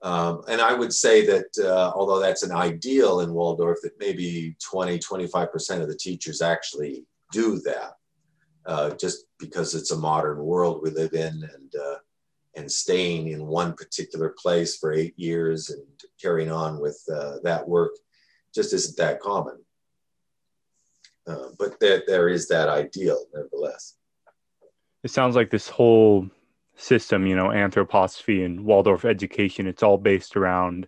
Um, 0.03 0.43
and 0.49 0.61
I 0.61 0.75
would 0.75 0.93
say 0.93 1.25
that 1.27 1.47
uh, 1.65 1.93
although 1.95 2.19
that's 2.19 2.43
an 2.43 2.51
ideal 2.51 3.21
in 3.21 3.33
Waldorf, 3.33 3.79
that 3.83 3.99
maybe 4.01 4.57
20, 4.69 4.99
25% 4.99 5.81
of 5.81 5.89
the 5.89 5.97
teachers 5.97 6.43
actually 6.43 7.07
do 7.31 7.61
that, 7.61 7.93
uh, 8.67 8.91
just 8.91 9.27
because 9.39 9.75
it's 9.77 9.93
a 9.93 9.97
modern 9.97 10.39
world 10.39 10.81
we 10.83 10.91
live 10.91 11.15
in 11.15 11.49
and, 11.55 11.75
uh, 11.81 11.97
and 12.57 12.71
staying 12.71 13.29
in 13.29 13.47
one 13.47 13.75
particular 13.75 14.35
place 14.37 14.77
for 14.77 14.93
eight 14.93 15.17
years 15.17 15.71
and 15.71 15.85
carrying 16.21 16.51
on 16.51 16.81
with 16.81 17.01
uh, 17.13 17.37
that 17.45 17.67
work 17.67 17.93
just 18.55 18.73
isn't 18.73 18.97
that 18.97 19.21
common. 19.21 19.57
Uh, 21.27 21.49
but 21.59 21.79
there, 21.81 22.03
there 22.07 22.29
is 22.29 22.49
that 22.49 22.69
ideal, 22.69 23.25
nevertheless. 23.35 23.97
It 25.05 25.11
sounds 25.11 25.37
like 25.37 25.51
this 25.51 25.69
whole 25.69 26.29
system, 26.77 27.27
you 27.27 27.37
know, 27.37 27.49
anthroposophy 27.49 28.45
and 28.45 28.65
Waldorf 28.65 29.05
education, 29.05 29.67
it's 29.67 29.83
all 29.83 29.99
based 29.99 30.37
around 30.37 30.87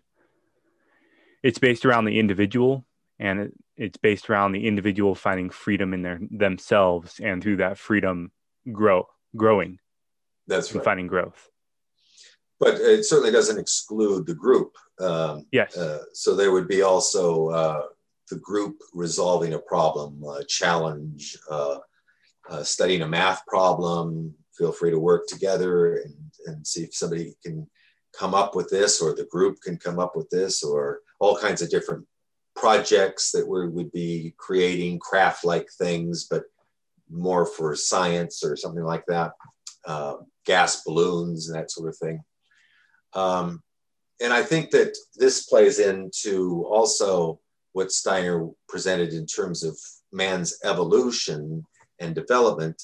it's 1.43 1.59
based 1.59 1.85
around 1.85 2.07
the 2.07 2.19
individual 2.19 2.87
and 3.19 3.39
it, 3.39 3.53
it's 3.77 3.99
based 3.99 4.31
around 4.31 4.53
the 4.53 4.67
individual 4.67 5.15
finding 5.15 5.51
freedom 5.51 5.93
in 5.93 6.03
their 6.03 6.19
themselves 6.31 7.21
and 7.23 7.43
through 7.43 7.57
that 7.57 7.77
freedom 7.77 8.33
grow 8.73 9.07
growing. 9.37 9.79
That's 10.47 10.75
right. 10.75 10.85
Finding 10.85 11.07
growth. 11.07 11.51
But 12.61 12.75
it 12.75 13.05
certainly 13.05 13.33
doesn't 13.33 13.59
exclude 13.59 14.27
the 14.27 14.35
group. 14.35 14.73
Um, 15.01 15.47
yes. 15.53 15.77
Uh, 15.77 16.05
so 16.13 16.35
there 16.35 16.53
would 16.53 16.69
be 16.69 16.83
also 16.83 17.49
uh, 17.49 17.83
the 18.31 18.37
group 18.37 18.77
resolving 18.93 19.55
a 19.55 19.59
problem, 19.59 20.23
a 20.25 20.45
challenge, 20.45 21.37
uh, 21.51 21.79
uh 22.49 22.63
studying 22.63 23.03
a 23.03 23.09
math 23.09 23.45
problem, 23.47 24.35
feel 24.57 24.73
free 24.73 24.91
to 24.91 24.99
work 24.99 25.27
together 25.27 25.97
and, 25.97 26.15
and 26.47 26.67
see 26.67 26.83
if 26.83 26.95
somebody 26.95 27.35
can 27.45 27.67
come 28.19 28.35
up 28.35 28.55
with 28.55 28.69
this 28.71 29.01
or 29.01 29.15
the 29.15 29.27
group 29.27 29.61
can 29.61 29.77
come 29.77 29.99
up 29.99 30.15
with 30.15 30.29
this 30.31 30.63
or 30.63 31.01
all 31.19 31.37
kinds 31.37 31.63
of 31.63 31.71
different 31.71 32.07
projects 32.55 33.33
that 33.33 33.47
we 33.47 33.69
would 33.69 33.91
be 33.91 34.33
creating 34.39 34.99
craft 35.01 35.45
like 35.45 35.69
things 35.79 36.27
but 36.31 36.45
more 37.11 37.45
for 37.45 37.75
science 37.75 38.45
or 38.45 38.57
something 38.57 38.85
like 38.85 39.05
that. 39.07 39.33
Uh, 39.85 40.15
gas 40.47 40.83
balloons 40.85 41.49
and 41.49 41.59
that 41.59 41.71
sort 41.71 41.89
of 41.89 41.97
thing. 41.97 42.23
Um, 43.15 43.63
and 44.21 44.33
i 44.33 44.43
think 44.43 44.71
that 44.71 44.97
this 45.17 45.47
plays 45.47 45.79
into 45.79 46.65
also 46.69 47.41
what 47.75 47.93
steiner 47.93 48.49
presented 48.69 49.13
in 49.13 49.27
terms 49.27 49.63
of 49.63 49.79
man's 50.13 50.59
evolution 50.65 51.65
and 52.01 52.15
development 52.15 52.81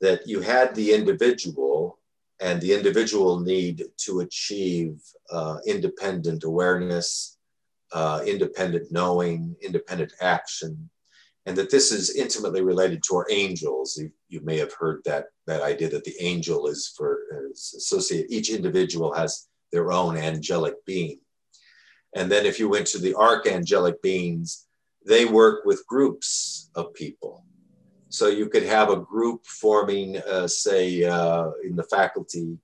that 0.00 0.26
you 0.26 0.40
had 0.40 0.74
the 0.74 0.92
individual 0.92 1.98
and 2.40 2.60
the 2.60 2.72
individual 2.72 3.38
need 3.38 3.84
to 3.98 4.20
achieve 4.20 5.00
uh, 5.30 5.58
independent 5.66 6.42
awareness, 6.42 7.38
uh, 7.92 8.22
independent 8.26 8.90
knowing, 8.90 9.54
independent 9.62 10.12
action, 10.20 10.90
and 11.46 11.56
that 11.56 11.70
this 11.70 11.92
is 11.92 12.16
intimately 12.16 12.62
related 12.62 13.02
to 13.02 13.16
our 13.16 13.26
angels. 13.30 13.96
You, 13.96 14.10
you 14.28 14.40
may 14.40 14.58
have 14.58 14.72
heard 14.72 15.02
that 15.04 15.26
that 15.46 15.62
idea 15.62 15.88
that 15.90 16.04
the 16.04 16.16
angel 16.20 16.66
is 16.66 16.92
for 16.96 17.18
is 17.50 17.74
associate. 17.76 18.26
Each 18.30 18.50
individual 18.50 19.12
has 19.14 19.48
their 19.70 19.92
own 19.92 20.16
angelic 20.16 20.74
being, 20.84 21.20
and 22.14 22.30
then 22.30 22.46
if 22.46 22.58
you 22.58 22.68
went 22.68 22.86
to 22.88 22.98
the 22.98 23.14
archangelic 23.14 24.02
beings, 24.02 24.66
they 25.06 25.24
work 25.24 25.64
with 25.64 25.86
groups 25.86 26.70
of 26.74 26.92
people 26.94 27.44
so 28.10 28.26
you 28.26 28.48
could 28.48 28.64
have 28.64 28.90
a 28.90 28.96
group 28.96 29.46
forming, 29.46 30.18
uh, 30.18 30.48
say, 30.48 31.04
uh, 31.04 31.50
in 31.62 31.76
the 31.76 31.84
faculty, 31.84 32.58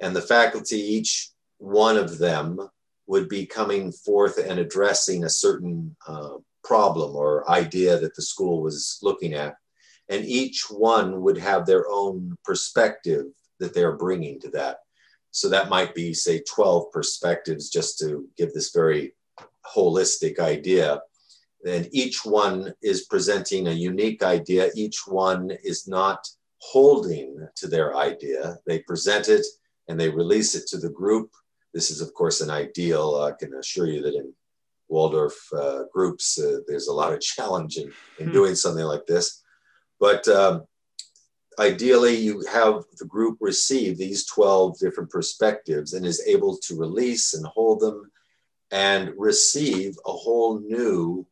and 0.00 0.14
the 0.14 0.20
faculty, 0.20 0.76
each 0.76 1.30
one 1.58 1.96
of 1.96 2.18
them 2.18 2.58
would 3.06 3.28
be 3.28 3.46
coming 3.46 3.92
forth 3.92 4.38
and 4.38 4.58
addressing 4.58 5.22
a 5.24 5.30
certain 5.30 5.94
uh, 6.08 6.34
problem 6.64 7.14
or 7.14 7.48
idea 7.48 7.96
that 7.98 8.16
the 8.16 8.22
school 8.22 8.60
was 8.60 8.98
looking 9.02 9.34
at. 9.34 9.54
And 10.08 10.24
each 10.24 10.66
one 10.68 11.22
would 11.22 11.38
have 11.38 11.64
their 11.64 11.88
own 11.88 12.36
perspective 12.44 13.26
that 13.60 13.74
they're 13.74 13.96
bringing 13.96 14.40
to 14.40 14.50
that. 14.50 14.78
So 15.32 15.48
that 15.48 15.68
might 15.68 15.94
be, 15.94 16.14
say, 16.14 16.42
12 16.48 16.92
perspectives, 16.92 17.68
just 17.68 17.98
to 17.98 18.28
give 18.36 18.52
this 18.52 18.70
very 18.70 19.14
holistic 19.74 20.38
idea 20.38 21.00
and 21.64 21.88
each 21.92 22.24
one 22.24 22.74
is 22.82 23.06
presenting 23.06 23.68
a 23.68 23.72
unique 23.72 24.22
idea. 24.22 24.70
Each 24.74 25.06
one 25.06 25.52
is 25.62 25.86
not 25.86 26.26
holding 26.58 27.46
to 27.56 27.68
their 27.68 27.96
idea. 27.96 28.56
They 28.66 28.80
present 28.80 29.28
it 29.28 29.46
and 29.88 29.98
they 29.98 30.08
release 30.08 30.54
it 30.54 30.66
to 30.68 30.78
the 30.78 30.90
group. 30.90 31.30
This 31.72 31.90
is, 31.90 32.00
of 32.00 32.12
course, 32.14 32.40
an 32.40 32.50
ideal. 32.50 33.16
I 33.16 33.32
can 33.32 33.54
assure 33.54 33.86
you 33.86 34.02
that 34.02 34.14
in 34.14 34.32
Waldorf 34.88 35.34
uh, 35.56 35.84
groups, 35.92 36.38
uh, 36.38 36.58
there's 36.66 36.88
a 36.88 36.92
lot 36.92 37.12
of 37.12 37.20
challenge 37.34 37.76
in, 37.76 37.92
in 38.18 38.26
hmm. 38.26 38.32
doing 38.32 38.54
something 38.54 38.84
like 38.84 39.06
this. 39.06 39.42
But 40.00 40.26
um, 40.26 40.64
ideally, 41.58 42.16
you 42.16 42.44
have 42.52 42.84
the 42.98 43.06
group 43.06 43.38
receive 43.40 43.98
these 43.98 44.26
12 44.26 44.78
different 44.78 45.10
perspectives 45.10 45.92
and 45.92 46.06
is 46.06 46.22
able 46.26 46.56
to 46.58 46.78
release 46.78 47.34
and 47.34 47.46
hold 47.46 47.80
them 47.80 48.10
and 48.70 49.12
receive 49.16 49.96
a 50.06 50.12
whole 50.12 50.60
new 50.60 51.26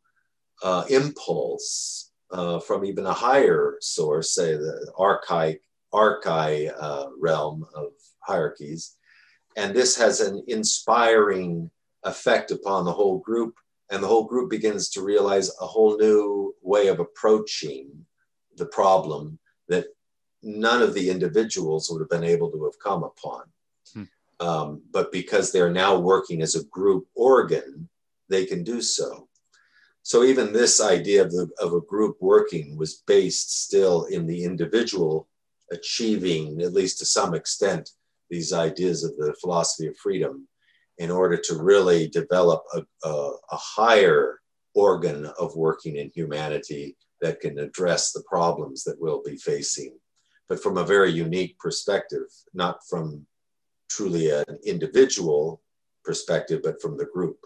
uh, 0.62 0.85
impulse 0.91 2.11
uh, 2.31 2.61
from 2.61 2.85
even 2.85 3.07
a 3.07 3.12
higher 3.12 3.77
source, 3.81 4.35
say 4.35 4.55
the 4.55 4.93
archaic, 4.99 5.62
archai 5.93 6.73
uh, 6.79 7.07
realm 7.18 7.66
of 7.75 7.89
hierarchies. 8.21 8.97
And 9.57 9.75
this 9.75 9.97
has 9.97 10.21
an 10.21 10.45
inspiring 10.47 11.71
effect 12.05 12.51
upon 12.51 12.85
the 12.85 12.93
whole 12.93 13.18
group. 13.18 13.55
And 13.91 14.03
the 14.03 14.07
whole 14.07 14.25
group 14.25 14.51
begins 14.51 14.89
to 14.91 15.03
realize 15.03 15.51
a 15.61 15.66
whole 15.66 15.97
new 15.99 16.55
way 16.62 16.87
of 16.87 17.01
approaching 17.01 18.07
the 18.57 18.66
problem 18.66 19.39
that 19.68 19.87
none 20.43 20.82
of 20.82 20.95
the 20.95 21.11
individuals 21.11 21.91
would 21.91 22.01
have 22.01 22.11
been 22.11 22.28
able 22.28 22.51
to 22.51 22.64
have 22.64 22.78
come 22.82 23.03
upon. 23.03 23.43
Hmm. 23.93 24.05
Um, 24.41 24.82
but 24.91 25.12
because 25.12 25.53
they're 25.53 25.72
now 25.72 25.99
working 25.99 26.43
as 26.43 26.55
a 26.55 26.64
group 26.64 27.07
organ, 27.14 27.88
they 28.28 28.47
can 28.47 28.64
do 28.64 28.80
so. 28.80 29.28
So 30.03 30.24
even 30.24 30.53
this 30.53 30.80
idea 30.80 31.22
of, 31.22 31.30
the, 31.30 31.49
of 31.61 31.74
a 31.74 31.80
group 31.80 32.16
working 32.20 32.76
was 32.76 33.03
based 33.07 33.62
still 33.64 34.05
in 34.07 34.26
the 34.26 34.45
individual 34.45 35.28
achieving, 35.70 36.62
at 36.62 36.72
least 36.72 36.99
to 36.99 37.07
some 37.07 37.34
extent, 37.34 37.91
these 38.30 38.53
ideas 38.53 39.05
of 39.05 39.16
the 39.16 39.34
philosophy 39.41 39.88
of 39.88 39.97
freedom 39.97 40.49
in 40.99 41.11
order 41.11 41.36
to 41.36 41.62
really 41.62 42.09
develop 42.09 42.62
a, 42.74 42.82
a, 43.05 43.32
a 43.53 43.57
higher 43.57 44.41
organ 44.74 45.26
of 45.38 45.57
working 45.57 45.97
in 45.97 46.11
humanity 46.14 46.97
that 47.20 47.41
can 47.41 47.59
address 47.59 48.12
the 48.12 48.22
problems 48.28 48.84
that 48.84 49.01
we'll 49.01 49.22
be 49.22 49.36
facing, 49.36 49.99
but 50.51 50.61
from 50.61 50.77
a 50.77 50.85
very 50.85 51.13
unique 51.13 51.57
perspective, 51.61 52.27
not 52.53 52.81
from 52.87 53.25
truly 53.89 54.31
an 54.31 54.59
individual 54.67 55.63
perspective, 56.05 56.61
but 56.65 56.83
from 56.83 56.99
the 56.99 57.07
group. 57.07 57.39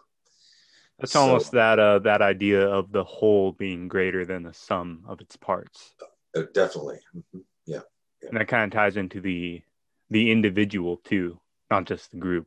That's 0.99 1.13
so, 1.13 1.21
almost 1.21 1.53
that 1.53 1.79
uh, 1.79 1.99
that 2.01 2.23
idea 2.23 2.67
of 2.67 2.93
the 2.93 3.05
whole 3.05 3.53
being 3.53 3.89
greater 3.89 4.25
than 4.25 4.43
the 4.43 4.55
sum 4.55 5.05
of 5.07 5.21
its 5.21 5.37
parts. 5.37 5.95
Uh, 6.35 6.45
definitely, 6.55 6.99
mm-hmm. 7.15 7.41
yeah, 7.67 7.81
yeah. 8.23 8.29
And 8.31 8.39
that 8.39 8.49
kind 8.49 8.65
of 8.65 8.71
ties 8.71 8.97
into 8.97 9.21
the 9.21 9.61
the 10.09 10.31
individual 10.33 10.97
too, 11.05 11.39
not 11.71 11.85
just 11.85 12.11
the 12.11 12.17
group. 12.17 12.47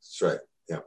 That's 0.00 0.22
right. 0.22 0.40
Yeah, 0.68 0.80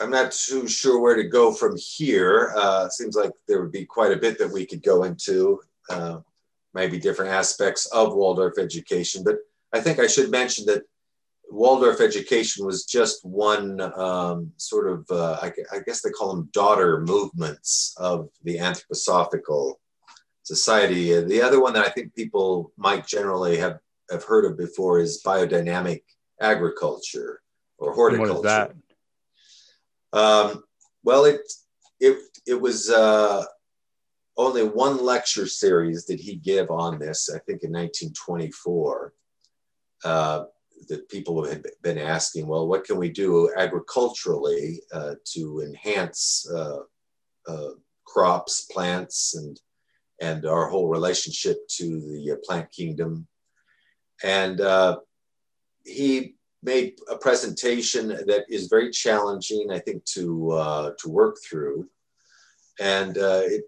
I'm 0.00 0.10
not 0.10 0.30
too 0.30 0.68
sure 0.68 1.00
where 1.00 1.16
to 1.16 1.24
go 1.24 1.52
from 1.52 1.76
here. 1.76 2.52
Uh, 2.56 2.88
seems 2.88 3.16
like 3.16 3.32
there 3.48 3.60
would 3.60 3.72
be 3.72 3.84
quite 3.84 4.12
a 4.12 4.16
bit 4.16 4.38
that 4.38 4.52
we 4.52 4.64
could 4.64 4.84
go 4.84 5.02
into, 5.02 5.60
uh, 5.90 6.20
maybe 6.74 6.98
different 6.98 7.32
aspects 7.32 7.86
of 7.86 8.14
Waldorf 8.14 8.58
education. 8.58 9.22
But 9.24 9.36
I 9.72 9.80
think 9.80 9.98
I 9.98 10.06
should 10.06 10.30
mention 10.30 10.66
that 10.66 10.82
Waldorf 11.50 12.00
education 12.00 12.64
was 12.64 12.86
just 12.86 13.24
one 13.24 13.80
um, 13.80 14.52
sort 14.56 14.88
of, 14.88 15.06
uh, 15.10 15.38
I, 15.42 15.52
I, 15.70 15.80
guess 15.80 16.00
they 16.00 16.10
call 16.10 16.34
them 16.34 16.48
daughter 16.52 17.00
movements 17.00 17.94
of 17.98 18.30
the 18.42 18.56
anthroposophical 18.56 19.74
society. 20.44 21.20
The 21.20 21.42
other 21.42 21.60
one 21.60 21.74
that 21.74 21.86
I 21.86 21.90
think 21.90 22.14
people 22.14 22.72
might 22.78 23.06
generally 23.06 23.58
have, 23.58 23.78
have 24.10 24.24
heard 24.24 24.46
of 24.46 24.56
before 24.56 24.98
is 24.98 25.22
biodynamic 25.24 26.02
agriculture 26.40 27.42
or 27.76 27.92
horticulture. 27.92 28.32
What 28.32 28.38
is 28.38 28.42
that? 28.44 28.74
Um, 30.14 30.64
well, 31.04 31.26
it, 31.26 31.40
it, 32.00 32.18
it 32.46 32.60
was 32.60 32.88
uh, 32.90 33.44
only 34.36 34.64
one 34.64 35.04
lecture 35.04 35.46
series 35.46 36.04
did 36.04 36.20
he 36.20 36.36
give 36.36 36.70
on 36.70 36.98
this, 36.98 37.28
I 37.28 37.38
think 37.40 37.62
in 37.62 37.72
1924. 37.72 39.12
Uh, 40.04 40.44
that 40.88 41.08
people 41.08 41.44
had 41.44 41.64
been 41.82 41.98
asking, 41.98 42.46
well, 42.46 42.66
what 42.66 42.84
can 42.84 42.96
we 42.96 43.08
do 43.08 43.52
agriculturally 43.56 44.80
uh, 44.92 45.14
to 45.24 45.60
enhance 45.60 46.46
uh, 46.52 46.80
uh, 47.46 47.70
crops, 48.04 48.66
plants, 48.70 49.34
and 49.34 49.60
and 50.20 50.46
our 50.46 50.68
whole 50.68 50.88
relationship 50.88 51.56
to 51.68 52.00
the 52.00 52.32
uh, 52.32 52.36
plant 52.44 52.70
kingdom? 52.70 53.26
And 54.22 54.60
uh, 54.60 54.98
he 55.84 56.34
made 56.62 56.98
a 57.10 57.16
presentation 57.16 58.08
that 58.08 58.44
is 58.48 58.68
very 58.68 58.90
challenging, 58.90 59.70
I 59.70 59.78
think, 59.80 60.04
to 60.16 60.50
uh, 60.52 60.90
to 61.00 61.08
work 61.08 61.36
through, 61.48 61.88
and 62.80 63.16
it 63.16 63.64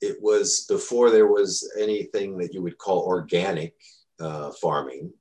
it 0.00 0.16
was 0.20 0.66
before 0.68 1.10
there 1.10 1.26
was 1.26 1.70
anything 1.78 2.38
that 2.38 2.54
you 2.54 2.62
would 2.62 2.78
call 2.78 3.00
organic 3.00 3.74
farming. 4.60 5.12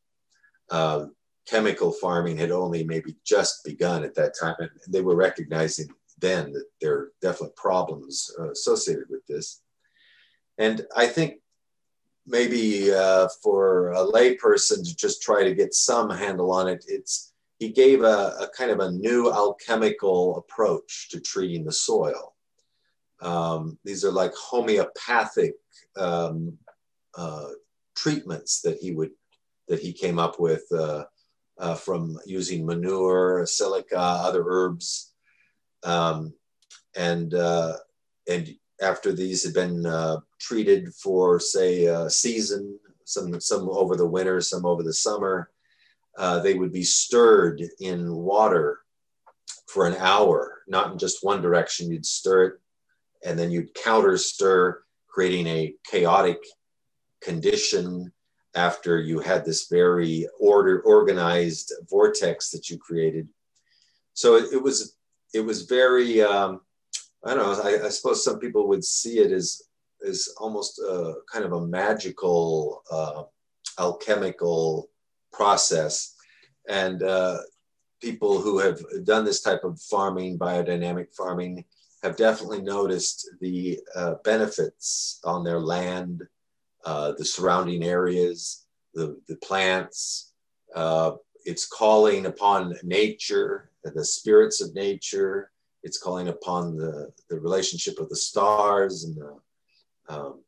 Uh, 0.69 1.05
chemical 1.47 1.91
farming 1.91 2.37
had 2.37 2.51
only 2.51 2.83
maybe 2.83 3.15
just 3.25 3.63
begun 3.63 4.03
at 4.03 4.13
that 4.15 4.33
time, 4.39 4.55
and 4.59 4.69
they 4.89 5.01
were 5.01 5.15
recognizing 5.15 5.87
then 6.19 6.51
that 6.51 6.65
there 6.81 6.93
are 6.93 7.11
definite 7.21 7.55
problems 7.55 8.31
uh, 8.39 8.51
associated 8.51 9.05
with 9.09 9.25
this. 9.27 9.61
And 10.57 10.85
I 10.95 11.07
think 11.07 11.35
maybe 12.25 12.91
uh, 12.91 13.27
for 13.41 13.91
a 13.91 14.03
layperson 14.03 14.83
to 14.83 14.95
just 14.95 15.21
try 15.21 15.43
to 15.43 15.53
get 15.53 15.73
some 15.73 16.09
handle 16.09 16.51
on 16.51 16.67
it, 16.67 16.83
it's 16.87 17.33
he 17.59 17.69
gave 17.69 18.03
a, 18.03 18.35
a 18.39 18.49
kind 18.55 18.71
of 18.71 18.79
a 18.79 18.91
new 18.91 19.31
alchemical 19.31 20.37
approach 20.37 21.09
to 21.09 21.19
treating 21.19 21.63
the 21.65 21.71
soil. 21.71 22.35
Um, 23.21 23.77
these 23.83 24.05
are 24.05 24.11
like 24.11 24.33
homeopathic 24.35 25.53
um, 25.97 26.57
uh, 27.15 27.49
treatments 27.95 28.61
that 28.61 28.77
he 28.79 28.91
would 28.91 29.11
that 29.67 29.79
he 29.79 29.91
came 29.91 30.19
up 30.19 30.39
with 30.39 30.63
uh, 30.71 31.03
uh, 31.57 31.75
from 31.75 32.17
using 32.25 32.65
manure, 32.65 33.45
silica, 33.45 33.97
other 33.97 34.43
herbs. 34.47 35.13
Um, 35.83 36.33
and, 36.95 37.33
uh, 37.33 37.73
and 38.29 38.49
after 38.81 39.11
these 39.11 39.43
had 39.43 39.53
been 39.53 39.85
uh, 39.85 40.17
treated 40.39 40.93
for, 40.93 41.39
say, 41.39 41.85
a 41.85 42.09
season, 42.09 42.79
some, 43.03 43.39
some 43.39 43.69
over 43.69 43.95
the 43.95 44.07
winter, 44.07 44.41
some 44.41 44.65
over 44.65 44.83
the 44.83 44.93
summer, 44.93 45.49
uh, 46.17 46.39
they 46.39 46.53
would 46.53 46.71
be 46.71 46.83
stirred 46.83 47.61
in 47.79 48.13
water 48.15 48.79
for 49.67 49.85
an 49.85 49.95
hour, 49.95 50.63
not 50.67 50.91
in 50.91 50.97
just 50.97 51.23
one 51.23 51.41
direction. 51.41 51.91
You'd 51.91 52.05
stir 52.05 52.43
it 52.45 52.53
and 53.27 53.37
then 53.37 53.51
you'd 53.51 53.73
counter 53.73 54.17
stir, 54.17 54.81
creating 55.09 55.47
a 55.47 55.73
chaotic 55.83 56.37
condition 57.21 58.11
after 58.55 58.99
you 58.99 59.19
had 59.19 59.43
this 59.43 59.67
very 59.67 60.27
order 60.39 60.81
organized 60.81 61.73
vortex 61.89 62.49
that 62.51 62.69
you 62.69 62.77
created. 62.77 63.27
So 64.13 64.35
it, 64.35 64.53
it 64.53 64.63
was 64.63 64.95
it 65.33 65.41
was 65.41 65.63
very 65.63 66.21
um, 66.21 66.61
I 67.25 67.33
don't 67.33 67.43
know. 67.43 67.61
I, 67.61 67.85
I, 67.85 67.89
suppose 67.89 68.23
some 68.23 68.39
people 68.39 68.67
would 68.69 68.83
see 68.83 69.19
it 69.19 69.31
as 69.31 69.61
as 70.07 70.29
almost 70.37 70.79
a, 70.79 71.15
kind 71.31 71.43
of 71.43 71.51
a 71.51 71.67
magical 71.67 72.81
uh, 72.89 73.23
alchemical 73.77 74.89
process, 75.33 76.15
and 76.69 77.03
uh, 77.03 77.39
people 78.01 78.39
who 78.39 78.59
have 78.59 78.79
done 79.03 79.25
this 79.25 79.41
type 79.41 79.63
of 79.65 79.81
farming, 79.81 80.39
biodynamic 80.39 81.13
farming, 81.13 81.65
have 82.07 82.17
definitely 82.17 82.61
noticed 82.61 83.29
the 83.41 83.79
uh, 83.95 84.15
benefits 84.23 85.19
on 85.23 85.43
their 85.43 85.59
land 85.59 86.23
uh, 86.85 87.11
the 87.17 87.25
surrounding 87.25 87.83
areas, 87.83 88.65
the, 88.93 89.19
the 89.27 89.35
plants. 89.37 90.31
Uh, 90.73 91.11
it's 91.43 91.67
calling 91.67 92.25
upon 92.27 92.75
nature, 92.83 93.71
the 93.83 94.05
spirits 94.05 94.61
of 94.61 94.73
nature. 94.73 95.51
It's 95.83 95.97
calling 95.97 96.29
upon 96.29 96.77
the, 96.77 97.11
the 97.29 97.39
relationship 97.39 97.99
of 97.99 98.07
the 98.07 98.15
stars 98.15 99.03
and 99.03 99.17
the, 99.17 99.37
um, 100.07 100.41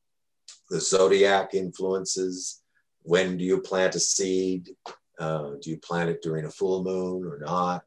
the 0.69 0.79
zodiac 0.79 1.53
influences. 1.53 2.61
When 3.01 3.37
do 3.37 3.43
you 3.43 3.59
plant 3.59 3.95
a 3.95 3.99
seed? 3.99 4.69
Uh, 5.19 5.51
do 5.61 5.71
you 5.71 5.77
plant 5.77 6.09
it 6.09 6.21
during 6.21 6.45
a 6.45 6.51
full 6.51 6.83
moon 6.83 7.25
or 7.25 7.39
not? 7.39 7.83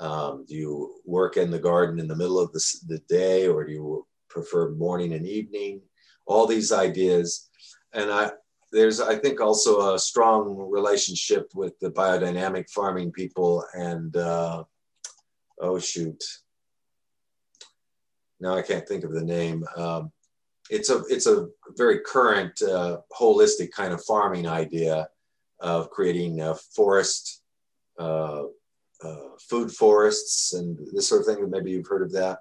Um, 0.00 0.44
do 0.48 0.54
you 0.54 1.00
work 1.04 1.36
in 1.36 1.50
the 1.50 1.58
garden 1.58 2.00
in 2.00 2.08
the 2.08 2.16
middle 2.16 2.40
of 2.40 2.52
the, 2.52 2.64
the 2.88 2.98
day 3.08 3.46
or 3.46 3.64
do 3.64 3.72
you 3.72 4.06
prefer 4.28 4.70
morning 4.70 5.12
and 5.12 5.26
evening? 5.26 5.82
All 6.26 6.46
these 6.46 6.72
ideas 6.72 7.50
and 7.92 8.10
I 8.10 8.30
there's 8.72 9.00
I 9.00 9.16
think 9.16 9.40
also 9.40 9.94
a 9.94 9.98
strong 9.98 10.56
relationship 10.56 11.50
with 11.54 11.78
the 11.80 11.90
biodynamic 11.90 12.70
farming 12.70 13.10
people 13.10 13.64
and 13.74 14.16
uh, 14.16 14.62
oh 15.60 15.78
shoot 15.78 16.22
now 18.40 18.56
I 18.56 18.62
can't 18.62 18.88
think 18.88 19.04
of 19.04 19.12
the 19.12 19.22
name. 19.22 19.64
Um, 19.76 20.10
it's 20.70 20.88
a 20.88 21.02
it's 21.08 21.26
a 21.26 21.48
very 21.76 22.00
current 22.00 22.60
uh, 22.62 22.98
holistic 23.18 23.70
kind 23.70 23.92
of 23.92 24.04
farming 24.04 24.48
idea 24.48 25.08
of 25.60 25.90
creating 25.90 26.40
a 26.40 26.54
forest, 26.54 27.42
uh, 27.98 28.44
uh, 29.02 29.36
food 29.38 29.70
forests, 29.72 30.52
and 30.52 30.78
this 30.92 31.08
sort 31.08 31.20
of 31.22 31.26
thing. 31.26 31.50
Maybe 31.50 31.70
you've 31.70 31.86
heard 31.86 32.02
of 32.02 32.12
that. 32.12 32.40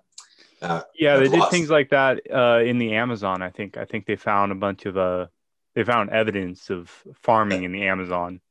Uh, 0.62 0.82
yeah, 0.98 1.18
they 1.18 1.30
did 1.30 1.50
things 1.50 1.70
like 1.70 1.90
that 1.90 2.20
uh, 2.34 2.60
in 2.64 2.78
the 2.78 2.96
Amazon. 2.96 3.42
I 3.42 3.50
think 3.50 3.78
I 3.78 3.86
think 3.86 4.06
they 4.06 4.16
found 4.16 4.52
a 4.52 4.56
bunch 4.56 4.86
of 4.86 4.98
uh, 4.98 5.28
they 5.76 5.84
found 5.84 6.10
evidence 6.10 6.70
of 6.70 6.90
farming 7.14 7.64
in 7.64 7.72
the 7.72 7.84
Amazon. 7.84 8.42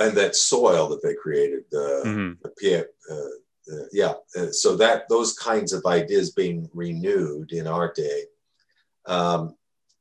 And 0.00 0.16
that 0.16 0.34
soil 0.34 0.88
that 0.88 1.02
they 1.02 1.14
created, 1.14 1.64
the, 1.70 2.02
mm-hmm. 2.04 2.48
the 2.60 2.88
uh, 3.10 3.14
uh, 3.72 3.84
yeah. 3.92 4.14
Uh, 4.36 4.50
so 4.50 4.76
that 4.76 5.08
those 5.08 5.34
kinds 5.34 5.72
of 5.72 5.86
ideas 5.86 6.32
being 6.32 6.68
renewed 6.74 7.52
in 7.52 7.66
our 7.66 7.92
day, 7.92 8.24
um, 9.06 9.54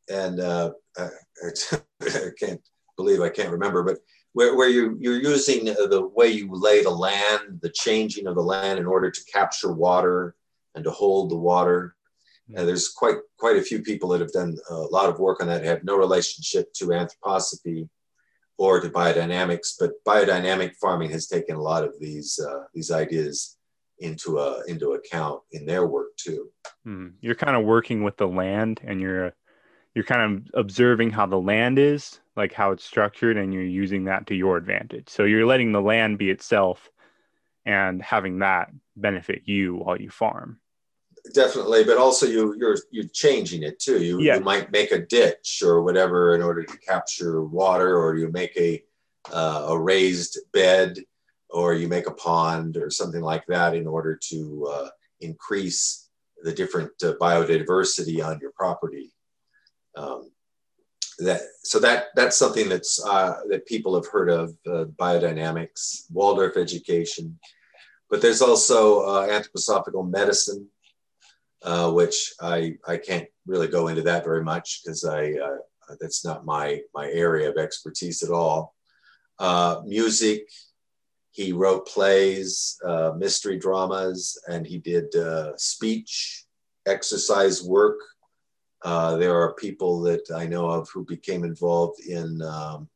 and 0.10 0.40
uh, 0.40 0.72
I, 0.98 1.10
I, 1.46 2.30
can't 2.40 2.62
believe 2.98 3.22
I 3.22 3.30
can't 3.30 3.52
remember, 3.52 3.84
but 3.84 4.00
where, 4.34 4.56
where 4.56 4.70
you, 4.70 4.98
you're 5.00 5.22
using 5.22 5.66
the 5.66 6.10
way 6.16 6.28
you 6.28 6.50
lay 6.52 6.84
the 6.84 6.90
land, 6.90 7.60
the 7.62 7.70
changing 7.70 8.28
of 8.28 8.36
the 8.36 8.42
land 8.42 8.80
in 8.80 8.86
order 8.86 9.12
to 9.12 9.24
capture 9.32 9.72
water 9.72 10.36
and 10.76 10.84
to 10.84 10.92
hold 10.92 11.30
the 11.30 11.36
water. 11.36 11.96
And 12.48 12.58
mm-hmm. 12.58 12.66
there's 12.66 12.90
quite 12.90 13.18
quite 13.38 13.58
a 13.58 13.62
few 13.62 13.82
people 13.82 14.10
that 14.10 14.22
have 14.22 14.32
done 14.32 14.58
a 14.70 14.76
lot 14.76 15.10
of 15.10 15.20
work 15.20 15.42
on 15.42 15.48
that 15.48 15.64
have 15.64 15.84
no 15.84 15.96
relationship 15.98 16.72
to 16.74 16.88
anthroposophy 16.88 17.90
or 18.58 18.80
to 18.80 18.90
biodynamics, 18.90 19.74
but 19.80 19.92
biodynamic 20.06 20.76
farming 20.80 21.10
has 21.12 21.28
taken 21.28 21.56
a 21.56 21.62
lot 21.62 21.84
of 21.84 22.00
these 22.00 22.40
uh, 22.40 22.64
these 22.74 22.92
ideas 22.92 23.58
into 24.00 24.40
a 24.40 24.64
into 24.68 24.94
account 24.94 25.42
in 25.52 25.66
their 25.66 25.88
work 25.88 26.16
too. 26.18 26.50
Mm. 26.86 27.14
You're 27.22 27.36
kind 27.36 27.56
of 27.56 27.64
working 27.64 28.04
with 28.04 28.18
the 28.18 28.28
land, 28.28 28.82
and 28.84 29.00
you're 29.00 29.34
you're 29.94 30.06
kind 30.06 30.38
of 30.38 30.48
observing 30.54 31.12
how 31.12 31.26
the 31.26 31.40
land 31.40 31.78
is, 31.78 32.20
like 32.36 32.54
how 32.54 32.72
it's 32.72 32.84
structured, 32.84 33.38
and 33.38 33.54
you're 33.54 33.64
using 33.64 34.06
that 34.06 34.28
to 34.28 34.36
your 34.36 34.58
advantage. 34.58 35.10
So 35.10 35.24
you're 35.24 35.46
letting 35.46 35.72
the 35.72 35.82
land 35.82 36.18
be 36.18 36.30
itself, 36.30 36.90
and 37.66 38.02
having 38.02 38.40
that 38.40 38.70
benefit 38.96 39.44
you 39.46 39.76
while 39.76 40.00
you 40.00 40.10
farm 40.10 40.60
definitely 41.34 41.84
but 41.84 41.98
also 41.98 42.26
you 42.26 42.56
you're 42.58 42.78
you're 42.92 43.08
changing 43.14 43.64
it 43.64 43.80
too 43.80 44.04
you, 44.04 44.20
yeah. 44.22 44.36
you 44.36 44.42
might 44.42 44.72
make 44.72 44.92
a 44.92 45.06
ditch 45.06 45.62
or 45.64 45.84
whatever 45.84 46.36
in 46.36 46.42
order 46.42 46.64
to 46.64 46.78
capture 46.80 47.44
water 47.44 47.98
or 47.98 48.16
you 48.16 48.30
make 48.32 48.56
a 48.58 48.84
uh, 49.32 49.68
a 49.70 49.80
raised 49.80 50.40
bed 50.52 50.98
or 51.50 51.74
you 51.74 51.88
make 51.88 52.08
a 52.08 52.14
pond 52.14 52.76
or 52.76 52.90
something 52.90 53.22
like 53.22 53.46
that 53.46 53.76
in 53.76 53.86
order 53.86 54.16
to 54.16 54.68
uh, 54.72 54.90
increase 55.20 56.10
the 56.44 56.52
different 56.52 56.92
uh, 57.04 57.14
biodiversity 57.22 58.26
on 58.26 58.40
your 58.40 58.52
property 58.52 59.14
um, 59.96 60.32
that 61.20 61.42
so 61.64 61.80
that 61.80 62.06
that's 62.16 62.38
something 62.38 62.70
that's 62.70 63.04
uh, 63.06 63.42
that 63.50 63.66
people 63.66 63.96
have 63.96 64.08
heard 64.08 64.30
of 64.30 64.56
uh, 64.68 64.86
biodynamics 65.00 66.06
waldorf 66.12 66.58
education 66.58 67.38
but 68.10 68.22
there's 68.22 68.42
also 68.42 69.02
uh, 69.02 69.28
anthroposophical 69.28 70.10
medicine 70.10 70.68
uh, 71.64 71.92
which 71.92 72.34
I, 72.42 72.78
I 72.88 72.98
can't 72.98 73.28
really 73.46 73.68
go 73.68 73.88
into 73.88 74.02
that 74.04 74.24
very 74.24 74.44
much 74.44 74.82
because 74.84 75.06
I 75.06 75.34
uh, 75.34 75.96
that's 76.00 76.26
not 76.26 76.46
my 76.46 76.82
my 76.96 77.10
area 77.12 77.50
of 77.50 77.58
expertise 77.58 78.24
at 78.24 78.32
all. 78.32 78.74
Uh, 79.38 79.82
music, 79.86 80.48
he 81.32 81.52
wrote 81.52 81.88
plays, 81.88 82.80
mystery 83.18 83.60
dramas, 83.60 84.42
and 84.48 84.66
he 84.66 84.80
did 84.80 85.14
speech, 85.58 86.46
exercise 86.88 87.62
work. 87.64 88.00
Uh, 88.84 89.16
there 89.18 89.40
are 89.40 89.54
people 89.54 90.02
that 90.02 90.32
I 90.36 90.48
know 90.48 90.70
of 90.70 90.90
who 90.90 91.06
became 91.06 91.44
involved 91.44 92.00
in 92.02 92.42
um, 92.42 92.90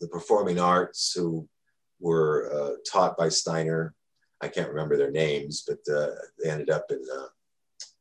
the 0.00 0.08
performing 0.08 0.58
arts 0.58 1.12
who 1.12 1.46
were 2.00 2.78
taught 2.90 3.16
by 3.16 3.28
Steiner. 3.28 3.94
I 4.40 4.48
can't 4.48 4.68
remember 4.68 4.96
their 4.96 5.10
names, 5.10 5.64
but 5.66 5.78
they 5.84 6.50
ended 6.50 6.70
up 6.70 6.86
in 6.90 7.02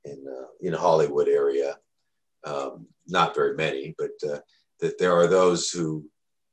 in 0.07 0.25
uh, 0.27 0.47
in 0.61 0.73
Hollywood 0.73 1.27
area. 1.27 1.77
Um, 2.43 2.87
not 3.07 3.35
very 3.35 3.55
many, 3.55 3.95
but 3.97 4.11
uh, 4.29 4.39
that 4.79 4.97
there 4.97 5.13
are 5.13 5.27
those 5.27 5.69
who 5.69 6.05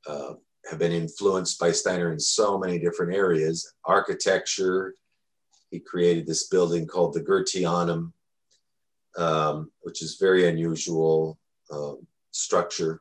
uh, 0.06 0.34
have 0.68 0.78
been 0.78 0.92
influenced 0.92 1.58
by 1.58 1.72
Steiner 1.72 2.12
in 2.12 2.20
so 2.20 2.58
many 2.58 2.78
different 2.78 3.14
areas. 3.14 3.74
Architecture, 3.84 4.94
he 5.70 5.78
created 5.78 6.26
this 6.26 6.48
building 6.48 6.86
called 6.86 7.14
the 7.14 7.20
Goetheanum, 7.20 8.12
um, 9.16 9.70
which 9.82 10.02
is 10.02 10.18
very 10.20 10.48
unusual 10.48 11.38
um, 11.70 12.06
structure. 12.30 13.00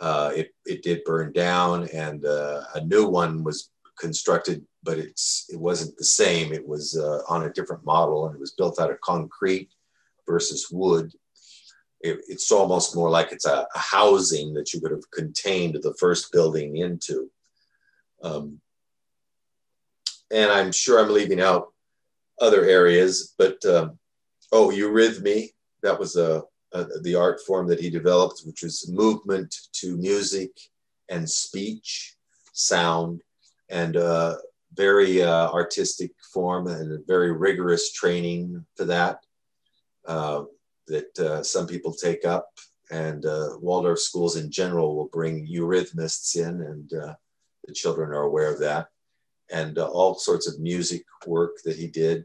Uh, 0.00 0.32
it, 0.34 0.54
it 0.64 0.82
did 0.82 1.04
burn 1.04 1.32
down, 1.32 1.88
and 1.88 2.24
uh, 2.24 2.62
a 2.74 2.84
new 2.84 3.06
one 3.06 3.42
was 3.42 3.70
constructed 3.98 4.64
but 4.82 4.98
it's 4.98 5.46
it 5.50 5.58
wasn't 5.58 5.96
the 5.96 6.04
same. 6.04 6.52
It 6.52 6.66
was 6.66 6.96
uh, 6.96 7.20
on 7.28 7.44
a 7.44 7.52
different 7.52 7.84
model, 7.84 8.26
and 8.26 8.34
it 8.34 8.40
was 8.40 8.52
built 8.52 8.80
out 8.80 8.90
of 8.90 9.00
concrete 9.00 9.70
versus 10.26 10.68
wood. 10.70 11.12
It, 12.00 12.20
it's 12.28 12.50
almost 12.52 12.94
more 12.94 13.10
like 13.10 13.32
it's 13.32 13.46
a, 13.46 13.66
a, 13.74 13.78
housing 13.78 14.54
that 14.54 14.72
you 14.72 14.80
could 14.80 14.92
have 14.92 15.10
contained 15.10 15.74
the 15.82 15.94
first 15.98 16.32
building 16.32 16.76
into. 16.76 17.28
Um, 18.22 18.60
and 20.30 20.50
I'm 20.50 20.70
sure 20.70 21.00
I'm 21.00 21.12
leaving 21.12 21.40
out 21.40 21.72
other 22.40 22.64
areas, 22.64 23.34
but 23.36 23.62
um, 23.66 23.97
oh, 24.52 24.70
eurythmy, 24.70 25.50
that 25.82 25.98
was 25.98 26.16
a, 26.16 26.42
a, 26.72 26.84
the 27.02 27.14
art 27.14 27.40
form 27.46 27.66
that 27.68 27.80
he 27.80 27.90
developed, 27.90 28.42
which 28.44 28.62
was 28.62 28.90
movement 28.90 29.54
to 29.72 29.96
music 29.96 30.50
and 31.08 31.28
speech, 31.28 32.16
sound, 32.52 33.22
and 33.68 33.96
uh, 33.96 34.36
very 34.74 35.22
uh, 35.22 35.50
artistic 35.50 36.12
form 36.32 36.66
and 36.66 36.92
a 36.92 36.98
very 37.06 37.32
rigorous 37.32 37.92
training 37.92 38.64
for 38.76 38.84
that 38.84 39.20
uh, 40.06 40.44
that 40.86 41.18
uh, 41.18 41.42
some 41.42 41.66
people 41.66 41.92
take 41.92 42.24
up. 42.24 42.48
And 42.90 43.26
uh, 43.26 43.50
Waldorf 43.60 43.98
schools 43.98 44.36
in 44.36 44.50
general 44.50 44.96
will 44.96 45.10
bring 45.12 45.46
eurythmists 45.46 46.36
in, 46.36 46.62
and 46.62 46.92
uh, 46.94 47.14
the 47.66 47.74
children 47.74 48.10
are 48.10 48.22
aware 48.22 48.52
of 48.52 48.60
that. 48.60 48.88
And 49.50 49.78
all 49.78 50.14
sorts 50.14 50.48
of 50.48 50.58
music 50.58 51.04
work 51.26 51.56
that 51.64 51.76
he 51.76 51.86
did. 51.86 52.24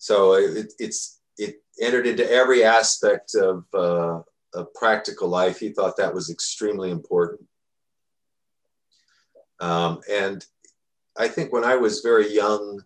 So 0.00 0.32
it, 0.32 0.72
it's 0.78 1.20
it 1.36 1.56
entered 1.80 2.06
into 2.06 2.28
every 2.28 2.64
aspect 2.64 3.34
of, 3.34 3.64
of 3.74 4.74
practical 4.74 5.28
life. 5.28 5.60
He 5.60 5.68
thought 5.68 5.98
that 5.98 6.14
was 6.14 6.30
extremely 6.30 6.90
important. 6.90 7.42
Um, 9.60 10.00
and 10.10 10.44
I 11.18 11.28
think 11.28 11.52
when 11.52 11.64
I 11.64 11.76
was 11.76 12.00
very 12.00 12.34
young, 12.34 12.82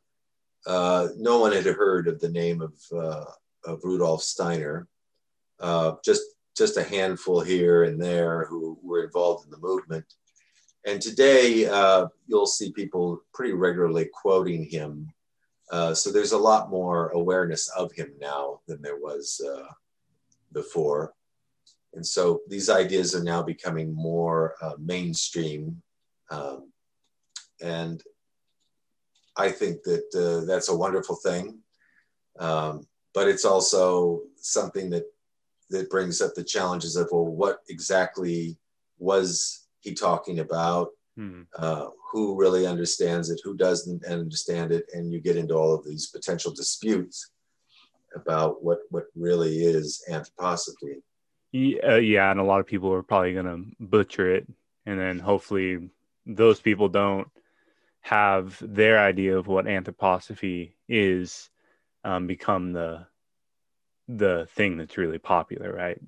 uh, 0.67 1.09
no 1.17 1.39
one 1.39 1.53
had 1.53 1.67
heard 1.67 2.09
of 2.09 2.19
the 2.19 2.31
name 2.31 2.61
of, 2.61 2.75
uh, 2.93 3.25
of 3.65 3.85
Rudolf 3.85 4.23
Steiner. 4.23 4.89
Uh, 5.61 5.93
just 6.05 6.23
just 6.57 6.77
a 6.77 6.83
handful 6.85 7.41
here 7.41 7.85
and 7.85 8.01
there 8.01 8.47
who 8.47 8.79
were 8.83 9.05
involved 9.05 9.45
in 9.45 9.51
the 9.51 9.59
movement. 9.59 10.05
And 10.85 11.01
today, 11.01 11.67
uh, 11.67 12.07
you'll 12.27 12.47
see 12.47 12.73
people 12.73 13.23
pretty 13.33 13.53
regularly 13.53 14.09
quoting 14.13 14.65
him. 14.65 15.13
Uh, 15.71 15.95
so 15.95 16.13
there's 16.13 16.33
a 16.33 16.39
lot 16.39 16.71
more 16.71 17.09
awareness 17.11 17.69
of 17.71 17.93
him 17.93 18.13
now 18.21 18.61
than 18.67 18.83
there 18.83 18.99
was 18.99 19.41
uh, 19.47 19.67
before. 20.53 21.15
And 21.95 22.07
so 22.07 22.41
these 22.49 22.69
ideas 22.69 23.15
are 23.15 23.23
now 23.23 23.43
becoming 23.43 23.95
more 23.95 24.55
mainstream. 24.79 25.81
Um, 26.31 26.73
and 27.63 28.03
I 29.37 29.51
think 29.51 29.83
that 29.85 30.05
uh, 30.15 30.45
that's 30.45 30.69
a 30.69 30.77
wonderful 30.77 31.17
thing. 31.17 31.59
Um, 32.39 32.87
but 33.13 33.29
it's 33.29 33.45
also 33.45 34.23
something 34.37 34.91
that 34.91 35.05
that 35.71 35.91
brings 35.91 36.21
up 36.21 36.35
the 36.35 36.45
challenges 36.45 36.97
of 36.97 37.09
well, 37.11 37.25
what 37.27 37.61
exactly 37.69 38.59
was 38.99 39.67
he 39.81 39.95
talking 39.95 40.41
about? 40.41 40.91
Hmm. 41.17 41.43
Uh, 41.57 41.87
who 42.11 42.37
really 42.37 42.67
understands 42.67 43.31
it? 43.31 43.41
Who 43.45 43.57
doesn't 43.57 44.05
understand 44.05 44.73
it? 44.73 44.87
And 44.93 45.13
you 45.13 45.21
get 45.21 45.37
into 45.37 45.55
all 45.55 45.75
of 45.75 45.85
these 45.85 46.09
potential 46.09 46.53
disputes 46.53 47.31
about 48.15 48.63
what 48.63 48.79
what 48.91 49.05
really 49.15 49.65
is 49.65 50.03
anthroposophy. 50.11 51.03
Yeah, 51.53 51.93
uh, 51.93 51.97
yeah, 51.97 52.31
and 52.31 52.41
a 52.41 52.45
lot 52.45 52.61
of 52.61 52.67
people 52.67 52.93
are 52.93 53.03
probably 53.03 53.35
going 53.35 53.47
to 53.47 53.85
butcher 53.85 54.35
it, 54.35 54.47
and 54.87 54.99
then 54.99 55.19
hopefully 55.19 55.91
those 56.27 56.61
people 56.61 56.89
don't 56.89 57.29
have 58.01 58.59
their 58.61 58.99
idea 58.99 59.39
of 59.39 59.47
what 59.47 59.67
anthroposophy 59.67 60.73
is 60.89 61.49
um, 62.03 62.27
become 62.27 62.73
the 62.73 63.07
the 64.09 64.47
thing 64.55 64.77
that's 64.77 64.99
really 64.99 65.19
popular, 65.19 65.73
right? 65.73 65.99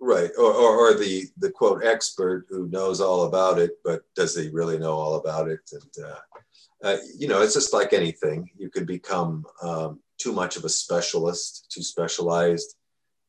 Right, 0.00 0.30
or, 0.36 0.52
or, 0.52 0.76
or, 0.76 0.94
the 0.94 1.24
the 1.38 1.50
quote 1.50 1.82
expert 1.84 2.46
who 2.50 2.68
knows 2.68 3.00
all 3.00 3.24
about 3.24 3.58
it, 3.58 3.78
but 3.84 4.02
does 4.14 4.36
he 4.36 4.50
really 4.50 4.78
know 4.78 4.92
all 4.92 5.14
about 5.14 5.48
it? 5.48 5.60
And 5.72 6.04
uh, 6.04 6.18
uh, 6.84 6.96
you 7.16 7.26
know, 7.26 7.40
it's 7.40 7.54
just 7.54 7.72
like 7.72 7.94
anything. 7.94 8.50
You 8.58 8.68
could 8.68 8.86
become 8.86 9.46
um, 9.62 10.00
too 10.18 10.32
much 10.32 10.56
of 10.56 10.64
a 10.64 10.68
specialist, 10.68 11.70
too 11.72 11.82
specialized, 11.82 12.76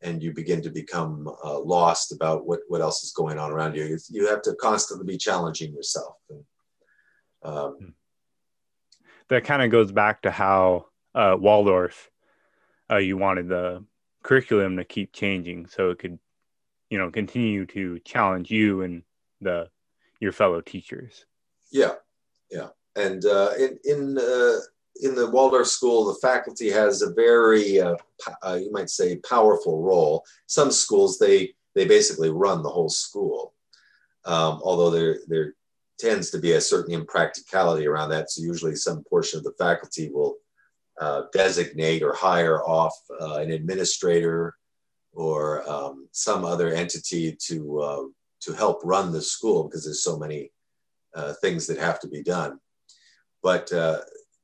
and 0.02 0.22
you 0.22 0.34
begin 0.34 0.62
to 0.62 0.70
become 0.70 1.30
uh, 1.44 1.60
lost 1.60 2.12
about 2.12 2.46
what, 2.46 2.60
what 2.68 2.82
else 2.82 3.04
is 3.04 3.12
going 3.12 3.40
on 3.40 3.52
around 3.52 3.76
you. 3.76 3.98
You 4.10 4.28
have 4.28 4.42
to 4.44 4.56
constantly 4.56 5.06
be 5.06 5.18
challenging 5.18 5.74
yourself. 5.74 6.16
Um, 7.44 7.78
hmm. 7.80 7.90
that 9.30 9.46
kind 9.46 9.62
of 9.62 9.70
goes 9.70 9.92
back 9.92 10.24
to 10.24 10.32
how 10.32 10.88
uh, 11.14 11.38
Waldorf, 11.40 12.10
uh, 12.90 12.98
you 12.98 13.18
wanted 13.18 13.48
the 13.48 13.86
curriculum 14.24 14.78
to 14.78 14.84
keep 14.84 15.14
changing 15.14 15.68
so 15.68 15.92
it 15.92 16.00
could, 16.00 16.20
you 16.96 17.02
know, 17.02 17.12
continue 17.12 17.66
to 17.66 18.00
challenge 18.06 18.50
you 18.50 18.84
and 18.84 19.04
the 19.42 19.68
your 20.22 20.32
fellow 20.32 20.62
teachers. 20.62 21.26
Yeah, 21.70 21.96
yeah, 22.50 22.70
and 22.96 23.26
uh, 23.26 23.50
in 23.60 23.78
in 23.84 24.18
uh, 24.18 24.60
in 25.02 25.14
the 25.14 25.30
Waldorf 25.30 25.68
School, 25.68 26.06
the 26.06 26.18
faculty 26.22 26.70
has 26.70 27.02
a 27.02 27.12
very, 27.12 27.82
uh, 27.82 27.98
uh, 28.42 28.58
you 28.62 28.72
might 28.72 28.90
say, 28.90 29.18
powerful 29.30 29.84
role. 29.84 30.24
Some 30.46 30.72
schools 30.72 31.20
they 31.20 31.54
they 31.74 31.86
basically 31.86 32.30
run 32.30 32.64
the 32.64 32.70
whole 32.70 32.88
school, 32.88 33.54
um, 34.24 34.62
although 34.64 34.90
there 34.90 35.18
there 35.28 35.54
tends 36.00 36.30
to 36.30 36.38
be 36.38 36.54
a 36.54 36.62
certain 36.62 36.94
impracticality 36.94 37.88
around 37.88 38.08
that. 38.12 38.32
So 38.32 38.42
usually, 38.42 38.78
some 38.78 39.04
portion 39.04 39.40
of 39.40 39.44
the 39.44 39.56
faculty 39.60 40.12
will 40.14 40.38
uh, 41.02 41.24
designate 41.34 42.04
or 42.04 42.14
hire 42.14 42.64
off 42.64 42.98
uh, 43.20 43.34
an 43.34 43.52
administrator 43.52 44.56
or 45.16 45.68
um, 45.70 46.08
some 46.12 46.46
other 46.46 46.70
entity 46.70 47.36
to 47.48 47.80
uh, 47.80 48.04
to 48.42 48.54
help 48.54 48.82
run 48.84 49.12
the 49.12 49.22
school 49.22 49.64
because 49.64 49.84
there's 49.84 50.04
so 50.04 50.18
many 50.18 50.52
uh, 51.16 51.34
things 51.42 51.66
that 51.68 51.78
have 51.78 52.00
to 52.02 52.08
be 52.08 52.22
done. 52.22 52.60
But 53.42 53.72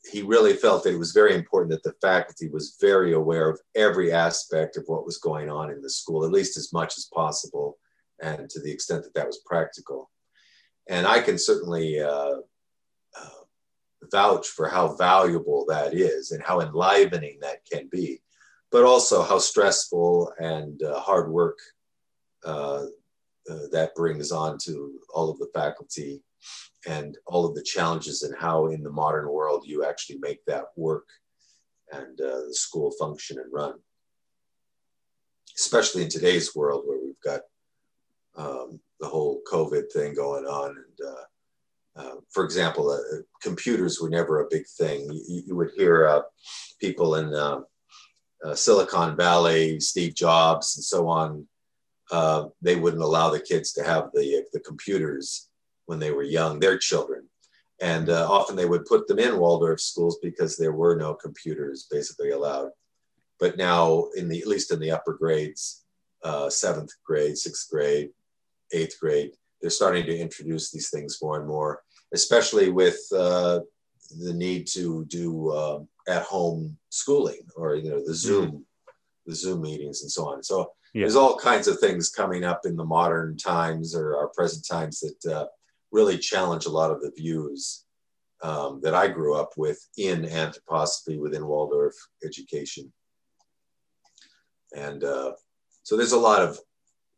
he 0.10 0.22
really 0.22 0.54
felt 0.54 0.84
that 0.84 0.94
it 0.94 0.98
was 1.00 1.12
very 1.12 1.36
important 1.36 1.72
that 1.72 1.84
the 1.84 1.96
faculty 2.02 2.50
was 2.50 2.78
very 2.82 3.14
aware 3.14 3.50
of 3.50 3.60
every 3.76 4.12
aspect 4.12 4.78
of 4.78 4.84
what 4.88 5.06
was 5.06 5.18
going 5.18 5.50
on 5.50 5.70
in 5.70 5.82
the 5.82 5.90
school, 5.90 6.26
at 6.26 6.32
least 6.32 6.58
as 6.58 6.74
much 6.74 6.98
as 6.98 7.10
possible, 7.14 7.78
and 8.22 8.50
to 8.50 8.60
the 8.62 8.72
extent 8.72 9.04
that 9.04 9.14
that 9.14 9.28
was 9.28 9.42
practical. 9.46 10.10
And 10.90 11.06
I 11.06 11.22
can 11.22 11.38
certainly 11.38 12.00
uh, 12.00 12.38
uh, 13.18 13.42
vouch 14.12 14.48
for 14.48 14.68
how 14.68 14.96
valuable 14.96 15.66
that 15.68 15.94
is 15.94 16.32
and 16.32 16.42
how 16.42 16.62
enlivening 16.62 17.38
that 17.42 17.60
can 17.72 17.88
be, 17.92 18.22
but 18.72 18.84
also 18.84 19.22
how 19.22 19.38
stressful 19.38 20.32
and 20.40 20.82
uh, 20.84 21.00
hard 21.00 21.30
work 21.30 21.60
uh, 22.46 22.86
uh, 23.50 23.68
that 23.72 23.94
brings 23.96 24.32
on 24.32 24.58
to 24.58 25.00
all 25.14 25.30
of 25.30 25.38
the 25.40 25.50
faculty 25.54 26.24
and 26.88 27.18
all 27.28 27.46
of 27.46 27.54
the 27.54 27.64
challenges 27.64 28.24
and 28.24 28.34
how 28.40 28.68
in 28.68 28.82
the 28.82 28.90
modern 28.90 29.30
world 29.30 29.64
you 29.66 29.86
actually 29.86 30.18
make 30.20 30.44
that 30.46 30.66
work 30.76 31.08
and 31.92 32.20
uh, 32.22 32.42
the 32.48 32.54
school 32.54 32.92
function 33.00 33.38
and 33.38 33.52
run. 33.52 33.74
Especially 35.58 36.04
in 36.04 36.10
today's 36.10 36.56
world 36.56 36.84
where 36.86 36.98
we've 36.98 37.22
got 37.24 37.42
um, 38.38 38.80
the 39.02 39.08
whole 39.08 39.42
covid 39.52 39.92
thing 39.92 40.14
going 40.14 40.46
on 40.46 40.70
and 40.70 41.10
uh, 41.10 41.24
uh, 41.94 42.16
for 42.30 42.46
example 42.46 42.98
computers 43.42 44.00
were 44.00 44.10
never 44.10 44.40
a 44.40 44.48
big 44.50 44.66
thing. 44.78 45.02
You, 45.12 45.44
you 45.48 45.56
would 45.58 45.72
hear 45.76 46.24
people 46.80 47.16
in 47.16 47.36
um, 47.36 47.66
uh, 48.46 48.56
silicon 48.56 49.16
valley 49.16 49.80
steve 49.80 50.14
jobs 50.16 50.76
and 50.76 50.84
so 50.84 51.08
on 51.08 51.48
they 52.62 52.76
wouldn't 52.76 53.02
allow 53.02 53.30
the 53.30 53.40
kids 53.40 53.72
to 53.74 53.84
have 53.84 54.10
the, 54.14 54.44
the 54.54 54.60
computers 54.60 55.50
when 55.92 56.00
they 56.00 56.12
were 56.12 56.24
young, 56.24 56.60
their 56.60 56.78
children. 56.78 57.28
And 57.82 58.10
uh, 58.10 58.26
often 58.32 58.56
they 58.56 58.66
would 58.66 58.86
put 58.86 59.08
them 59.08 59.20
in 59.20 59.38
Waldorf 59.38 59.82
schools 59.82 60.20
because 60.22 60.56
there 60.56 60.72
were 60.72 60.96
no 60.96 61.14
computers 61.14 61.88
basically 61.92 62.30
allowed. 62.30 62.70
But 63.42 63.58
now, 63.58 64.08
in 64.16 64.30
the 64.30 64.40
at 64.40 64.48
least 64.48 64.72
in 64.72 64.80
the 64.80 64.92
upper 64.92 65.14
grades, 65.14 65.84
uh, 66.24 66.50
seventh 66.50 66.92
grade, 67.04 67.38
sixth 67.38 67.70
grade, 67.70 68.12
eighth 68.72 68.98
grade, 69.02 69.32
they're 69.60 69.70
starting 69.70 70.06
to 70.06 70.18
introduce 70.18 70.72
these 70.72 70.90
things 70.90 71.18
more 71.22 71.40
and 71.40 71.48
more, 71.48 71.82
especially 72.14 72.70
with 72.70 73.00
uh, 73.14 73.60
the 74.20 74.34
need 74.34 74.68
to 74.68 75.06
do 75.06 75.52
um, 75.52 75.88
at-home 76.08 76.78
schooling 76.90 77.42
or 77.56 77.76
you 77.76 77.90
know 77.90 78.00
the 78.00 78.12
mm-hmm. 78.12 78.14
Zoom, 78.14 78.52
mm. 78.52 78.62
the 79.26 79.36
Zoom 79.36 79.62
meetings 79.62 80.02
and 80.02 80.12
so 80.12 80.28
on. 80.28 80.44
So 80.44 80.72
yeah. 80.94 81.02
there's 81.02 81.16
all 81.16 81.38
kinds 81.38 81.68
of 81.68 81.80
things 81.80 82.10
coming 82.10 82.44
up 82.44 82.62
in 82.66 82.76
the 82.76 82.84
modern 82.86 83.38
times 83.38 83.96
or 83.96 84.18
our 84.18 84.30
present 84.30 84.66
times 84.68 85.00
that 85.00 85.34
uh, 85.34 85.46
really 85.92 86.18
challenge 86.18 86.66
a 86.66 86.72
lot 86.72 86.92
of 86.92 87.02
the 87.02 87.12
views 87.16 87.86
um, 88.42 88.80
that 88.82 88.96
I 88.96 89.08
grew 89.08 89.36
up 89.36 89.52
with 89.58 89.80
in 89.98 90.24
anthroposophy 90.24 91.20
within 91.20 91.46
Waldorf 91.46 91.94
education. 92.24 92.92
And 94.76 95.04
uh, 95.04 95.34
so 95.84 95.98
there's 95.98 96.14
a 96.14 96.20
lot 96.20 96.42
of, 96.42 96.58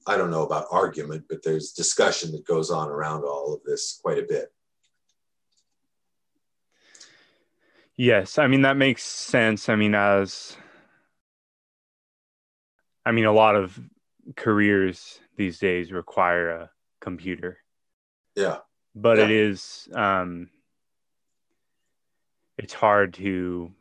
I 0.06 0.18
don't 0.18 0.32
know 0.32 0.44
about 0.46 0.68
argument, 0.72 1.26
but 1.30 1.44
there's 1.44 1.72
discussion 1.72 2.32
that 2.32 2.46
goes 2.46 2.72
on 2.72 2.90
around 2.90 3.24
all 3.24 3.54
of 3.54 3.62
this 3.64 4.00
quite 4.04 4.18
a 4.18 4.26
bit. 4.28 4.52
Yes, 7.96 8.38
I 8.38 8.48
mean, 8.48 8.64
that 8.64 8.78
makes 8.78 9.04
sense. 9.04 9.70
I 9.70 9.76
mean, 9.76 9.94
as, 9.94 10.58
I 13.06 13.12
mean, 13.12 13.26
a 13.26 13.32
lot 13.32 13.56
of 13.56 13.80
careers 14.36 15.20
these 15.38 15.60
days 15.60 15.92
require 15.92 16.50
a 16.50 16.70
computer. 17.02 17.58
Yeah. 18.36 18.58
But 18.96 19.18
yeah. 19.18 19.26
it 19.26 19.32
is 19.32 19.90
um 19.94 20.50
it's 22.58 22.74
hard 22.74 23.16
to 23.16 23.72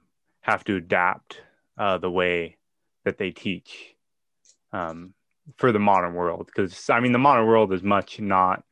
have 0.40 0.64
to 0.64 0.76
adapt 0.76 1.40
uh, 1.78 1.98
the 1.98 2.10
way 2.10 2.56
that 3.04 3.18
they 3.18 3.30
teach 3.30 3.94
um, 4.72 5.14
for 5.56 5.72
the 5.72 5.78
modern 5.78 6.14
world 6.14 6.46
because 6.46 6.88
I 6.90 7.00
mean 7.00 7.12
the 7.12 7.18
modern 7.18 7.46
world 7.46 7.72
is 7.72 7.82
much 7.82 8.20
not 8.20 8.64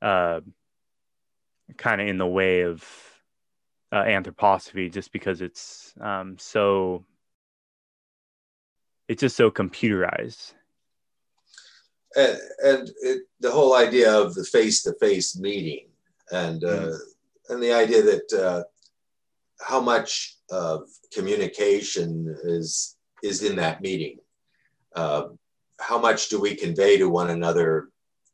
uh, 0.00 0.40
kind 1.76 2.00
of 2.00 2.08
in 2.08 2.18
the 2.18 2.26
way 2.26 2.62
of 2.62 2.84
uh, 3.92 4.02
anthroposophy 4.02 4.92
just 4.92 5.12
because 5.12 5.40
it's 5.40 5.94
um, 6.00 6.36
so 6.38 7.04
it's 9.08 9.20
just 9.20 9.36
so 9.36 9.50
computerized. 9.50 10.54
And, 12.16 12.38
and 12.64 12.90
it, 13.02 13.22
the 13.40 13.50
whole 13.50 13.76
idea 13.76 14.12
of 14.12 14.34
the 14.34 14.44
face-to-face 14.44 15.38
meeting 15.38 15.88
and 16.32 16.64
uh, 16.64 16.68
mm. 16.68 16.98
and 17.50 17.62
the 17.62 17.72
idea 17.72 18.02
that 18.02 18.32
uh, 18.32 18.62
how 19.60 19.80
much 19.80 20.36
of 20.50 20.88
communication 21.12 22.34
is 22.44 22.96
is 23.22 23.42
in 23.42 23.56
that 23.56 23.80
meeting. 23.80 24.18
Uh, 24.94 25.28
how 25.78 25.98
much 25.98 26.28
do 26.28 26.40
we 26.40 26.54
convey 26.54 26.96
to 26.96 27.08
one 27.08 27.30
another 27.30 27.88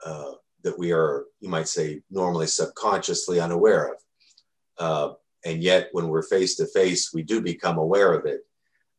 uh, 0.07 0.33
that 0.63 0.79
we 0.79 0.93
are 0.93 1.25
you 1.41 1.49
might 1.49 1.69
say 1.69 2.01
normally 2.11 2.47
subconsciously 2.47 3.41
unaware 3.41 3.93
of? 3.93 3.99
Uh, 4.79 5.15
and 5.45 5.63
yet 5.63 5.89
when 5.93 6.09
we're 6.09 6.23
face 6.23 6.57
to 6.57 6.67
face 6.67 7.13
we 7.13 7.23
do 7.23 7.41
become 7.41 7.79
aware 7.79 8.13
of 8.13 8.27
it 8.27 8.43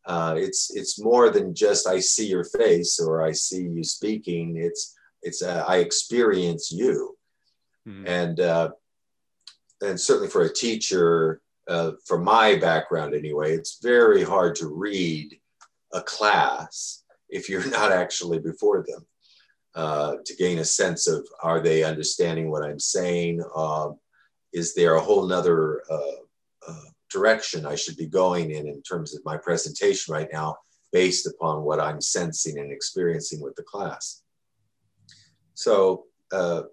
uh, 0.06 0.36
it's 0.38 0.76
it's 0.76 1.00
more 1.00 1.30
than 1.30 1.56
just 1.56 1.88
I 1.88 2.00
see 2.00 2.28
your 2.28 2.44
face 2.44 3.00
or 3.00 3.24
I 3.24 3.32
see 3.32 3.62
you 3.62 3.84
speaking. 3.84 4.58
It's 4.58 4.96
it's 5.22 5.41
uh, 5.41 5.64
I 5.68 5.78
experience 5.78 6.72
you, 6.72 7.18
mm-hmm. 7.88 8.06
and 8.06 8.39
uh, 8.39 8.72
and 9.82 10.00
certainly 10.00 10.30
for 10.30 10.41
a 10.41 10.54
teacher, 10.54 11.41
uh, 11.70 11.91
from 12.06 12.24
my 12.24 12.56
background 12.58 13.16
anyway, 13.16 13.54
it's 13.54 13.80
very 13.82 14.24
hard 14.24 14.56
to 14.56 14.68
read 14.68 15.39
a 15.94 16.02
class 16.02 17.04
if 17.30 17.48
you're 17.48 17.70
not 17.70 17.91
actually 17.91 18.39
before 18.39 18.84
them. 18.88 19.06
Uh, 19.76 20.18
to 20.24 20.36
gain 20.36 20.60
a 20.60 20.66
sense 20.66 21.08
of 21.08 21.28
are 21.41 21.60
they 21.60 21.84
understanding 21.84 22.52
what 22.52 22.64
I'm 22.64 22.80
saying? 22.80 23.41
Um, 23.56 23.98
is 24.52 24.76
there 24.76 24.96
a 24.96 25.02
whole 25.02 25.26
nother 25.26 25.82
uh, 25.89 26.22
direction 27.14 27.66
I 27.66 27.76
should 27.76 27.95
be 27.95 28.07
going 28.07 28.51
in 28.51 28.68
in 28.68 28.82
terms 28.82 29.16
of 29.16 29.24
my 29.24 29.38
presentation 29.38 30.14
right 30.14 30.28
now, 30.34 30.57
based 30.91 31.28
upon 31.28 31.64
what 31.64 31.80
I'm 31.80 32.01
sensing 32.01 32.57
and 32.57 32.72
experiencing 32.72 33.39
with 33.39 33.55
the 33.55 33.64
class. 33.64 34.24
So 35.53 36.05
uh, 36.32 36.64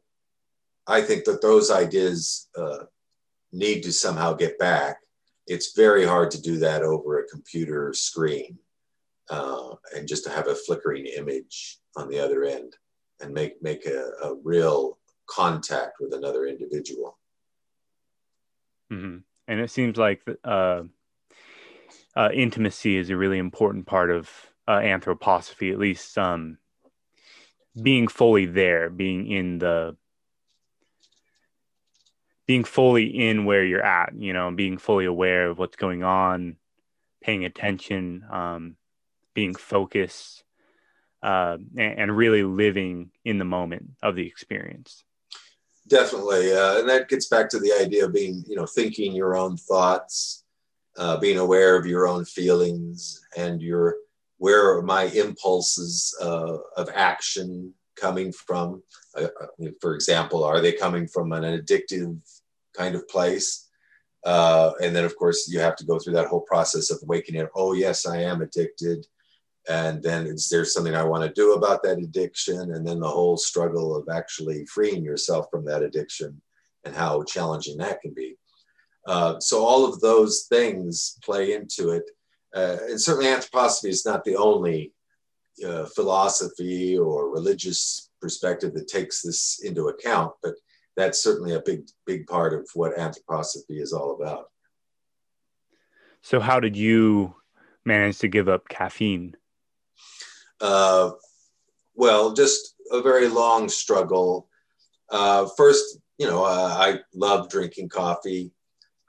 I 0.87 1.03
think 1.03 1.25
that 1.25 1.43
those 1.43 1.71
ideas 1.71 2.49
uh, 2.57 2.85
need 3.53 3.83
to 3.83 3.93
somehow 3.93 4.33
get 4.33 4.59
back. 4.59 4.97
It's 5.47 5.77
very 5.77 6.07
hard 6.07 6.31
to 6.33 6.41
do 6.41 6.59
that 6.59 6.83
over 6.83 7.19
a 7.19 7.29
computer 7.29 7.93
screen 7.93 8.59
uh, 9.29 9.75
and 9.95 10.09
just 10.09 10.25
to 10.25 10.31
have 10.31 10.49
a 10.49 10.55
flickering 10.55 11.07
image 11.07 11.79
on 11.97 12.09
the 12.09 12.19
other 12.19 12.45
end 12.45 12.77
and 13.21 13.35
make, 13.35 13.63
make 13.63 13.85
a, 13.85 14.11
a 14.23 14.35
real 14.43 14.99
contact 15.27 15.97
with 16.01 16.15
another 16.15 16.47
individual. 16.47 17.19
Mm-hmm 18.91 19.19
and 19.51 19.59
it 19.59 19.69
seems 19.69 19.97
like 19.97 20.23
uh, 20.45 20.83
uh, 22.17 22.29
intimacy 22.33 22.97
is 22.97 23.11
a 23.11 23.17
really 23.17 23.39
important 23.39 23.85
part 23.85 24.11
of 24.13 24.31
uh, 24.69 24.79
anthroposophy, 24.79 25.73
at 25.73 25.79
least 25.79 26.17
um, 26.17 26.59
being 27.81 28.07
fully 28.07 28.47
there, 28.47 28.89
being 28.89 29.27
in 29.27 29.59
the 29.59 29.97
being 32.47 32.63
fully 32.63 33.07
in 33.07 33.45
where 33.45 33.65
you're 33.65 33.85
at, 33.85 34.13
you 34.17 34.33
know, 34.33 34.53
being 34.53 34.79
fully 34.79 35.05
aware 35.05 35.51
of 35.51 35.59
what's 35.59 35.77
going 35.77 36.05
on 36.05 36.57
paying 37.21 37.45
attention, 37.45 38.25
um, 38.31 38.77
being 39.35 39.55
focused, 39.55 40.45
uh, 41.23 41.59
and, 41.77 41.99
and, 41.99 42.17
really 42.17 42.43
living 42.43 43.11
in 43.27 43.39
the 43.39 43.45
moment 43.45 43.91
of 44.03 44.17
the 44.17 44.27
experience. 44.27 45.05
Definitely, 45.91 46.53
uh, 46.53 46.79
and 46.79 46.89
that 46.89 47.09
gets 47.09 47.27
back 47.27 47.51
to 47.51 47.59
the 47.59 47.73
idea 47.73 48.05
of 48.05 48.13
being, 48.13 48.45
you 48.47 48.55
know, 48.55 48.65
thinking 48.65 49.13
your 49.13 49.37
own 49.37 49.57
thoughts, 49.57 50.45
uh, 50.97 51.17
being 51.17 51.39
aware 51.39 51.77
of 51.77 51.85
your 51.85 52.07
own 52.07 52.25
feelings, 52.25 53.21
and 53.37 53.61
your 53.61 53.97
where 54.39 54.73
are 54.73 54.83
my 54.83 55.05
impulses 55.07 56.17
uh, 56.23 56.59
of 56.77 56.89
action 56.95 57.75
coming 57.97 58.31
from? 58.33 58.85
Uh, 59.17 59.27
uh, 59.43 59.67
for 59.81 59.97
example, 59.97 60.45
are 60.45 60.61
they 60.61 60.73
coming 60.73 61.09
from 61.09 61.33
an 61.33 61.43
addictive 61.43 62.17
kind 62.77 62.95
of 62.95 63.09
place? 63.09 63.69
Uh, 64.25 64.71
and 64.81 64.95
then, 64.95 65.05
of 65.05 65.17
course, 65.17 65.49
you 65.51 65.59
have 65.59 65.75
to 65.75 65.85
go 65.85 65.99
through 65.99 66.13
that 66.13 66.29
whole 66.29 66.43
process 66.43 66.93
of 66.93 66.99
waking 67.03 67.41
up. 67.41 67.51
Oh, 67.57 67.73
yes, 67.73 68.07
I 68.07 68.19
am 68.19 68.43
addicted. 68.43 69.09
And 69.71 70.03
then, 70.03 70.27
is 70.27 70.49
there 70.49 70.65
something 70.65 70.97
I 70.97 71.05
want 71.05 71.23
to 71.23 71.33
do 71.33 71.53
about 71.53 71.85
that 71.85 71.99
addiction? 71.99 72.75
And 72.75 72.85
then 72.85 72.99
the 72.99 73.09
whole 73.09 73.37
struggle 73.37 73.95
of 73.95 74.09
actually 74.13 74.67
freeing 74.67 75.05
yourself 75.05 75.47
from 75.49 75.65
that 75.67 75.85
addiction 75.85 76.43
and 76.85 76.93
how 76.93 77.23
challenging 77.23 77.77
that 77.77 78.01
can 78.01 78.13
be. 78.13 78.35
Uh, 79.07 79.39
so, 79.39 79.65
all 79.65 79.87
of 79.87 80.01
those 80.01 80.47
things 80.49 81.19
play 81.23 81.53
into 81.53 81.91
it. 81.91 82.03
Uh, 82.53 82.79
and 82.89 83.01
certainly, 83.01 83.31
anthroposophy 83.31 83.91
is 83.91 84.05
not 84.05 84.25
the 84.25 84.35
only 84.35 84.93
uh, 85.65 85.85
philosophy 85.85 86.99
or 86.99 87.31
religious 87.31 88.11
perspective 88.21 88.75
that 88.75 88.89
takes 88.89 89.23
this 89.23 89.61
into 89.63 89.87
account, 89.87 90.33
but 90.43 90.55
that's 90.97 91.23
certainly 91.23 91.55
a 91.55 91.63
big, 91.63 91.83
big 92.07 92.27
part 92.27 92.55
of 92.55 92.69
what 92.75 92.97
anthroposophy 92.97 93.81
is 93.81 93.93
all 93.93 94.21
about. 94.21 94.47
So, 96.23 96.41
how 96.41 96.59
did 96.59 96.77
you 96.77 97.37
manage 97.85 98.19
to 98.19 98.27
give 98.27 98.49
up 98.49 98.69
caffeine? 98.69 99.37
Uh, 100.61 101.13
well, 101.95 102.33
just 102.33 102.75
a 102.91 103.03
very 103.03 103.29
long 103.29 103.69
struggle. 103.69 104.49
Uh, 105.11 105.49
first, 105.57 105.99
you 106.19 106.27
know, 106.27 106.45
uh, 106.45 106.77
I 106.79 107.01
love 107.15 107.49
drinking 107.49 107.89
coffee. 107.89 108.53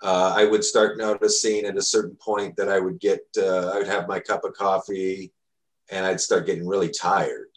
Uh, 0.02 0.34
I 0.36 0.46
would 0.46 0.64
start 0.64 0.98
noticing 0.98 1.66
at 1.66 1.78
a 1.78 1.82
certain 1.82 2.16
point 2.16 2.56
that 2.56 2.70
I 2.70 2.80
would 2.80 3.00
get, 3.00 3.22
uh, 3.38 3.70
I 3.70 3.78
would 3.78 3.88
have 3.88 4.08
my 4.08 4.20
cup 4.20 4.44
of 4.44 4.54
coffee 4.54 5.32
and 5.92 6.06
I'd 6.06 6.22
start 6.22 6.48
getting 6.48 6.68
really 6.68 6.90
tired. 6.90 7.50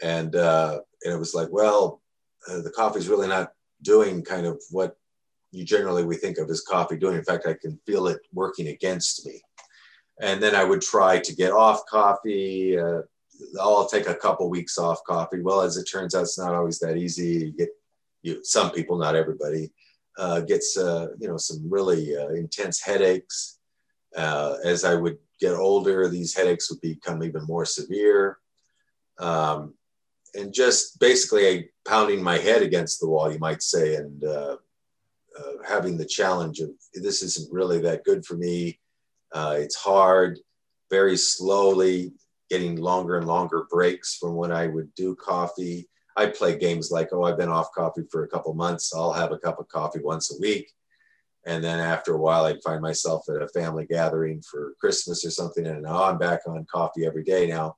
And, 0.00 0.34
uh, 0.34 0.80
and 1.04 1.12
it 1.12 1.18
was 1.18 1.34
like, 1.34 1.48
well, 1.50 2.00
the 2.46 2.72
coffee's 2.74 3.08
really 3.08 3.28
not 3.28 3.52
doing 3.82 4.24
kind 4.24 4.46
of 4.46 4.62
what 4.70 4.96
you 5.50 5.64
generally 5.64 6.04
we 6.04 6.16
think 6.16 6.38
of 6.38 6.48
as 6.50 6.62
coffee 6.62 6.96
doing. 6.96 7.16
In 7.16 7.24
fact, 7.24 7.46
I 7.46 7.54
can 7.54 7.78
feel 7.86 8.06
it 8.06 8.20
working 8.32 8.68
against 8.68 9.26
me. 9.26 9.42
And 10.20 10.42
then 10.42 10.54
I 10.54 10.64
would 10.64 10.82
try 10.82 11.18
to 11.20 11.34
get 11.34 11.52
off 11.52 11.86
coffee. 11.86 12.78
Uh, 12.78 13.02
I'll 13.60 13.88
take 13.88 14.08
a 14.08 14.14
couple 14.14 14.50
weeks 14.50 14.78
off 14.78 15.04
coffee. 15.04 15.40
Well, 15.40 15.60
as 15.60 15.76
it 15.76 15.84
turns 15.84 16.14
out, 16.14 16.22
it's 16.22 16.38
not 16.38 16.54
always 16.54 16.78
that 16.80 16.96
easy. 16.96 17.46
You 17.46 17.52
get 17.52 17.68
you 18.22 18.44
some 18.44 18.70
people, 18.70 18.98
not 18.98 19.14
everybody, 19.14 19.70
uh, 20.18 20.40
gets 20.40 20.76
uh, 20.76 21.08
you 21.20 21.28
know 21.28 21.36
some 21.36 21.62
really 21.68 22.16
uh, 22.16 22.30
intense 22.30 22.80
headaches. 22.80 23.58
Uh, 24.16 24.56
as 24.64 24.84
I 24.84 24.94
would 24.94 25.18
get 25.40 25.54
older, 25.54 26.08
these 26.08 26.34
headaches 26.34 26.70
would 26.70 26.80
become 26.80 27.22
even 27.22 27.44
more 27.44 27.64
severe. 27.64 28.38
Um, 29.20 29.74
and 30.34 30.52
just 30.52 30.98
basically 30.98 31.70
pounding 31.86 32.22
my 32.22 32.38
head 32.38 32.62
against 32.62 33.00
the 33.00 33.08
wall, 33.08 33.32
you 33.32 33.38
might 33.38 33.62
say, 33.62 33.96
and 33.96 34.24
uh, 34.24 34.56
having 35.66 35.96
the 35.96 36.04
challenge 36.04 36.60
of 36.60 36.70
this 36.94 37.22
isn't 37.22 37.52
really 37.52 37.80
that 37.80 38.04
good 38.04 38.24
for 38.24 38.36
me. 38.36 38.78
Uh, 39.32 39.56
it's 39.58 39.76
hard, 39.76 40.38
very 40.90 41.16
slowly 41.16 42.12
getting 42.50 42.76
longer 42.76 43.18
and 43.18 43.26
longer 43.26 43.66
breaks 43.70 44.16
from 44.16 44.34
when 44.34 44.52
I 44.52 44.66
would 44.66 44.94
do 44.94 45.14
coffee. 45.16 45.88
I 46.16 46.26
play 46.26 46.58
games 46.58 46.90
like, 46.90 47.10
oh, 47.12 47.24
I've 47.24 47.38
been 47.38 47.48
off 47.48 47.72
coffee 47.72 48.04
for 48.10 48.24
a 48.24 48.28
couple 48.28 48.52
months. 48.54 48.92
I'll 48.94 49.12
have 49.12 49.32
a 49.32 49.38
cup 49.38 49.58
of 49.60 49.68
coffee 49.68 50.00
once 50.00 50.32
a 50.32 50.40
week. 50.40 50.72
And 51.46 51.62
then 51.62 51.78
after 51.78 52.14
a 52.14 52.18
while, 52.18 52.44
I'd 52.44 52.62
find 52.62 52.82
myself 52.82 53.24
at 53.28 53.42
a 53.42 53.48
family 53.48 53.86
gathering 53.86 54.42
for 54.42 54.74
Christmas 54.80 55.24
or 55.24 55.30
something. 55.30 55.66
And 55.66 55.82
now 55.82 56.04
I'm 56.04 56.18
back 56.18 56.40
on 56.46 56.66
coffee 56.70 57.06
every 57.06 57.22
day 57.22 57.46
now. 57.46 57.76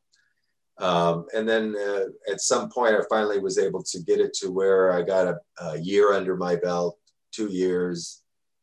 Um, 0.79 1.27
and 1.37 1.47
then 1.47 1.77
uh, 1.77 2.07
at 2.33 2.41
some 2.41 2.71
point, 2.71 2.95
I 2.95 3.01
finally 3.11 3.39
was 3.39 3.59
able 3.59 3.83
to 3.83 4.01
get 4.01 4.19
it 4.19 4.33
to 4.41 4.51
where 4.51 4.93
I 4.93 5.03
got 5.03 5.29
a, 5.29 5.39
a, 5.61 5.79
year 5.79 6.15
under 6.15 6.37
my 6.37 6.57
belt, 6.57 6.99
two 7.33 7.49
years, 7.49 8.23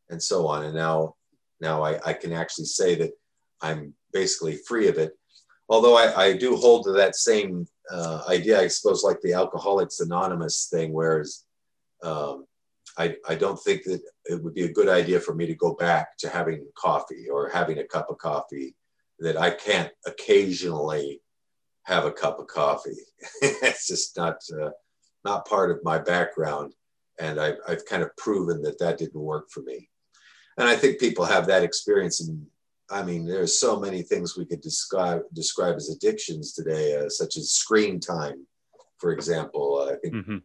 and 0.09 0.21
so 0.21 0.47
on. 0.47 0.65
And 0.65 0.73
now, 0.73 1.15
now 1.59 1.83
I, 1.83 1.99
I 2.05 2.13
can 2.13 2.33
actually 2.33 2.65
say 2.65 2.95
that 2.95 3.11
I'm 3.61 3.93
basically 4.13 4.57
free 4.67 4.87
of 4.87 4.97
it. 4.97 5.13
Although 5.69 5.97
I, 5.97 6.25
I 6.25 6.37
do 6.37 6.55
hold 6.55 6.85
to 6.85 6.91
that 6.93 7.15
same 7.15 7.67
uh, 7.91 8.23
idea, 8.29 8.59
I 8.59 8.67
suppose, 8.67 9.03
like 9.03 9.19
the 9.21 9.33
Alcoholics 9.33 9.99
Anonymous 9.99 10.67
thing, 10.71 10.93
whereas 10.93 11.43
um, 12.03 12.45
I, 12.97 13.15
I 13.27 13.35
don't 13.35 13.61
think 13.61 13.83
that 13.83 14.01
it 14.25 14.41
would 14.43 14.53
be 14.53 14.63
a 14.63 14.71
good 14.71 14.89
idea 14.89 15.19
for 15.19 15.33
me 15.33 15.45
to 15.45 15.55
go 15.55 15.73
back 15.73 16.17
to 16.19 16.29
having 16.29 16.65
coffee 16.75 17.27
or 17.29 17.49
having 17.49 17.79
a 17.79 17.83
cup 17.83 18.09
of 18.09 18.17
coffee 18.17 18.75
that 19.19 19.37
I 19.37 19.51
can't 19.51 19.91
occasionally 20.05 21.21
have 21.83 22.05
a 22.05 22.11
cup 22.11 22.39
of 22.39 22.47
coffee. 22.47 22.97
it's 23.41 23.87
just 23.87 24.17
not 24.17 24.37
uh, 24.61 24.69
not 25.23 25.47
part 25.47 25.71
of 25.71 25.83
my 25.83 25.97
background, 25.97 26.73
and 27.19 27.39
I've, 27.39 27.57
I've 27.67 27.85
kind 27.85 28.03
of 28.03 28.15
proven 28.17 28.61
that 28.63 28.79
that 28.79 28.97
didn't 28.97 29.19
work 29.19 29.49
for 29.51 29.61
me. 29.61 29.89
And 30.57 30.67
I 30.67 30.75
think 30.75 30.99
people 30.99 31.25
have 31.25 31.47
that 31.47 31.63
experience. 31.63 32.21
And 32.21 32.45
I 32.89 33.03
mean, 33.03 33.25
there's 33.25 33.59
so 33.59 33.79
many 33.79 34.01
things 34.01 34.37
we 34.37 34.45
could 34.45 34.61
describe 34.61 35.21
describe 35.33 35.75
as 35.75 35.89
addictions 35.89 36.53
today, 36.53 36.97
uh, 36.97 37.09
such 37.09 37.37
as 37.37 37.51
screen 37.51 37.99
time, 37.99 38.45
for 38.97 39.11
example. 39.11 39.87
I 39.89 39.95
think. 39.97 40.13
Mm-hmm. 40.15 40.37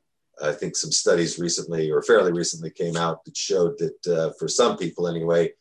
I 0.43 0.51
think 0.51 0.75
some 0.75 0.91
studies 0.91 1.39
recently, 1.39 1.91
or 1.91 2.03
fairly 2.03 2.33
recently, 2.33 2.71
came 2.71 2.97
out 2.97 3.23
that 3.27 3.37
showed 3.37 3.79
that 3.79 4.07
uh, 4.09 4.33
for 4.39 4.49
some 4.49 4.79
people, 4.79 5.07
anyway, 5.07 5.53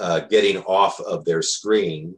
uh, 0.00 0.20
getting 0.20 0.58
off 0.62 0.98
of 1.00 1.24
their 1.24 1.42
screen 1.42 2.16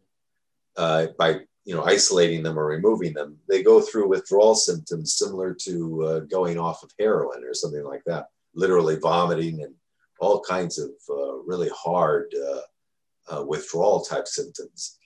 uh, 0.76 1.08
by 1.18 1.40
you 1.64 1.74
know 1.74 1.84
isolating 1.84 2.42
them 2.42 2.58
or 2.58 2.66
removing 2.66 3.12
them 3.12 3.36
they 3.48 3.62
go 3.62 3.80
through 3.80 4.08
withdrawal 4.08 4.54
symptoms 4.54 5.14
similar 5.14 5.54
to 5.54 6.02
uh, 6.04 6.18
going 6.20 6.58
off 6.58 6.82
of 6.82 6.90
heroin 6.98 7.44
or 7.44 7.54
something 7.54 7.84
like 7.84 8.02
that 8.06 8.26
literally 8.54 8.96
vomiting 8.96 9.62
and 9.62 9.74
all 10.20 10.40
kinds 10.40 10.78
of 10.78 10.90
uh, 11.08 11.36
really 11.38 11.70
hard 11.74 12.34
uh, 12.34 13.34
uh 13.34 13.44
withdrawal 13.44 14.00
type 14.04 14.26
symptoms. 14.26 14.98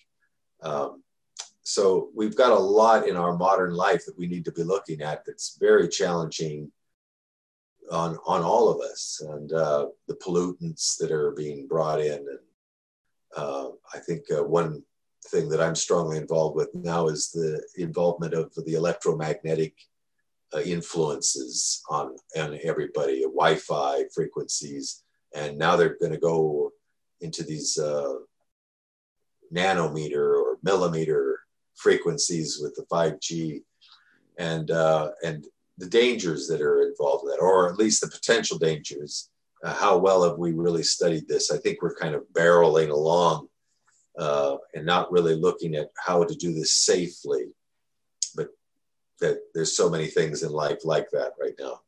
Um, 0.62 1.02
so 1.62 2.10
we've 2.14 2.36
got 2.36 2.52
a 2.52 2.58
lot 2.58 3.08
in 3.08 3.16
our 3.16 3.36
modern 3.36 3.74
life 3.74 4.04
that 4.06 4.18
we 4.18 4.26
need 4.26 4.44
to 4.44 4.52
be 4.52 4.62
looking 4.62 5.00
at 5.00 5.24
that's 5.24 5.56
very 5.58 5.88
challenging 5.88 6.70
on 7.90 8.18
on 8.26 8.42
all 8.42 8.68
of 8.68 8.80
us. 8.80 9.22
And 9.26 9.52
uh, 9.52 9.86
the 10.08 10.16
pollutants 10.16 10.96
that 10.98 11.10
are 11.10 11.32
being 11.32 11.66
brought 11.66 12.00
in 12.00 12.18
and 12.18 12.38
uh, 13.36 13.68
I 13.92 13.98
think 13.98 14.22
one 14.30 14.82
thing 15.30 15.48
that 15.48 15.60
I'm 15.60 15.74
strongly 15.74 16.18
involved 16.18 16.56
with 16.56 16.74
now 16.74 17.08
is 17.08 17.30
the 17.30 17.62
involvement 17.76 18.34
of 18.34 18.52
the 18.54 18.74
electromagnetic 18.74 19.74
uh, 19.74 19.93
influences 20.62 21.82
on, 21.88 22.16
on 22.36 22.58
everybody, 22.62 23.22
Wi-Fi 23.22 24.04
frequencies, 24.14 25.02
and 25.34 25.58
now 25.58 25.76
they're 25.76 25.96
going 25.98 26.12
to 26.12 26.18
go 26.18 26.72
into 27.20 27.42
these 27.42 27.78
uh, 27.78 28.14
nanometer 29.52 30.40
or 30.40 30.58
millimeter 30.62 31.40
frequencies 31.74 32.58
with 32.60 32.74
the 32.74 32.84
5G, 32.90 33.62
and 34.38 34.70
uh, 34.70 35.10
and 35.24 35.46
the 35.78 35.86
dangers 35.86 36.46
that 36.48 36.60
are 36.60 36.82
involved 36.82 37.24
in 37.24 37.30
that, 37.30 37.40
or 37.40 37.68
at 37.68 37.78
least 37.78 38.00
the 38.00 38.08
potential 38.08 38.58
dangers. 38.58 39.30
Uh, 39.62 39.74
how 39.74 39.96
well 39.96 40.22
have 40.22 40.38
we 40.38 40.52
really 40.52 40.82
studied 40.82 41.26
this? 41.26 41.50
I 41.50 41.56
think 41.56 41.80
we're 41.80 41.96
kind 41.96 42.14
of 42.14 42.24
barreling 42.32 42.90
along 42.90 43.48
uh, 44.18 44.56
and 44.74 44.84
not 44.84 45.10
really 45.10 45.34
looking 45.34 45.74
at 45.74 45.90
how 45.96 46.22
to 46.24 46.34
do 46.34 46.52
this 46.52 46.74
safely. 46.74 47.46
That 49.20 49.40
there's 49.54 49.76
so 49.76 49.88
many 49.88 50.06
things 50.06 50.42
in 50.42 50.50
life 50.50 50.84
like 50.84 51.10
that 51.10 51.32
right 51.40 51.54
now. 51.58 51.80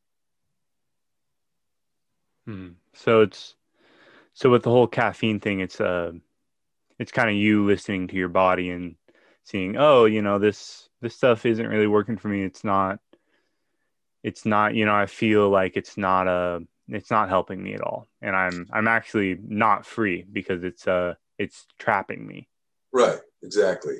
Hmm. 2.46 2.68
So 2.94 3.22
it's 3.22 3.56
so 4.34 4.50
with 4.50 4.62
the 4.62 4.70
whole 4.70 4.86
caffeine 4.86 5.40
thing, 5.40 5.60
it's 5.60 5.80
uh, 5.80 6.12
it's 6.98 7.12
kind 7.12 7.28
of 7.28 7.36
you 7.36 7.64
listening 7.64 8.08
to 8.08 8.16
your 8.16 8.28
body 8.28 8.70
and 8.70 8.96
seeing, 9.44 9.76
oh, 9.76 10.04
you 10.04 10.22
know, 10.22 10.38
this 10.38 10.88
this 11.00 11.14
stuff 11.14 11.46
isn't 11.46 11.66
really 11.66 11.86
working 11.86 12.16
for 12.16 12.28
me. 12.28 12.42
It's 12.42 12.64
not. 12.64 12.98
It's 14.22 14.44
not. 14.44 14.74
You 14.74 14.84
know, 14.84 14.94
I 14.94 15.06
feel 15.06 15.48
like 15.48 15.76
it's 15.76 15.96
not 15.96 16.28
a. 16.28 16.30
Uh, 16.30 16.58
it's 16.88 17.10
not 17.10 17.28
helping 17.28 17.60
me 17.60 17.74
at 17.74 17.80
all, 17.80 18.06
and 18.22 18.36
I'm 18.36 18.68
I'm 18.72 18.86
actually 18.86 19.38
not 19.42 19.84
free 19.84 20.24
because 20.30 20.62
it's 20.62 20.86
uh 20.86 21.14
it's 21.38 21.66
trapping 21.78 22.24
me. 22.24 22.48
Right, 22.92 23.18
exactly. 23.42 23.96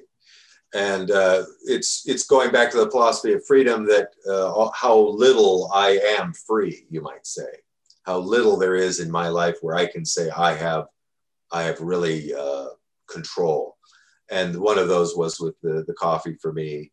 And 0.75 1.11
uh, 1.11 1.45
it's 1.65 2.03
it's 2.07 2.27
going 2.27 2.51
back 2.51 2.71
to 2.71 2.79
the 2.79 2.91
philosophy 2.91 3.33
of 3.33 3.47
freedom 3.47 3.87
that 3.87 4.09
uh, 4.29 4.69
how 4.75 4.99
little 4.99 5.71
I 5.73 5.99
am 6.19 6.33
free, 6.35 6.87
you 6.91 7.01
might 7.01 7.27
say, 7.27 7.49
how 8.05 8.19
little 8.19 8.57
there 8.57 8.75
is 8.75 9.01
in 9.01 9.11
my 9.11 9.29
life 9.29 9.57
where 9.63 9.77
I 9.77 9.87
can 9.87 10.05
say 10.05 10.29
I 10.31 10.55
have 10.55 10.87
I 11.53 11.63
have 11.63 11.81
really 11.81 12.35
uh, 12.35 12.67
control. 13.09 13.77
And 14.31 14.57
one 14.57 14.79
of 14.79 14.89
those 14.89 15.17
was 15.17 15.39
with 15.39 15.55
the, 15.63 15.85
the 15.87 15.95
coffee 15.95 16.37
for 16.43 16.53
me 16.53 16.91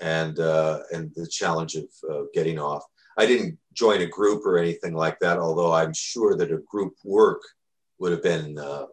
and, 0.00 0.38
uh, 0.38 0.80
and 0.92 1.12
the 1.14 1.26
challenge 1.26 1.74
of 1.76 1.84
uh, 2.10 2.22
getting 2.32 2.58
off. 2.58 2.82
I 3.18 3.26
didn't 3.26 3.58
join 3.74 4.00
a 4.00 4.06
group 4.06 4.46
or 4.46 4.58
anything 4.58 4.94
like 4.94 5.18
that, 5.20 5.38
although 5.38 5.72
I'm 5.72 5.92
sure 5.92 6.36
that 6.36 6.52
a 6.52 6.62
group 6.68 6.94
work 7.04 7.42
would 7.98 8.12
have 8.12 8.22
been 8.22 8.58
uh, 8.58 8.86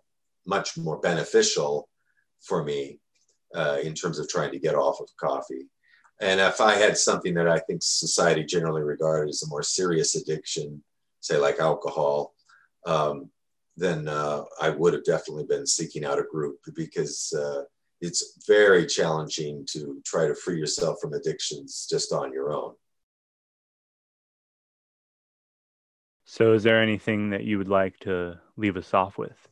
much 0.45 0.77
more 0.77 0.99
beneficial 0.99 1.87
for 2.41 2.63
me 2.63 2.99
uh, 3.55 3.77
in 3.83 3.93
terms 3.93 4.19
of 4.19 4.27
trying 4.27 4.51
to 4.51 4.59
get 4.59 4.75
off 4.75 4.99
of 4.99 5.09
coffee. 5.17 5.67
And 6.19 6.39
if 6.39 6.59
I 6.61 6.75
had 6.75 6.97
something 6.97 7.33
that 7.35 7.47
I 7.47 7.59
think 7.59 7.81
society 7.83 8.43
generally 8.43 8.81
regarded 8.81 9.29
as 9.29 9.43
a 9.43 9.49
more 9.49 9.63
serious 9.63 10.15
addiction, 10.15 10.83
say 11.19 11.37
like 11.37 11.59
alcohol, 11.59 12.33
um, 12.85 13.29
then 13.75 14.07
uh, 14.07 14.43
I 14.59 14.69
would 14.69 14.93
have 14.93 15.03
definitely 15.03 15.45
been 15.45 15.67
seeking 15.67 16.03
out 16.03 16.19
a 16.19 16.23
group 16.23 16.57
because 16.75 17.31
uh, 17.33 17.63
it's 18.01 18.43
very 18.47 18.87
challenging 18.87 19.65
to 19.71 20.01
try 20.05 20.27
to 20.27 20.33
free 20.33 20.57
yourself 20.57 20.97
from 20.99 21.13
addictions 21.13 21.87
just 21.89 22.11
on 22.11 22.33
your 22.33 22.51
own. 22.51 22.73
So, 26.25 26.53
is 26.53 26.63
there 26.63 26.81
anything 26.81 27.29
that 27.29 27.45
you 27.45 27.57
would 27.57 27.69
like 27.69 27.97
to 27.99 28.39
leave 28.57 28.75
us 28.75 28.93
off 28.93 29.17
with? 29.17 29.47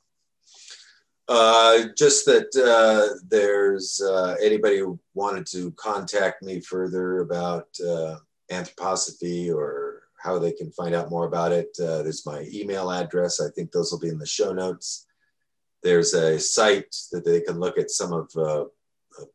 Uh, 1.28 1.86
just 1.98 2.26
that 2.26 2.56
uh, 2.56 3.18
there's 3.28 4.00
uh, 4.02 4.36
anybody 4.42 4.78
who 4.78 5.00
wanted 5.16 5.46
to 5.48 5.72
contact 5.72 6.44
me 6.44 6.60
further 6.60 7.20
about 7.20 7.68
uh, 7.86 8.16
anthroposophy 8.52 9.52
or 9.52 10.04
how 10.18 10.38
they 10.38 10.52
can 10.52 10.72
find 10.72 10.94
out 10.94 11.10
more 11.10 11.26
about 11.26 11.52
it. 11.52 11.70
Uh, 11.80 12.04
there's 12.04 12.26
my 12.28 12.46
email 12.54 12.92
address. 12.92 13.42
I 13.42 13.50
think 13.50 13.72
those 13.72 13.92
will 13.92 14.00
be 14.00 14.10
in 14.10 14.20
the 14.20 14.26
show 14.26 14.54
notes. 14.54 15.08
There's 15.82 16.14
a 16.14 16.40
site 16.40 16.96
that 17.12 17.26
they 17.26 17.42
can 17.42 17.60
look 17.60 17.78
at 17.80 17.92
some 17.92 18.14
of 18.14 18.32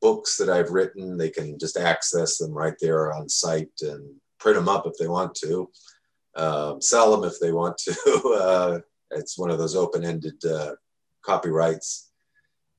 books 0.00 0.36
that 0.36 0.48
I've 0.48 0.70
written. 0.70 1.16
They 1.16 1.30
can 1.30 1.58
just 1.58 1.76
access 1.76 2.38
them 2.38 2.52
right 2.52 2.74
there 2.80 3.12
on 3.12 3.28
site 3.28 3.70
and 3.80 4.14
print 4.38 4.56
them 4.56 4.68
up 4.68 4.86
if 4.86 4.96
they 4.98 5.08
want 5.08 5.34
to, 5.36 5.70
um, 6.36 6.80
sell 6.80 7.10
them 7.16 7.28
if 7.28 7.38
they 7.40 7.52
want 7.52 7.78
to. 7.78 8.82
it's 9.10 9.38
one 9.38 9.50
of 9.50 9.58
those 9.58 9.74
open-ended 9.74 10.40
copyrights. 11.22 12.10